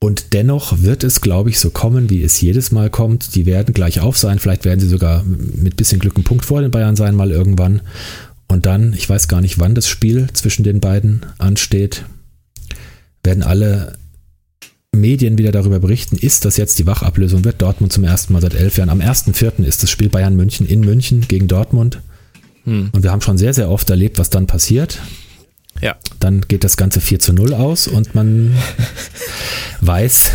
Und 0.00 0.32
dennoch 0.32 0.82
wird 0.82 1.02
es, 1.02 1.20
glaube 1.20 1.50
ich, 1.50 1.58
so 1.58 1.70
kommen, 1.70 2.08
wie 2.08 2.22
es 2.22 2.40
jedes 2.40 2.70
Mal 2.70 2.88
kommt. 2.88 3.34
Die 3.34 3.46
werden 3.46 3.74
gleich 3.74 4.00
auf 4.00 4.16
sein. 4.16 4.38
Vielleicht 4.38 4.64
werden 4.64 4.78
sie 4.78 4.88
sogar 4.88 5.24
mit 5.24 5.76
bisschen 5.76 5.98
Glück 5.98 6.14
einen 6.14 6.24
Punkt 6.24 6.44
vor 6.44 6.62
den 6.62 6.70
Bayern 6.70 6.94
sein, 6.94 7.16
mal 7.16 7.32
irgendwann. 7.32 7.82
Und 8.46 8.64
dann, 8.64 8.92
ich 8.92 9.08
weiß 9.08 9.26
gar 9.28 9.40
nicht, 9.40 9.58
wann 9.58 9.74
das 9.74 9.88
Spiel 9.88 10.28
zwischen 10.32 10.62
den 10.62 10.80
beiden 10.80 11.26
ansteht, 11.38 12.04
werden 13.24 13.42
alle 13.42 13.94
Medien 14.98 15.38
wieder 15.38 15.52
darüber 15.52 15.80
berichten, 15.80 16.16
ist 16.16 16.44
das 16.44 16.56
jetzt 16.56 16.78
die 16.78 16.86
Wachablösung, 16.86 17.44
wird 17.44 17.62
Dortmund 17.62 17.92
zum 17.92 18.04
ersten 18.04 18.32
Mal 18.32 18.42
seit 18.42 18.54
elf 18.54 18.76
Jahren. 18.76 18.90
Am 18.90 19.00
1.4. 19.00 19.64
ist 19.64 19.82
das 19.82 19.90
Spiel 19.90 20.08
Bayern 20.08 20.36
München 20.36 20.66
in 20.66 20.80
München 20.80 21.26
gegen 21.28 21.48
Dortmund. 21.48 22.00
Hm. 22.64 22.90
Und 22.92 23.02
wir 23.02 23.12
haben 23.12 23.22
schon 23.22 23.38
sehr, 23.38 23.54
sehr 23.54 23.70
oft 23.70 23.88
erlebt, 23.90 24.18
was 24.18 24.30
dann 24.30 24.46
passiert. 24.46 25.00
Ja. 25.80 25.96
Dann 26.20 26.42
geht 26.42 26.64
das 26.64 26.76
Ganze 26.76 27.00
4 27.00 27.20
zu 27.20 27.32
0 27.32 27.54
aus 27.54 27.86
und 27.86 28.14
man 28.14 28.54
weiß 29.80 30.30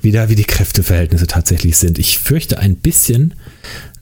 wieder, 0.00 0.28
wie 0.28 0.36
die 0.36 0.44
Kräfteverhältnisse 0.44 1.26
tatsächlich 1.26 1.76
sind. 1.76 1.98
Ich 1.98 2.18
fürchte 2.18 2.58
ein 2.58 2.76
bisschen, 2.76 3.34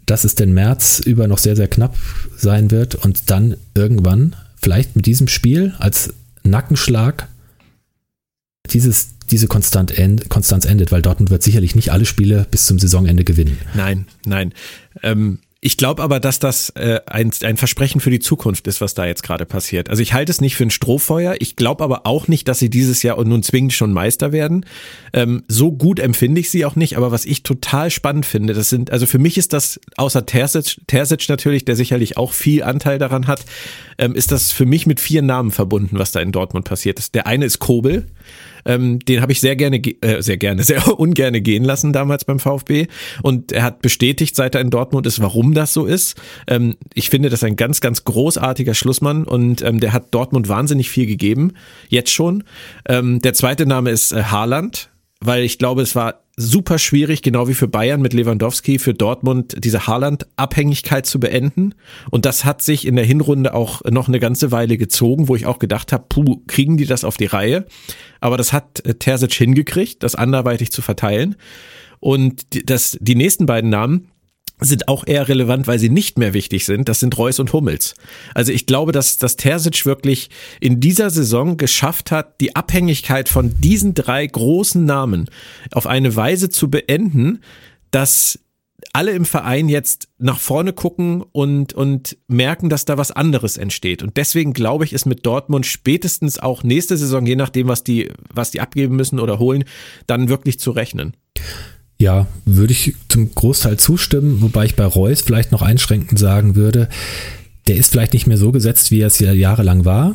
dass 0.04 0.24
es 0.24 0.36
den 0.36 0.54
März 0.54 1.00
über 1.04 1.26
noch 1.26 1.38
sehr, 1.38 1.56
sehr 1.56 1.68
knapp 1.68 1.96
sein 2.36 2.70
wird 2.70 2.94
und 2.94 3.30
dann 3.30 3.56
irgendwann, 3.74 4.36
vielleicht 4.60 4.94
mit 4.94 5.06
diesem 5.06 5.26
Spiel 5.26 5.74
als 5.78 6.14
Nackenschlag, 6.44 7.28
dieses 8.66 9.10
diese 9.30 9.48
Konstant 9.48 9.96
end, 9.98 10.28
Konstanz 10.28 10.66
endet, 10.66 10.92
weil 10.92 11.02
Dortmund 11.02 11.30
wird 11.30 11.42
sicherlich 11.42 11.74
nicht 11.74 11.90
alle 11.90 12.06
Spiele 12.06 12.46
bis 12.50 12.66
zum 12.66 12.78
Saisonende 12.78 13.24
gewinnen. 13.24 13.58
Nein, 13.74 14.06
nein. 14.24 14.52
Ähm, 15.02 15.40
ich 15.66 15.76
glaube 15.76 16.02
aber, 16.02 16.20
dass 16.20 16.38
das 16.38 16.70
äh, 16.76 17.00
ein, 17.06 17.32
ein 17.42 17.56
Versprechen 17.56 18.00
für 18.00 18.10
die 18.10 18.20
Zukunft 18.20 18.68
ist, 18.68 18.80
was 18.80 18.94
da 18.94 19.04
jetzt 19.04 19.24
gerade 19.24 19.46
passiert. 19.46 19.90
Also 19.90 20.00
ich 20.00 20.12
halte 20.12 20.30
es 20.30 20.40
nicht 20.40 20.54
für 20.54 20.62
ein 20.62 20.70
Strohfeuer. 20.70 21.34
Ich 21.40 21.56
glaube 21.56 21.82
aber 21.82 22.06
auch 22.06 22.28
nicht, 22.28 22.46
dass 22.46 22.60
sie 22.60 22.70
dieses 22.70 23.02
Jahr 23.02 23.18
und 23.18 23.28
nun 23.28 23.42
zwingend 23.42 23.72
schon 23.72 23.92
Meister 23.92 24.30
werden. 24.30 24.64
Ähm, 25.12 25.42
so 25.48 25.72
gut 25.72 25.98
empfinde 25.98 26.40
ich 26.40 26.50
sie 26.50 26.64
auch 26.66 26.76
nicht. 26.76 26.96
Aber 26.96 27.10
was 27.10 27.24
ich 27.24 27.42
total 27.42 27.90
spannend 27.90 28.26
finde, 28.26 28.52
das 28.52 28.68
sind, 28.68 28.92
also 28.92 29.06
für 29.06 29.18
mich 29.18 29.38
ist 29.38 29.54
das, 29.54 29.80
außer 29.96 30.24
Terzic, 30.24 30.76
Terzic 30.86 31.28
natürlich, 31.28 31.64
der 31.64 31.74
sicherlich 31.74 32.16
auch 32.16 32.32
viel 32.32 32.62
Anteil 32.62 32.98
daran 32.98 33.26
hat, 33.26 33.44
ähm, 33.98 34.14
ist 34.14 34.30
das 34.30 34.52
für 34.52 34.66
mich 34.66 34.86
mit 34.86 35.00
vier 35.00 35.22
Namen 35.22 35.50
verbunden, 35.50 35.98
was 35.98 36.12
da 36.12 36.20
in 36.20 36.30
Dortmund 36.30 36.66
passiert 36.66 37.00
ist. 37.00 37.16
Der 37.16 37.26
eine 37.26 37.46
ist 37.46 37.58
Kobel. 37.58 38.06
Ähm, 38.66 38.98
den 38.98 39.22
habe 39.22 39.32
ich 39.32 39.40
sehr 39.40 39.56
gerne, 39.56 39.78
äh, 39.78 40.20
sehr 40.20 40.36
gerne, 40.36 40.62
sehr 40.64 40.98
ungerne 40.98 41.40
gehen 41.40 41.64
lassen 41.64 41.92
damals 41.92 42.24
beim 42.24 42.38
VfB. 42.38 42.88
Und 43.22 43.52
er 43.52 43.62
hat 43.62 43.80
bestätigt, 43.80 44.36
seit 44.36 44.54
er 44.54 44.60
in 44.60 44.70
Dortmund 44.70 45.06
ist, 45.06 45.20
warum 45.20 45.54
das 45.54 45.72
so 45.72 45.86
ist. 45.86 46.16
Ähm, 46.46 46.76
ich 46.94 47.08
finde 47.10 47.30
das 47.30 47.42
ein 47.42 47.56
ganz, 47.56 47.80
ganz 47.80 48.04
großartiger 48.04 48.74
Schlussmann 48.74 49.24
und 49.24 49.62
ähm, 49.62 49.80
der 49.80 49.92
hat 49.92 50.14
Dortmund 50.14 50.48
wahnsinnig 50.48 50.90
viel 50.90 51.06
gegeben, 51.06 51.52
jetzt 51.88 52.10
schon. 52.10 52.44
Ähm, 52.88 53.20
der 53.22 53.34
zweite 53.34 53.66
Name 53.66 53.90
ist 53.90 54.12
äh, 54.12 54.24
Haaland, 54.24 54.90
weil 55.20 55.44
ich 55.44 55.58
glaube, 55.58 55.82
es 55.82 55.94
war 55.94 56.25
super 56.36 56.78
schwierig, 56.78 57.22
genau 57.22 57.48
wie 57.48 57.54
für 57.54 57.66
Bayern 57.66 58.02
mit 58.02 58.12
Lewandowski, 58.12 58.78
für 58.78 58.92
Dortmund 58.92 59.56
diese 59.64 59.86
Haaland-Abhängigkeit 59.86 61.06
zu 61.06 61.18
beenden. 61.18 61.74
Und 62.10 62.26
das 62.26 62.44
hat 62.44 62.60
sich 62.60 62.86
in 62.86 62.96
der 62.96 63.06
Hinrunde 63.06 63.54
auch 63.54 63.82
noch 63.84 64.08
eine 64.08 64.20
ganze 64.20 64.52
Weile 64.52 64.76
gezogen, 64.76 65.28
wo 65.28 65.36
ich 65.36 65.46
auch 65.46 65.58
gedacht 65.58 65.92
habe, 65.92 66.04
puh, 66.08 66.42
kriegen 66.46 66.76
die 66.76 66.84
das 66.84 67.04
auf 67.04 67.16
die 67.16 67.24
Reihe? 67.24 67.66
Aber 68.20 68.36
das 68.36 68.52
hat 68.52 68.84
äh, 68.84 68.94
Terzic 68.94 69.32
hingekriegt, 69.32 70.02
das 70.02 70.14
anderweitig 70.14 70.70
zu 70.72 70.82
verteilen. 70.82 71.36
Und 72.00 72.68
das, 72.70 72.98
die 73.00 73.14
nächsten 73.14 73.46
beiden 73.46 73.70
Namen, 73.70 74.08
sind 74.60 74.88
auch 74.88 75.06
eher 75.06 75.28
relevant, 75.28 75.66
weil 75.66 75.78
sie 75.78 75.90
nicht 75.90 76.18
mehr 76.18 76.32
wichtig 76.32 76.64
sind. 76.64 76.88
Das 76.88 77.00
sind 77.00 77.16
Reus 77.18 77.38
und 77.38 77.52
Hummels. 77.52 77.94
Also 78.34 78.52
ich 78.52 78.66
glaube, 78.66 78.92
dass, 78.92 79.18
dass 79.18 79.36
Terzic 79.36 79.84
wirklich 79.84 80.30
in 80.60 80.80
dieser 80.80 81.10
Saison 81.10 81.56
geschafft 81.56 82.10
hat, 82.10 82.40
die 82.40 82.56
Abhängigkeit 82.56 83.28
von 83.28 83.54
diesen 83.60 83.94
drei 83.94 84.26
großen 84.26 84.84
Namen 84.84 85.28
auf 85.72 85.86
eine 85.86 86.16
Weise 86.16 86.48
zu 86.48 86.70
beenden, 86.70 87.40
dass 87.90 88.38
alle 88.92 89.12
im 89.12 89.24
Verein 89.24 89.68
jetzt 89.68 90.08
nach 90.18 90.38
vorne 90.38 90.72
gucken 90.72 91.22
und, 91.32 91.74
und 91.74 92.16
merken, 92.28 92.68
dass 92.68 92.84
da 92.84 92.96
was 92.96 93.10
anderes 93.10 93.56
entsteht. 93.58 94.02
Und 94.02 94.16
deswegen 94.16 94.52
glaube 94.52 94.84
ich, 94.84 94.92
ist 94.92 95.06
mit 95.06 95.26
Dortmund 95.26 95.66
spätestens 95.66 96.38
auch 96.38 96.62
nächste 96.62 96.96
Saison, 96.96 97.26
je 97.26 97.36
nachdem, 97.36 97.68
was 97.68 97.84
die, 97.84 98.10
was 98.32 98.50
die 98.50 98.60
abgeben 98.60 98.96
müssen 98.96 99.20
oder 99.20 99.38
holen, 99.38 99.64
dann 100.06 100.28
wirklich 100.28 100.58
zu 100.58 100.70
rechnen. 100.70 101.14
Ja, 101.98 102.26
würde 102.44 102.72
ich 102.72 102.94
zum 103.08 103.34
Großteil 103.34 103.78
zustimmen, 103.78 104.42
wobei 104.42 104.66
ich 104.66 104.76
bei 104.76 104.84
Reus 104.84 105.22
vielleicht 105.22 105.50
noch 105.52 105.62
einschränkend 105.62 106.18
sagen 106.18 106.54
würde, 106.54 106.88
der 107.66 107.76
ist 107.76 107.92
vielleicht 107.92 108.12
nicht 108.12 108.26
mehr 108.26 108.36
so 108.36 108.52
gesetzt, 108.52 108.90
wie 108.90 109.00
er 109.00 109.06
es 109.06 109.18
ja 109.18 109.32
jahrelang 109.32 109.84
war. 109.84 110.14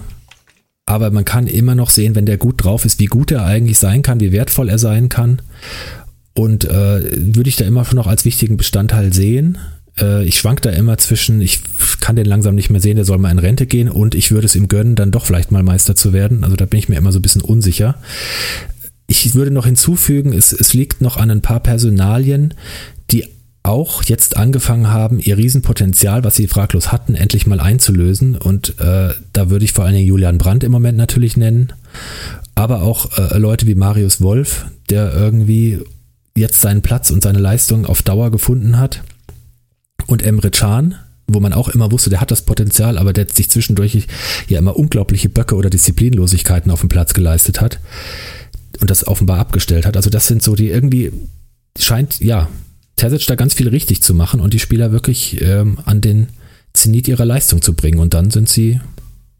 Aber 0.86 1.12
man 1.12 1.26
kann 1.26 1.48
immer 1.48 1.76
noch 1.76 1.90
sehen, 1.90 2.16
wenn 2.16 2.26
der 2.26 2.38
gut 2.38 2.64
drauf 2.64 2.86
ist, 2.86 3.00
wie 3.00 3.06
gut 3.06 3.32
er 3.32 3.46
eigentlich 3.46 3.78
sein 3.78 4.02
kann, 4.02 4.20
wie 4.20 4.32
wertvoll 4.32 4.70
er 4.70 4.78
sein 4.80 5.10
kann. 5.10 5.42
Und 6.34 6.66
äh, 6.66 7.02
würde 7.36 7.50
ich 7.50 7.56
da 7.56 7.66
immer 7.66 7.86
noch 7.94 8.08
als 8.08 8.26
wichtigen 8.26 8.58
Bestandteil 8.58 9.12
sehen. 9.12 9.58
Äh, 10.00 10.26
ich 10.26 10.38
schwank 10.38 10.62
da 10.62 10.70
immer 10.70 10.98
zwischen, 10.98 11.42
ich 11.42 11.62
kann 12.00 12.16
den 12.16 12.26
langsam 12.26 12.56
nicht 12.56 12.70
mehr 12.70 12.82
sehen, 12.82 12.96
der 12.96 13.06
soll 13.06 13.18
mal 13.18 13.32
in 13.32 13.40
Rente 13.40 13.66
gehen 13.66 13.90
und 13.90 14.16
ich 14.16 14.32
würde 14.32 14.46
es 14.46 14.56
ihm 14.56 14.68
gönnen, 14.68 14.96
dann 14.96 15.12
doch 15.12 15.26
vielleicht 15.26 15.52
mal 15.52 15.64
Meister 15.64 15.96
zu 15.96 16.14
werden. 16.14 16.44
Also 16.44 16.56
da 16.56 16.66
bin 16.66 16.80
ich 16.80 16.90
mir 16.90 16.96
immer 16.96 17.12
so 17.12 17.20
ein 17.20 17.24
bisschen 17.24 17.42
unsicher. 17.42 17.96
Ich 19.12 19.36
würde 19.36 19.52
noch 19.52 19.66
hinzufügen, 19.66 20.32
es, 20.32 20.54
es 20.54 20.74
liegt 20.74 21.02
noch 21.02 21.18
an 21.18 21.30
ein 21.30 21.42
paar 21.42 21.60
Personalien, 21.60 22.54
die 23.12 23.26
auch 23.62 24.04
jetzt 24.04 24.38
angefangen 24.38 24.88
haben, 24.88 25.20
ihr 25.20 25.38
Riesenpotenzial, 25.38 26.24
was 26.24 26.38
sie 26.38 26.48
fraglos 26.48 26.94
hatten, 26.94 27.16
endlich 27.16 27.46
mal 27.46 27.60
einzulösen. 27.60 28.38
Und 28.38 28.80
äh, 28.80 29.10
da 29.34 29.50
würde 29.50 29.66
ich 29.66 29.74
vor 29.74 29.84
allen 29.84 29.96
Dingen 29.96 30.08
Julian 30.08 30.38
Brandt 30.38 30.64
im 30.64 30.72
Moment 30.72 30.98
natürlich 30.98 31.36
nennen, 31.36 31.74
aber 32.56 32.84
auch 32.84 33.18
äh, 33.18 33.38
Leute 33.38 33.68
wie 33.68 33.76
Marius 33.76 34.22
Wolf, 34.22 34.68
der 34.90 35.14
irgendwie 35.14 35.80
jetzt 36.38 36.62
seinen 36.62 36.82
Platz 36.82 37.12
und 37.12 37.22
seine 37.22 37.40
Leistung 37.40 37.88
auf 37.88 38.04
Dauer 38.04 38.32
gefunden 38.32 38.80
hat. 38.80 39.04
Und 40.08 40.24
Emre 40.24 40.52
Can, 40.52 40.96
wo 41.28 41.42
man 41.42 41.52
auch 41.52 41.68
immer 41.68 41.92
wusste, 41.92 42.10
der 42.10 42.22
hat 42.22 42.32
das 42.32 42.44
Potenzial, 42.44 42.98
aber 42.98 43.12
der 43.12 43.28
sich 43.28 43.52
zwischendurch 43.52 44.08
ja 44.48 44.58
immer 44.58 44.78
unglaubliche 44.78 45.28
Böcke 45.28 45.56
oder 45.56 45.70
Disziplinlosigkeiten 45.70 46.72
auf 46.72 46.80
dem 46.80 46.88
Platz 46.88 47.14
geleistet 47.14 47.60
hat 47.60 47.82
und 48.82 48.90
das 48.90 49.08
offenbar 49.08 49.40
abgestellt 49.40 49.86
hat. 49.86 49.96
Also 49.96 50.10
das 50.10 50.28
sind 50.28 50.44
so 50.44 50.56
die 50.56 50.70
irgendwie 50.70 51.12
scheint, 51.80 52.20
ja, 52.20 52.50
Terzic 52.98 53.26
da 53.28 53.36
ganz 53.36 53.54
viel 53.54 53.70
richtig 53.70 54.04
zu 54.04 54.14
machen 54.14 54.42
und 54.42 54.54
die 54.54 54.60
Spieler 54.60 54.92
wirklich 54.92 55.42
ähm, 55.42 55.80
an 55.86 56.02
den 56.02 56.28
Zenit 56.74 57.08
ihrer 57.08 57.26
Leistung 57.26 57.62
zu 57.62 57.74
bringen 57.74 58.00
und 58.00 58.14
dann 58.14 58.32
sind 58.32 58.50
sie, 58.50 58.82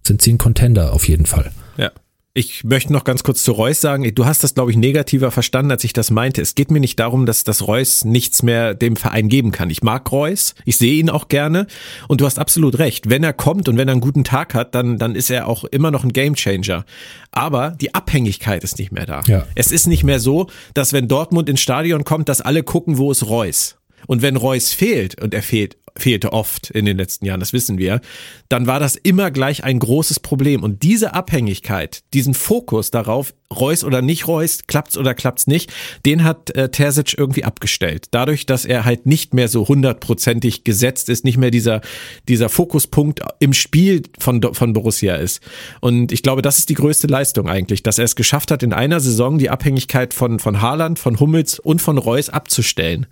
sind 0.06 0.22
sie 0.22 0.34
ein 0.34 0.38
Contender 0.38 0.94
auf 0.94 1.08
jeden 1.08 1.26
Fall. 1.26 1.52
Ja. 1.78 1.92
Ich 2.34 2.64
möchte 2.64 2.94
noch 2.94 3.04
ganz 3.04 3.24
kurz 3.24 3.44
zu 3.44 3.52
Reus 3.52 3.82
sagen, 3.82 4.10
du 4.16 4.26
hast 4.26 4.42
das, 4.42 4.54
glaube 4.54 4.72
ich, 4.72 4.78
negativer 4.78 5.32
verstanden, 5.32 5.72
als 5.72 5.84
ich 5.84 5.92
das 5.92 6.12
meinte. 6.12 6.42
Es 6.42 6.56
geht 6.56 6.72
mir 6.72 6.80
nicht 6.80 6.98
darum, 6.98 7.26
dass 7.26 7.44
das 7.44 7.68
Reus 7.68 8.06
nichts 8.06 8.42
mehr 8.42 8.74
dem 8.74 8.96
Verein 8.96 9.28
geben 9.28 9.52
kann. 9.52 9.70
Ich 9.70 9.84
mag 9.84 10.10
Reus, 10.14 10.56
ich 10.64 10.78
sehe 10.78 10.94
ihn 10.94 11.10
auch 11.10 11.28
gerne 11.28 11.68
und 12.08 12.22
du 12.22 12.26
hast 12.26 12.40
absolut 12.40 12.80
recht. 12.80 13.10
Wenn 13.10 13.26
er 13.26 13.34
kommt 13.34 13.68
und 13.68 13.78
wenn 13.78 13.90
er 13.90 13.94
einen 13.94 14.02
guten 14.02 14.24
Tag 14.24 14.54
hat, 14.54 14.76
dann, 14.76 14.98
dann 14.98 15.14
ist 15.14 15.30
er 15.30 15.50
auch 15.50 15.66
immer 15.66 15.92
noch 15.92 16.06
ein 16.06 16.14
Gamechanger. 16.14 16.86
Aber 17.32 17.72
die 17.72 17.94
Abhängigkeit 17.94 18.64
ist 18.64 18.80
nicht 18.80 18.94
mehr 18.94 19.06
da. 19.06 19.24
Ja. 19.28 19.46
Es 19.56 19.74
ist 19.74 19.88
nicht 19.88 20.06
mehr 20.06 20.22
so, 20.22 20.48
dass 20.74 20.94
wenn 20.94 21.10
Dortmund 21.10 21.50
ins 21.50 21.60
Stadion 21.60 22.06
kommt, 22.06 22.30
dass 22.30 22.40
alle 22.40 22.64
gucken, 22.64 22.98
wo 22.98 23.12
ist 23.12 23.28
Reus. 23.28 23.76
Und 24.08 24.22
wenn 24.22 24.36
Reus 24.36 24.74
fehlt, 24.74 25.22
und 25.22 25.34
er 25.34 25.44
fehlt 25.44 25.78
fehlte 25.98 26.34
oft 26.34 26.70
in 26.70 26.86
den 26.86 26.98
letzten 26.98 27.26
Jahren, 27.26 27.40
das 27.40 27.54
wissen 27.54 27.78
wir, 27.78 28.02
dann 28.50 28.68
war 28.68 28.80
das 28.80 28.96
immer 28.96 29.32
gleich 29.32 29.64
ein 29.64 29.80
großes 29.80 30.20
Problem. 30.20 30.64
Und 30.64 30.84
diese 30.84 31.14
Abhängigkeit, 31.14 32.04
diesen 32.14 32.34
Fokus 32.34 32.92
darauf, 32.92 33.34
Reus 33.52 33.84
oder 33.84 34.02
nicht 34.02 34.28
Reus, 34.28 34.60
klappt's 34.68 34.98
oder 34.98 35.14
klappt's 35.14 35.48
nicht, 35.48 35.72
den 36.06 36.24
hat 36.24 36.52
äh, 36.52 36.70
Terzic 36.70 37.18
irgendwie 37.18 37.44
abgestellt. 37.44 38.06
Dadurch, 38.12 38.46
dass 38.46 38.66
er 38.66 38.86
halt 38.86 39.06
nicht 39.06 39.34
mehr 39.34 39.48
so 39.48 39.68
hundertprozentig 39.68 40.64
gesetzt 40.64 41.10
ist, 41.10 41.26
nicht 41.26 41.38
mehr 41.38 41.52
dieser, 41.52 41.82
dieser 42.28 42.50
Fokuspunkt 42.50 43.22
im 43.40 43.54
Spiel 43.54 44.04
von, 44.20 44.42
von 44.54 44.74
Borussia 44.74 45.16
ist. 45.16 45.42
Und 45.82 46.12
ich 46.12 46.24
glaube, 46.24 46.42
das 46.42 46.60
ist 46.60 46.70
die 46.70 46.76
größte 46.76 47.08
Leistung 47.08 47.50
eigentlich, 47.50 47.84
dass 47.84 47.98
er 47.98 48.06
es 48.06 48.16
geschafft 48.16 48.52
hat, 48.52 48.64
in 48.64 48.74
einer 48.74 49.00
Saison 49.00 49.38
die 49.38 49.50
Abhängigkeit 49.50 50.14
von, 50.14 50.40
von 50.40 50.62
Haaland, 50.62 50.98
von 50.98 51.20
Hummels 51.20 51.60
und 51.60 51.82
von 51.82 51.98
Reus 51.98 52.30
abzustellen 52.30 53.08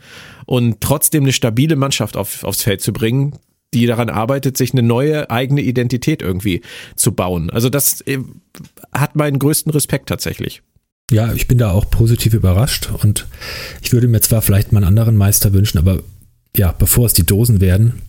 und 0.50 0.82
trotzdem 0.82 1.26
eine 1.26 1.32
stabile 1.32 1.76
Mannschaft 1.76 2.18
auf, 2.18 2.44
aufs 2.44 2.64
Feld 2.64 2.69
zu 2.78 2.94
bringen, 2.94 3.34
die 3.74 3.86
daran 3.86 4.10
arbeitet, 4.10 4.58
sich 4.58 4.74
eine 4.74 4.82
neue 4.82 5.30
eigene 5.30 5.62
Identität 5.62 6.22
irgendwie 6.22 6.62
zu 6.96 7.12
bauen. 7.12 7.50
Also 7.50 7.70
das 7.70 8.02
äh, 8.02 8.20
hat 8.92 9.16
meinen 9.16 9.40
größten 9.40 9.72
Respekt 9.72 10.10
tatsächlich. 10.10 10.62
Ja, 11.12 11.34
ich 11.34 11.48
bin 11.48 11.58
da 11.58 11.72
auch 11.72 11.90
positiv 11.90 12.34
überrascht 12.34 12.90
und 13.02 13.28
ich 13.82 13.92
würde 13.92 14.08
mir 14.08 14.22
zwar 14.22 14.42
vielleicht 14.42 14.72
mal 14.72 14.80
einen 14.80 14.88
anderen 14.88 15.18
Meister 15.18 15.54
wünschen, 15.54 15.80
aber 15.80 16.04
ja, 16.56 16.72
bevor 16.72 17.08
es 17.08 17.14
die 17.14 17.26
Dosen 17.26 17.62
werden, 17.62 18.02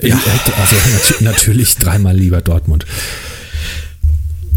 ja. 0.00 0.18
also 0.56 0.76
natürlich 1.24 1.76
dreimal 1.76 2.16
lieber 2.16 2.42
Dortmund. 2.42 2.86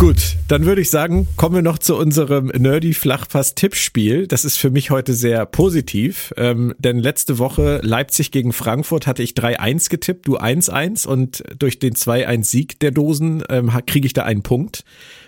Gut, 0.02 0.38
dann 0.48 0.66
würde 0.66 0.82
ich 0.82 0.90
sagen, 0.90 1.28
kommen 1.36 1.54
wir 1.54 1.62
noch 1.62 1.78
zu 1.78 1.96
unserem 1.96 2.48
Nerdy 2.48 2.96
Flachpass 2.96 3.54
Tippspiel. 3.54 4.26
Das 4.26 4.46
ist 4.46 4.58
für 4.58 4.72
mich 4.72 4.90
heute 4.90 5.14
sehr 5.14 5.46
positiv, 5.46 6.34
ähm, 6.38 6.74
denn 6.80 6.98
letzte 6.98 7.38
Woche 7.38 7.82
Leipzig 7.84 8.32
gegen 8.32 8.52
Frankfurt 8.52 9.06
hatte 9.06 9.22
ich 9.22 9.34
3-1 9.34 9.92
getippt, 9.92 10.28
du 10.28 10.40
1-1 10.40 11.06
und 11.06 11.44
durch 11.60 11.78
den 11.78 11.94
2-1 11.94 12.46
Sieg 12.46 12.80
der 12.80 12.90
Dosen 12.90 13.44
ähm, 13.48 13.72
kriege 13.86 14.08
ich 14.08 14.14
da 14.14 14.24
einen 14.24 14.42
Punkt. 14.42 14.86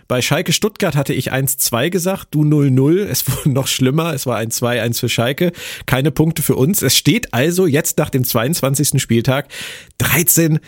Bei 0.08 0.22
Schalke 0.22 0.52
Stuttgart 0.54 0.96
hatte 0.96 1.14
ich 1.14 1.32
1-2 1.32 1.90
gesagt, 1.92 2.30
du 2.32 2.42
0-0. 2.42 3.04
Es 3.04 3.28
wurde 3.28 3.52
noch 3.52 3.68
schlimmer. 3.68 4.14
Es 4.14 4.26
war 4.26 4.38
ein 4.38 4.50
2-1 4.50 5.00
für 5.00 5.10
Schalke. 5.10 5.52
Keine 5.86 6.12
Punkte 6.12 6.42
für 6.42 6.56
uns. 6.56 6.82
Es 6.82 6.98
steht 6.98 7.34
also 7.34 7.68
jetzt 7.68 8.00
nach 8.00 8.10
dem 8.10 8.24
22. 8.24 9.02
Spieltag 9.02 9.50
13 10.00 10.60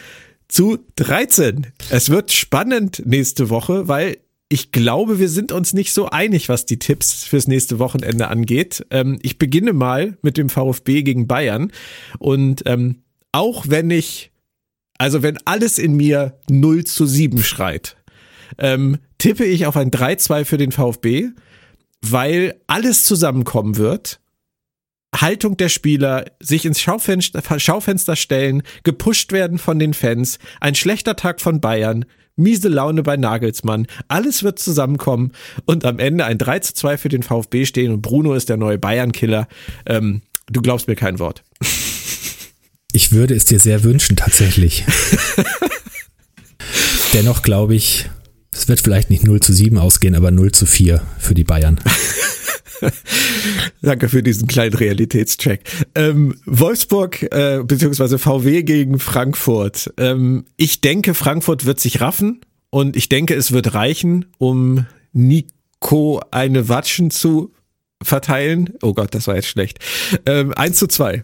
zu 0.47 0.79
13. 0.95 1.67
Es 1.89 2.09
wird 2.09 2.31
spannend 2.31 3.03
nächste 3.05 3.49
Woche, 3.49 3.87
weil 3.87 4.17
ich 4.47 4.71
glaube, 4.71 5.19
wir 5.19 5.29
sind 5.29 5.51
uns 5.51 5.73
nicht 5.73 5.91
so 5.91 6.09
einig, 6.09 6.49
was 6.49 6.65
die 6.65 6.77
Tipps 6.79 7.23
fürs 7.23 7.47
nächste 7.47 7.79
Wochenende 7.79 8.27
angeht. 8.27 8.85
Ähm, 8.91 9.17
ich 9.21 9.37
beginne 9.37 9.73
mal 9.73 10.17
mit 10.21 10.37
dem 10.37 10.49
VfB 10.49 11.03
gegen 11.03 11.27
Bayern. 11.27 11.71
Und 12.19 12.63
ähm, 12.65 13.03
auch 13.31 13.65
wenn 13.67 13.89
ich, 13.89 14.31
also 14.97 15.23
wenn 15.23 15.39
alles 15.45 15.79
in 15.79 15.95
mir 15.95 16.39
0 16.49 16.83
zu 16.83 17.05
7 17.05 17.41
schreit, 17.41 17.97
ähm, 18.57 18.97
tippe 19.17 19.45
ich 19.45 19.65
auf 19.65 19.75
ein 19.77 19.89
3-2 19.89 20.45
für 20.45 20.57
den 20.57 20.71
VfB, 20.71 21.29
weil 22.01 22.55
alles 22.67 23.03
zusammenkommen 23.03 23.77
wird 23.77 24.19
Haltung 25.21 25.57
der 25.57 25.69
Spieler, 25.69 26.25
sich 26.39 26.65
ins 26.65 26.81
Schaufenster, 26.81 27.41
Schaufenster 27.59 28.15
stellen, 28.15 28.63
gepusht 28.83 29.31
werden 29.31 29.57
von 29.57 29.79
den 29.79 29.93
Fans, 29.93 30.39
ein 30.61 30.75
schlechter 30.75 31.15
Tag 31.15 31.41
von 31.41 31.61
Bayern, 31.61 32.05
miese 32.35 32.67
Laune 32.67 33.03
bei 33.03 33.17
Nagelsmann, 33.17 33.87
alles 34.07 34.43
wird 34.43 34.59
zusammenkommen 34.59 35.31
und 35.65 35.85
am 35.85 35.99
Ende 35.99 36.25
ein 36.25 36.37
3 36.37 36.59
zu 36.59 36.73
2 36.73 36.97
für 36.97 37.09
den 37.09 37.23
VfB 37.23 37.65
stehen 37.65 37.91
und 37.91 38.01
Bruno 38.01 38.33
ist 38.33 38.49
der 38.49 38.57
neue 38.57 38.77
Bayern-Killer. 38.77 39.47
Ähm, 39.85 40.21
du 40.47 40.61
glaubst 40.61 40.87
mir 40.87 40.95
kein 40.95 41.19
Wort. 41.19 41.43
Ich 42.91 43.11
würde 43.11 43.35
es 43.35 43.43
dir 43.43 43.59
sehr 43.59 43.83
wünschen, 43.83 44.15
tatsächlich. 44.15 44.85
Dennoch 47.13 47.41
glaube 47.41 47.75
ich, 47.75 48.09
es 48.53 48.69
wird 48.69 48.79
vielleicht 48.79 49.09
nicht 49.09 49.25
0 49.25 49.41
zu 49.41 49.51
7 49.51 49.77
ausgehen, 49.77 50.15
aber 50.15 50.31
0 50.31 50.53
zu 50.53 50.65
4 50.65 51.01
für 51.19 51.33
die 51.33 51.43
Bayern. 51.43 51.77
Danke 53.81 54.09
für 54.09 54.23
diesen 54.23 54.47
kleinen 54.47 54.73
Realitätscheck. 54.73 55.61
Ähm, 55.95 56.35
Wolfsburg 56.45 57.23
äh, 57.23 57.61
bzw. 57.63 58.17
VW 58.17 58.63
gegen 58.63 58.99
Frankfurt. 58.99 59.93
Ähm, 59.97 60.45
ich 60.57 60.81
denke, 60.81 61.13
Frankfurt 61.13 61.65
wird 61.65 61.79
sich 61.79 62.01
raffen 62.01 62.41
und 62.69 62.95
ich 62.95 63.09
denke, 63.09 63.35
es 63.35 63.51
wird 63.51 63.73
reichen, 63.73 64.25
um 64.37 64.85
Nico 65.13 66.21
eine 66.31 66.67
Watschen 66.69 67.11
zu 67.11 67.53
verteilen. 68.01 68.73
Oh 68.81 68.93
Gott, 68.93 69.15
das 69.15 69.27
war 69.27 69.35
jetzt 69.35 69.47
schlecht. 69.47 69.79
Ähm, 70.25 70.53
1 70.53 70.77
zu 70.77 70.87
2. 70.87 71.23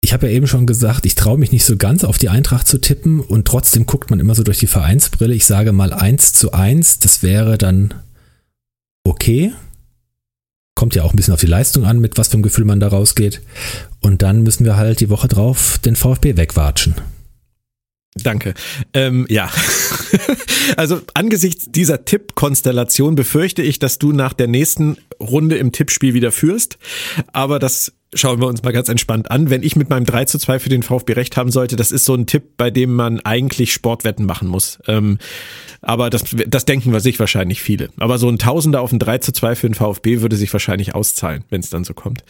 Ich 0.00 0.12
habe 0.12 0.28
ja 0.28 0.32
eben 0.32 0.46
schon 0.46 0.66
gesagt, 0.66 1.04
ich 1.04 1.16
traue 1.16 1.36
mich 1.36 1.52
nicht 1.52 1.64
so 1.64 1.76
ganz 1.76 2.04
auf 2.04 2.18
die 2.18 2.28
Eintracht 2.28 2.66
zu 2.66 2.78
tippen 2.78 3.20
und 3.20 3.46
trotzdem 3.46 3.84
guckt 3.84 4.10
man 4.10 4.20
immer 4.20 4.34
so 4.34 4.42
durch 4.42 4.58
die 4.58 4.66
Vereinsbrille. 4.66 5.34
Ich 5.34 5.44
sage 5.44 5.72
mal 5.72 5.92
1 5.92 6.32
zu 6.32 6.52
1, 6.52 7.00
das 7.00 7.22
wäre 7.22 7.58
dann 7.58 7.92
okay. 9.04 9.52
Kommt 10.74 10.94
ja 10.94 11.02
auch 11.02 11.12
ein 11.12 11.16
bisschen 11.16 11.34
auf 11.34 11.40
die 11.40 11.46
Leistung 11.46 11.84
an, 11.84 11.98
mit 11.98 12.18
was 12.18 12.28
für 12.28 12.34
einem 12.34 12.42
Gefühl 12.42 12.64
man 12.64 12.80
da 12.80 12.88
rausgeht. 12.88 13.42
Und 14.00 14.22
dann 14.22 14.42
müssen 14.42 14.64
wir 14.64 14.76
halt 14.76 15.00
die 15.00 15.10
Woche 15.10 15.26
drauf 15.28 15.78
den 15.78 15.96
VfB 15.96 16.36
wegwatschen. 16.36 16.94
Danke. 18.14 18.54
Ähm, 18.92 19.26
ja, 19.28 19.50
also 20.76 21.00
angesichts 21.14 21.66
dieser 21.68 22.04
Tippkonstellation 22.04 23.14
befürchte 23.14 23.62
ich, 23.62 23.78
dass 23.78 23.98
du 23.98 24.12
nach 24.12 24.32
der 24.32 24.46
nächsten 24.46 24.96
Runde 25.20 25.56
im 25.56 25.72
Tippspiel 25.72 26.14
wieder 26.14 26.32
führst. 26.32 26.78
Aber 27.32 27.58
das 27.58 27.92
schauen 28.14 28.40
wir 28.40 28.46
uns 28.46 28.62
mal 28.62 28.72
ganz 28.72 28.88
entspannt 28.88 29.30
an. 29.30 29.50
Wenn 29.50 29.62
ich 29.62 29.76
mit 29.76 29.90
meinem 29.90 30.04
3 30.04 30.24
zu 30.24 30.38
2 30.38 30.58
für 30.58 30.68
den 30.68 30.82
VfB 30.82 31.12
recht 31.12 31.36
haben 31.36 31.50
sollte, 31.50 31.76
das 31.76 31.92
ist 31.92 32.04
so 32.04 32.14
ein 32.14 32.26
Tipp, 32.26 32.56
bei 32.56 32.70
dem 32.70 32.94
man 32.94 33.20
eigentlich 33.20 33.72
Sportwetten 33.72 34.24
machen 34.24 34.48
muss. 34.48 34.78
Ähm, 34.86 35.18
aber 35.80 36.10
das, 36.10 36.24
das 36.46 36.64
denken 36.64 36.92
wir 36.92 37.00
sich 37.00 37.20
wahrscheinlich 37.20 37.60
viele. 37.62 37.90
Aber 37.98 38.18
so 38.18 38.28
ein 38.28 38.38
Tausender 38.38 38.80
auf 38.80 38.92
ein 38.92 38.98
3 38.98 39.18
zu 39.18 39.32
2 39.32 39.54
für 39.56 39.68
den 39.68 39.74
VfB 39.74 40.20
würde 40.20 40.36
sich 40.36 40.52
wahrscheinlich 40.52 40.94
auszahlen, 40.94 41.44
wenn 41.50 41.60
es 41.60 41.70
dann 41.70 41.84
so 41.84 41.94
kommt. 41.94 42.24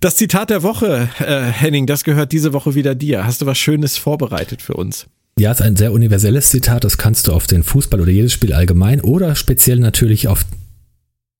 Das 0.00 0.16
Zitat 0.16 0.50
der 0.50 0.62
Woche, 0.62 1.08
äh, 1.18 1.42
Henning, 1.42 1.86
das 1.86 2.04
gehört 2.04 2.32
diese 2.32 2.52
Woche 2.52 2.74
wieder 2.74 2.94
dir. 2.94 3.26
Hast 3.26 3.42
du 3.42 3.46
was 3.46 3.58
Schönes 3.58 3.96
vorbereitet 3.96 4.62
für 4.62 4.74
uns? 4.74 5.06
Ja, 5.38 5.50
ist 5.50 5.62
ein 5.62 5.76
sehr 5.76 5.92
universelles 5.92 6.50
Zitat. 6.50 6.84
Das 6.84 6.96
kannst 6.96 7.26
du 7.26 7.32
auf 7.32 7.46
den 7.46 7.64
Fußball 7.64 8.00
oder 8.00 8.10
jedes 8.10 8.32
Spiel 8.32 8.52
allgemein 8.52 9.00
oder 9.00 9.34
speziell 9.34 9.78
natürlich 9.78 10.28
auf 10.28 10.44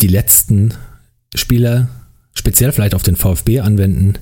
die 0.01 0.09
letzten 0.09 0.75
Spieler, 1.35 1.89
speziell 2.35 2.73
vielleicht 2.73 2.95
auf 2.95 3.05
den 3.05 3.17
VfB 3.17 3.61
anwenden. 3.61 4.19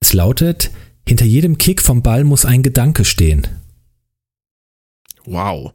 Es 0.00 0.12
lautet, 0.12 0.70
hinter 1.06 1.24
jedem 1.24 1.56
Kick 1.56 1.80
vom 1.80 2.02
Ball 2.02 2.24
muss 2.24 2.44
ein 2.44 2.62
Gedanke 2.62 3.04
stehen. 3.04 3.46
Wow. 5.24 5.72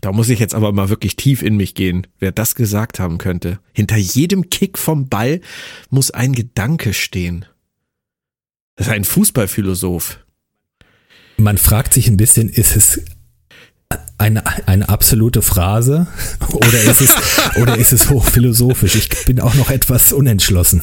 Da 0.00 0.12
muss 0.12 0.28
ich 0.28 0.38
jetzt 0.38 0.54
aber 0.54 0.72
mal 0.72 0.88
wirklich 0.88 1.16
tief 1.16 1.40
in 1.42 1.56
mich 1.56 1.74
gehen, 1.74 2.06
wer 2.18 2.32
das 2.32 2.56
gesagt 2.56 2.98
haben 2.98 3.18
könnte. 3.18 3.60
Hinter 3.72 3.96
jedem 3.96 4.50
Kick 4.50 4.76
vom 4.76 5.08
Ball 5.08 5.40
muss 5.88 6.10
ein 6.10 6.32
Gedanke 6.32 6.92
stehen. 6.92 7.46
Das 8.76 8.88
ist 8.88 8.92
ein 8.92 9.04
Fußballphilosoph. 9.04 10.23
Man 11.44 11.58
fragt 11.58 11.92
sich 11.92 12.08
ein 12.08 12.16
bisschen, 12.16 12.48
ist 12.48 12.74
es 12.74 13.02
eine, 14.16 14.42
eine 14.66 14.88
absolute 14.88 15.42
Phrase 15.42 16.06
oder 16.54 16.82
ist, 16.84 17.02
es, 17.02 17.14
oder 17.60 17.76
ist 17.76 17.92
es 17.92 18.08
hochphilosophisch? 18.08 18.94
Ich 18.94 19.26
bin 19.26 19.40
auch 19.40 19.54
noch 19.54 19.68
etwas 19.68 20.14
unentschlossen. 20.14 20.80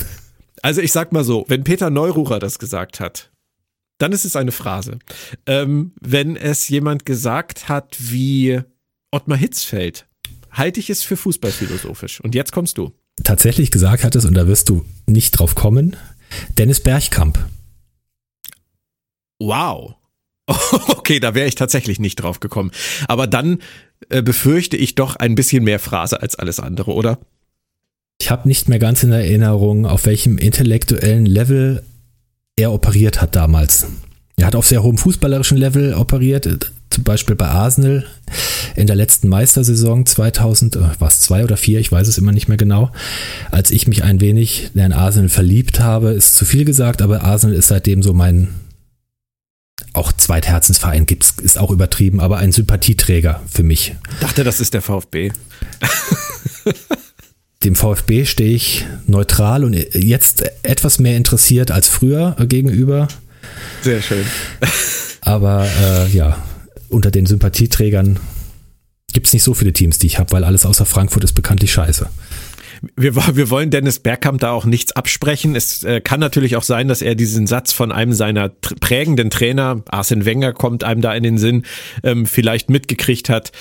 Also 0.62 0.82
ich 0.82 0.91
sag 0.91 1.14
mal 1.14 1.24
so, 1.24 1.45
wenn 1.47 1.64
Peter 1.64 1.89
Neururer 1.89 2.38
das 2.38 2.59
gesagt 2.59 2.99
hat, 2.99 3.32
dann 3.97 4.12
ist 4.12 4.24
es 4.24 4.36
eine 4.36 4.51
Phrase. 4.51 4.99
Ähm, 5.47 5.93
wenn 5.99 6.36
es 6.36 6.70
jemand 6.70 7.07
gesagt 7.07 7.68
hat 7.68 7.97
wie 7.97 8.62
Ottmar 9.09 9.39
Hitzfeld 9.39 10.05
halte 10.51 10.80
ich 10.80 10.91
es 10.91 11.01
für 11.01 11.18
fußballphilosophisch. 11.18 12.22
Und 12.22 12.36
jetzt 12.36 12.51
kommst 12.51 12.78
du. 12.78 12.91
Tatsächlich 13.24 13.72
gesagt 13.72 14.03
hat 14.03 14.16
es, 14.16 14.26
und 14.26 14.36
da 14.36 14.45
wirst 14.45 14.70
du 14.70 14.86
nicht 15.07 15.32
drauf 15.32 15.55
kommen, 15.55 15.95
Dennis 16.59 16.82
Bergkamp. 16.82 17.39
Wow. 19.39 19.95
Okay, 21.02 21.20
da 21.20 21.36
wäre 21.36 21.48
ich 21.48 21.56
tatsächlich 21.56 22.00
nicht 22.00 22.16
drauf 22.18 22.39
gekommen. 22.39 22.72
Aber 23.08 23.28
dann 23.28 23.60
äh, 24.10 24.22
befürchte 24.22 24.78
ich 24.78 24.96
doch 24.96 25.16
ein 25.16 25.36
bisschen 25.36 25.64
mehr 25.64 25.80
Phrase 25.80 26.22
als 26.22 26.36
alles 26.36 26.60
andere, 26.60 26.94
oder? 26.94 27.20
Ich 28.22 28.30
habe 28.30 28.48
nicht 28.48 28.70
mehr 28.70 28.80
ganz 28.80 29.04
in 29.04 29.12
Erinnerung, 29.12 29.86
auf 29.86 30.06
welchem 30.06 30.38
intellektuellen 30.38 31.26
Level 31.26 31.84
er 32.56 32.72
operiert 32.72 33.20
hat 33.22 33.36
damals. 33.36 33.88
Er 34.38 34.48
hat 34.48 34.56
auf 34.56 34.68
sehr 34.68 34.84
hohem 34.84 34.98
fußballerischen 34.98 35.58
Level 35.58 35.94
operiert 35.96 36.72
zum 36.92 37.04
Beispiel 37.04 37.36
bei 37.36 37.48
Arsenal 37.48 38.06
in 38.76 38.86
der 38.86 38.96
letzten 38.96 39.30
Meistersaison 39.30 40.06
2000, 40.06 40.76
äh, 40.76 40.80
was 41.00 41.22
zwei 41.22 41.44
oder 41.44 41.58
vier, 41.58 41.80
ich 41.80 41.92
weiß 41.92 42.08
es 42.08 42.18
immer 42.18 42.32
nicht 42.32 42.48
mehr 42.48 42.58
genau, 42.58 42.92
als 43.50 43.72
ich 43.72 43.88
mich 43.88 44.04
ein 44.04 44.22
wenig 44.22 44.72
in 44.76 44.94
Arsenal 44.94 45.30
verliebt 45.30 45.80
habe, 45.80 46.12
ist 46.12 46.36
zu 46.36 46.46
viel 46.46 46.66
gesagt, 46.66 47.02
aber 47.02 47.24
Arsenal 47.24 47.56
ist 47.56 47.70
seitdem 47.70 48.04
so 48.04 48.14
mein 48.14 48.50
auch 49.94 50.12
Zweitherzensverein 50.14 51.06
gibt's, 51.06 51.36
ist 51.42 51.58
auch 51.58 51.72
übertrieben, 51.72 52.20
aber 52.20 52.38
ein 52.38 52.52
Sympathieträger 52.52 53.42
für 53.50 53.64
mich. 53.64 53.96
Dachte, 54.20 54.44
das 54.44 54.60
ist 54.60 54.74
der 54.74 54.82
VfB. 54.82 55.32
Dem 57.64 57.76
VfB 57.76 58.26
stehe 58.26 58.56
ich 58.56 58.86
neutral 59.06 59.64
und 59.64 59.74
jetzt 59.74 60.44
etwas 60.64 60.98
mehr 60.98 61.16
interessiert 61.16 61.70
als 61.70 61.89
früher 61.89 62.36
gegenüber. 62.48 63.08
Sehr 63.84 64.02
schön. 64.02 64.26
Aber 65.22 65.68
äh, 65.68 66.08
ja, 66.10 66.42
unter 66.89 67.12
den 67.12 67.28
Sympathieträgern 67.28 68.20
gibt 69.14 69.28
es 69.28 69.34
nicht 69.34 69.44
so 69.44 69.54
viele 69.54 69.74
Teams, 69.74 70.00
die 70.00 70.08
ich 70.08 70.18
habe, 70.18 70.32
weil 70.32 70.44
alles 70.44 70.66
außer 70.66 70.86
Frankfurt 70.86 71.24
ist 71.24 71.34
bekanntlich 71.34 71.72
scheiße. 71.72 72.10
Wir, 72.96 73.16
wir 73.16 73.50
wollen 73.50 73.70
Dennis 73.70 74.00
Bergkamp 74.00 74.40
da 74.42 74.52
auch 74.52 74.66
nichts 74.66 74.92
absprechen. 74.94 75.56
Es 75.56 75.84
äh, 75.84 76.02
kann 76.02 76.20
natürlich 76.20 76.56
auch 76.56 76.64
sein, 76.64 76.88
dass 76.88 77.02
er 77.02 77.16
diesen 77.16 77.46
Satz 77.48 77.74
von 77.74 77.92
einem 77.92 78.14
seiner 78.14 78.50
prägenden 78.50 79.30
Trainer, 79.30 79.84
Arsene 79.90 80.26
Wenger 80.26 80.54
kommt 80.54 80.84
einem 80.84 81.02
da 81.02 81.14
in 81.14 81.24
den 81.24 81.38
Sinn, 81.38 81.64
ähm, 82.04 82.26
vielleicht 82.26 82.70
mitgekriegt 82.70 83.30
hat 83.30 83.52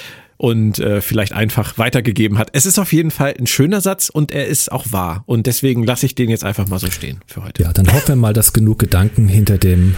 und 0.40 0.78
äh, 0.78 1.02
vielleicht 1.02 1.34
einfach 1.34 1.76
weitergegeben 1.76 2.38
hat. 2.38 2.48
Es 2.54 2.64
ist 2.64 2.78
auf 2.78 2.94
jeden 2.94 3.10
Fall 3.10 3.34
ein 3.38 3.46
schöner 3.46 3.82
Satz 3.82 4.08
und 4.08 4.32
er 4.32 4.46
ist 4.46 4.72
auch 4.72 4.86
wahr. 4.90 5.22
Und 5.26 5.46
deswegen 5.46 5.84
lasse 5.84 6.06
ich 6.06 6.14
den 6.14 6.30
jetzt 6.30 6.44
einfach 6.44 6.66
mal 6.66 6.78
so 6.78 6.90
stehen 6.90 7.20
für 7.26 7.44
heute. 7.44 7.64
Ja, 7.64 7.74
dann 7.74 7.92
hoffen 7.92 8.08
wir 8.08 8.16
mal, 8.16 8.32
dass 8.32 8.54
genug 8.54 8.78
Gedanken 8.78 9.28
hinter 9.28 9.58
dem 9.58 9.94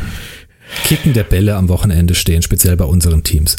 Kicken 0.85 1.13
der 1.13 1.23
Bälle 1.23 1.55
am 1.55 1.69
Wochenende 1.69 2.17
stehen, 2.17 2.43
speziell 2.43 2.77
bei 2.77 2.87
unseren 2.87 3.23
Teams. 3.23 3.57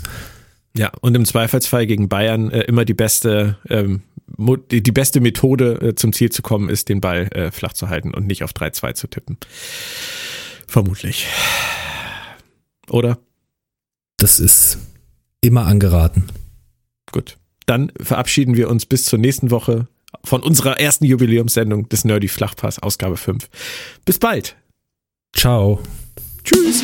Ja, 0.76 0.91
und 0.99 1.16
im 1.16 1.24
Zweifelsfall 1.24 1.86
gegen 1.86 2.09
Bayern 2.09 2.49
äh, 2.51 2.61
immer 2.61 2.84
die 2.84 2.95
beste, 2.95 3.57
ähm, 3.70 4.01
die, 4.38 4.81
beste 4.91 5.19
Methode 5.19 5.73
äh, 5.81 5.95
zum 5.95 6.13
Ziel 6.13 6.31
zu 6.31 6.41
kommen, 6.41 6.69
ist, 6.69 6.89
den 6.89 7.01
Ball 7.01 7.27
äh, 7.34 7.51
flach 7.51 7.73
zu 7.73 7.89
halten 7.89 8.13
und 8.13 8.27
nicht 8.27 8.43
auf 8.43 8.51
3-2 8.51 8.93
zu 8.93 9.07
tippen. 9.07 9.38
Vermutlich. 10.67 11.27
Oder? 12.89 13.19
Das 14.17 14.39
ist 14.39 14.79
immer 15.41 15.65
angeraten. 15.65 16.27
Gut. 17.11 17.38
Dann 17.65 17.91
verabschieden 18.01 18.55
wir 18.57 18.69
uns 18.69 18.86
bis 18.86 19.05
zur 19.05 19.19
nächsten 19.19 19.51
Woche 19.51 19.88
von 20.23 20.41
unserer 20.41 20.79
ersten 20.79 21.05
Jubiläumssendung 21.05 21.89
des 21.89 22.05
Nerdy 22.05 22.27
Flachpass, 22.27 22.79
Ausgabe 22.79 23.17
5. 23.17 23.49
Bis 24.05 24.19
bald. 24.19 24.55
Ciao. 25.36 25.79
Tschüss. 26.43 26.84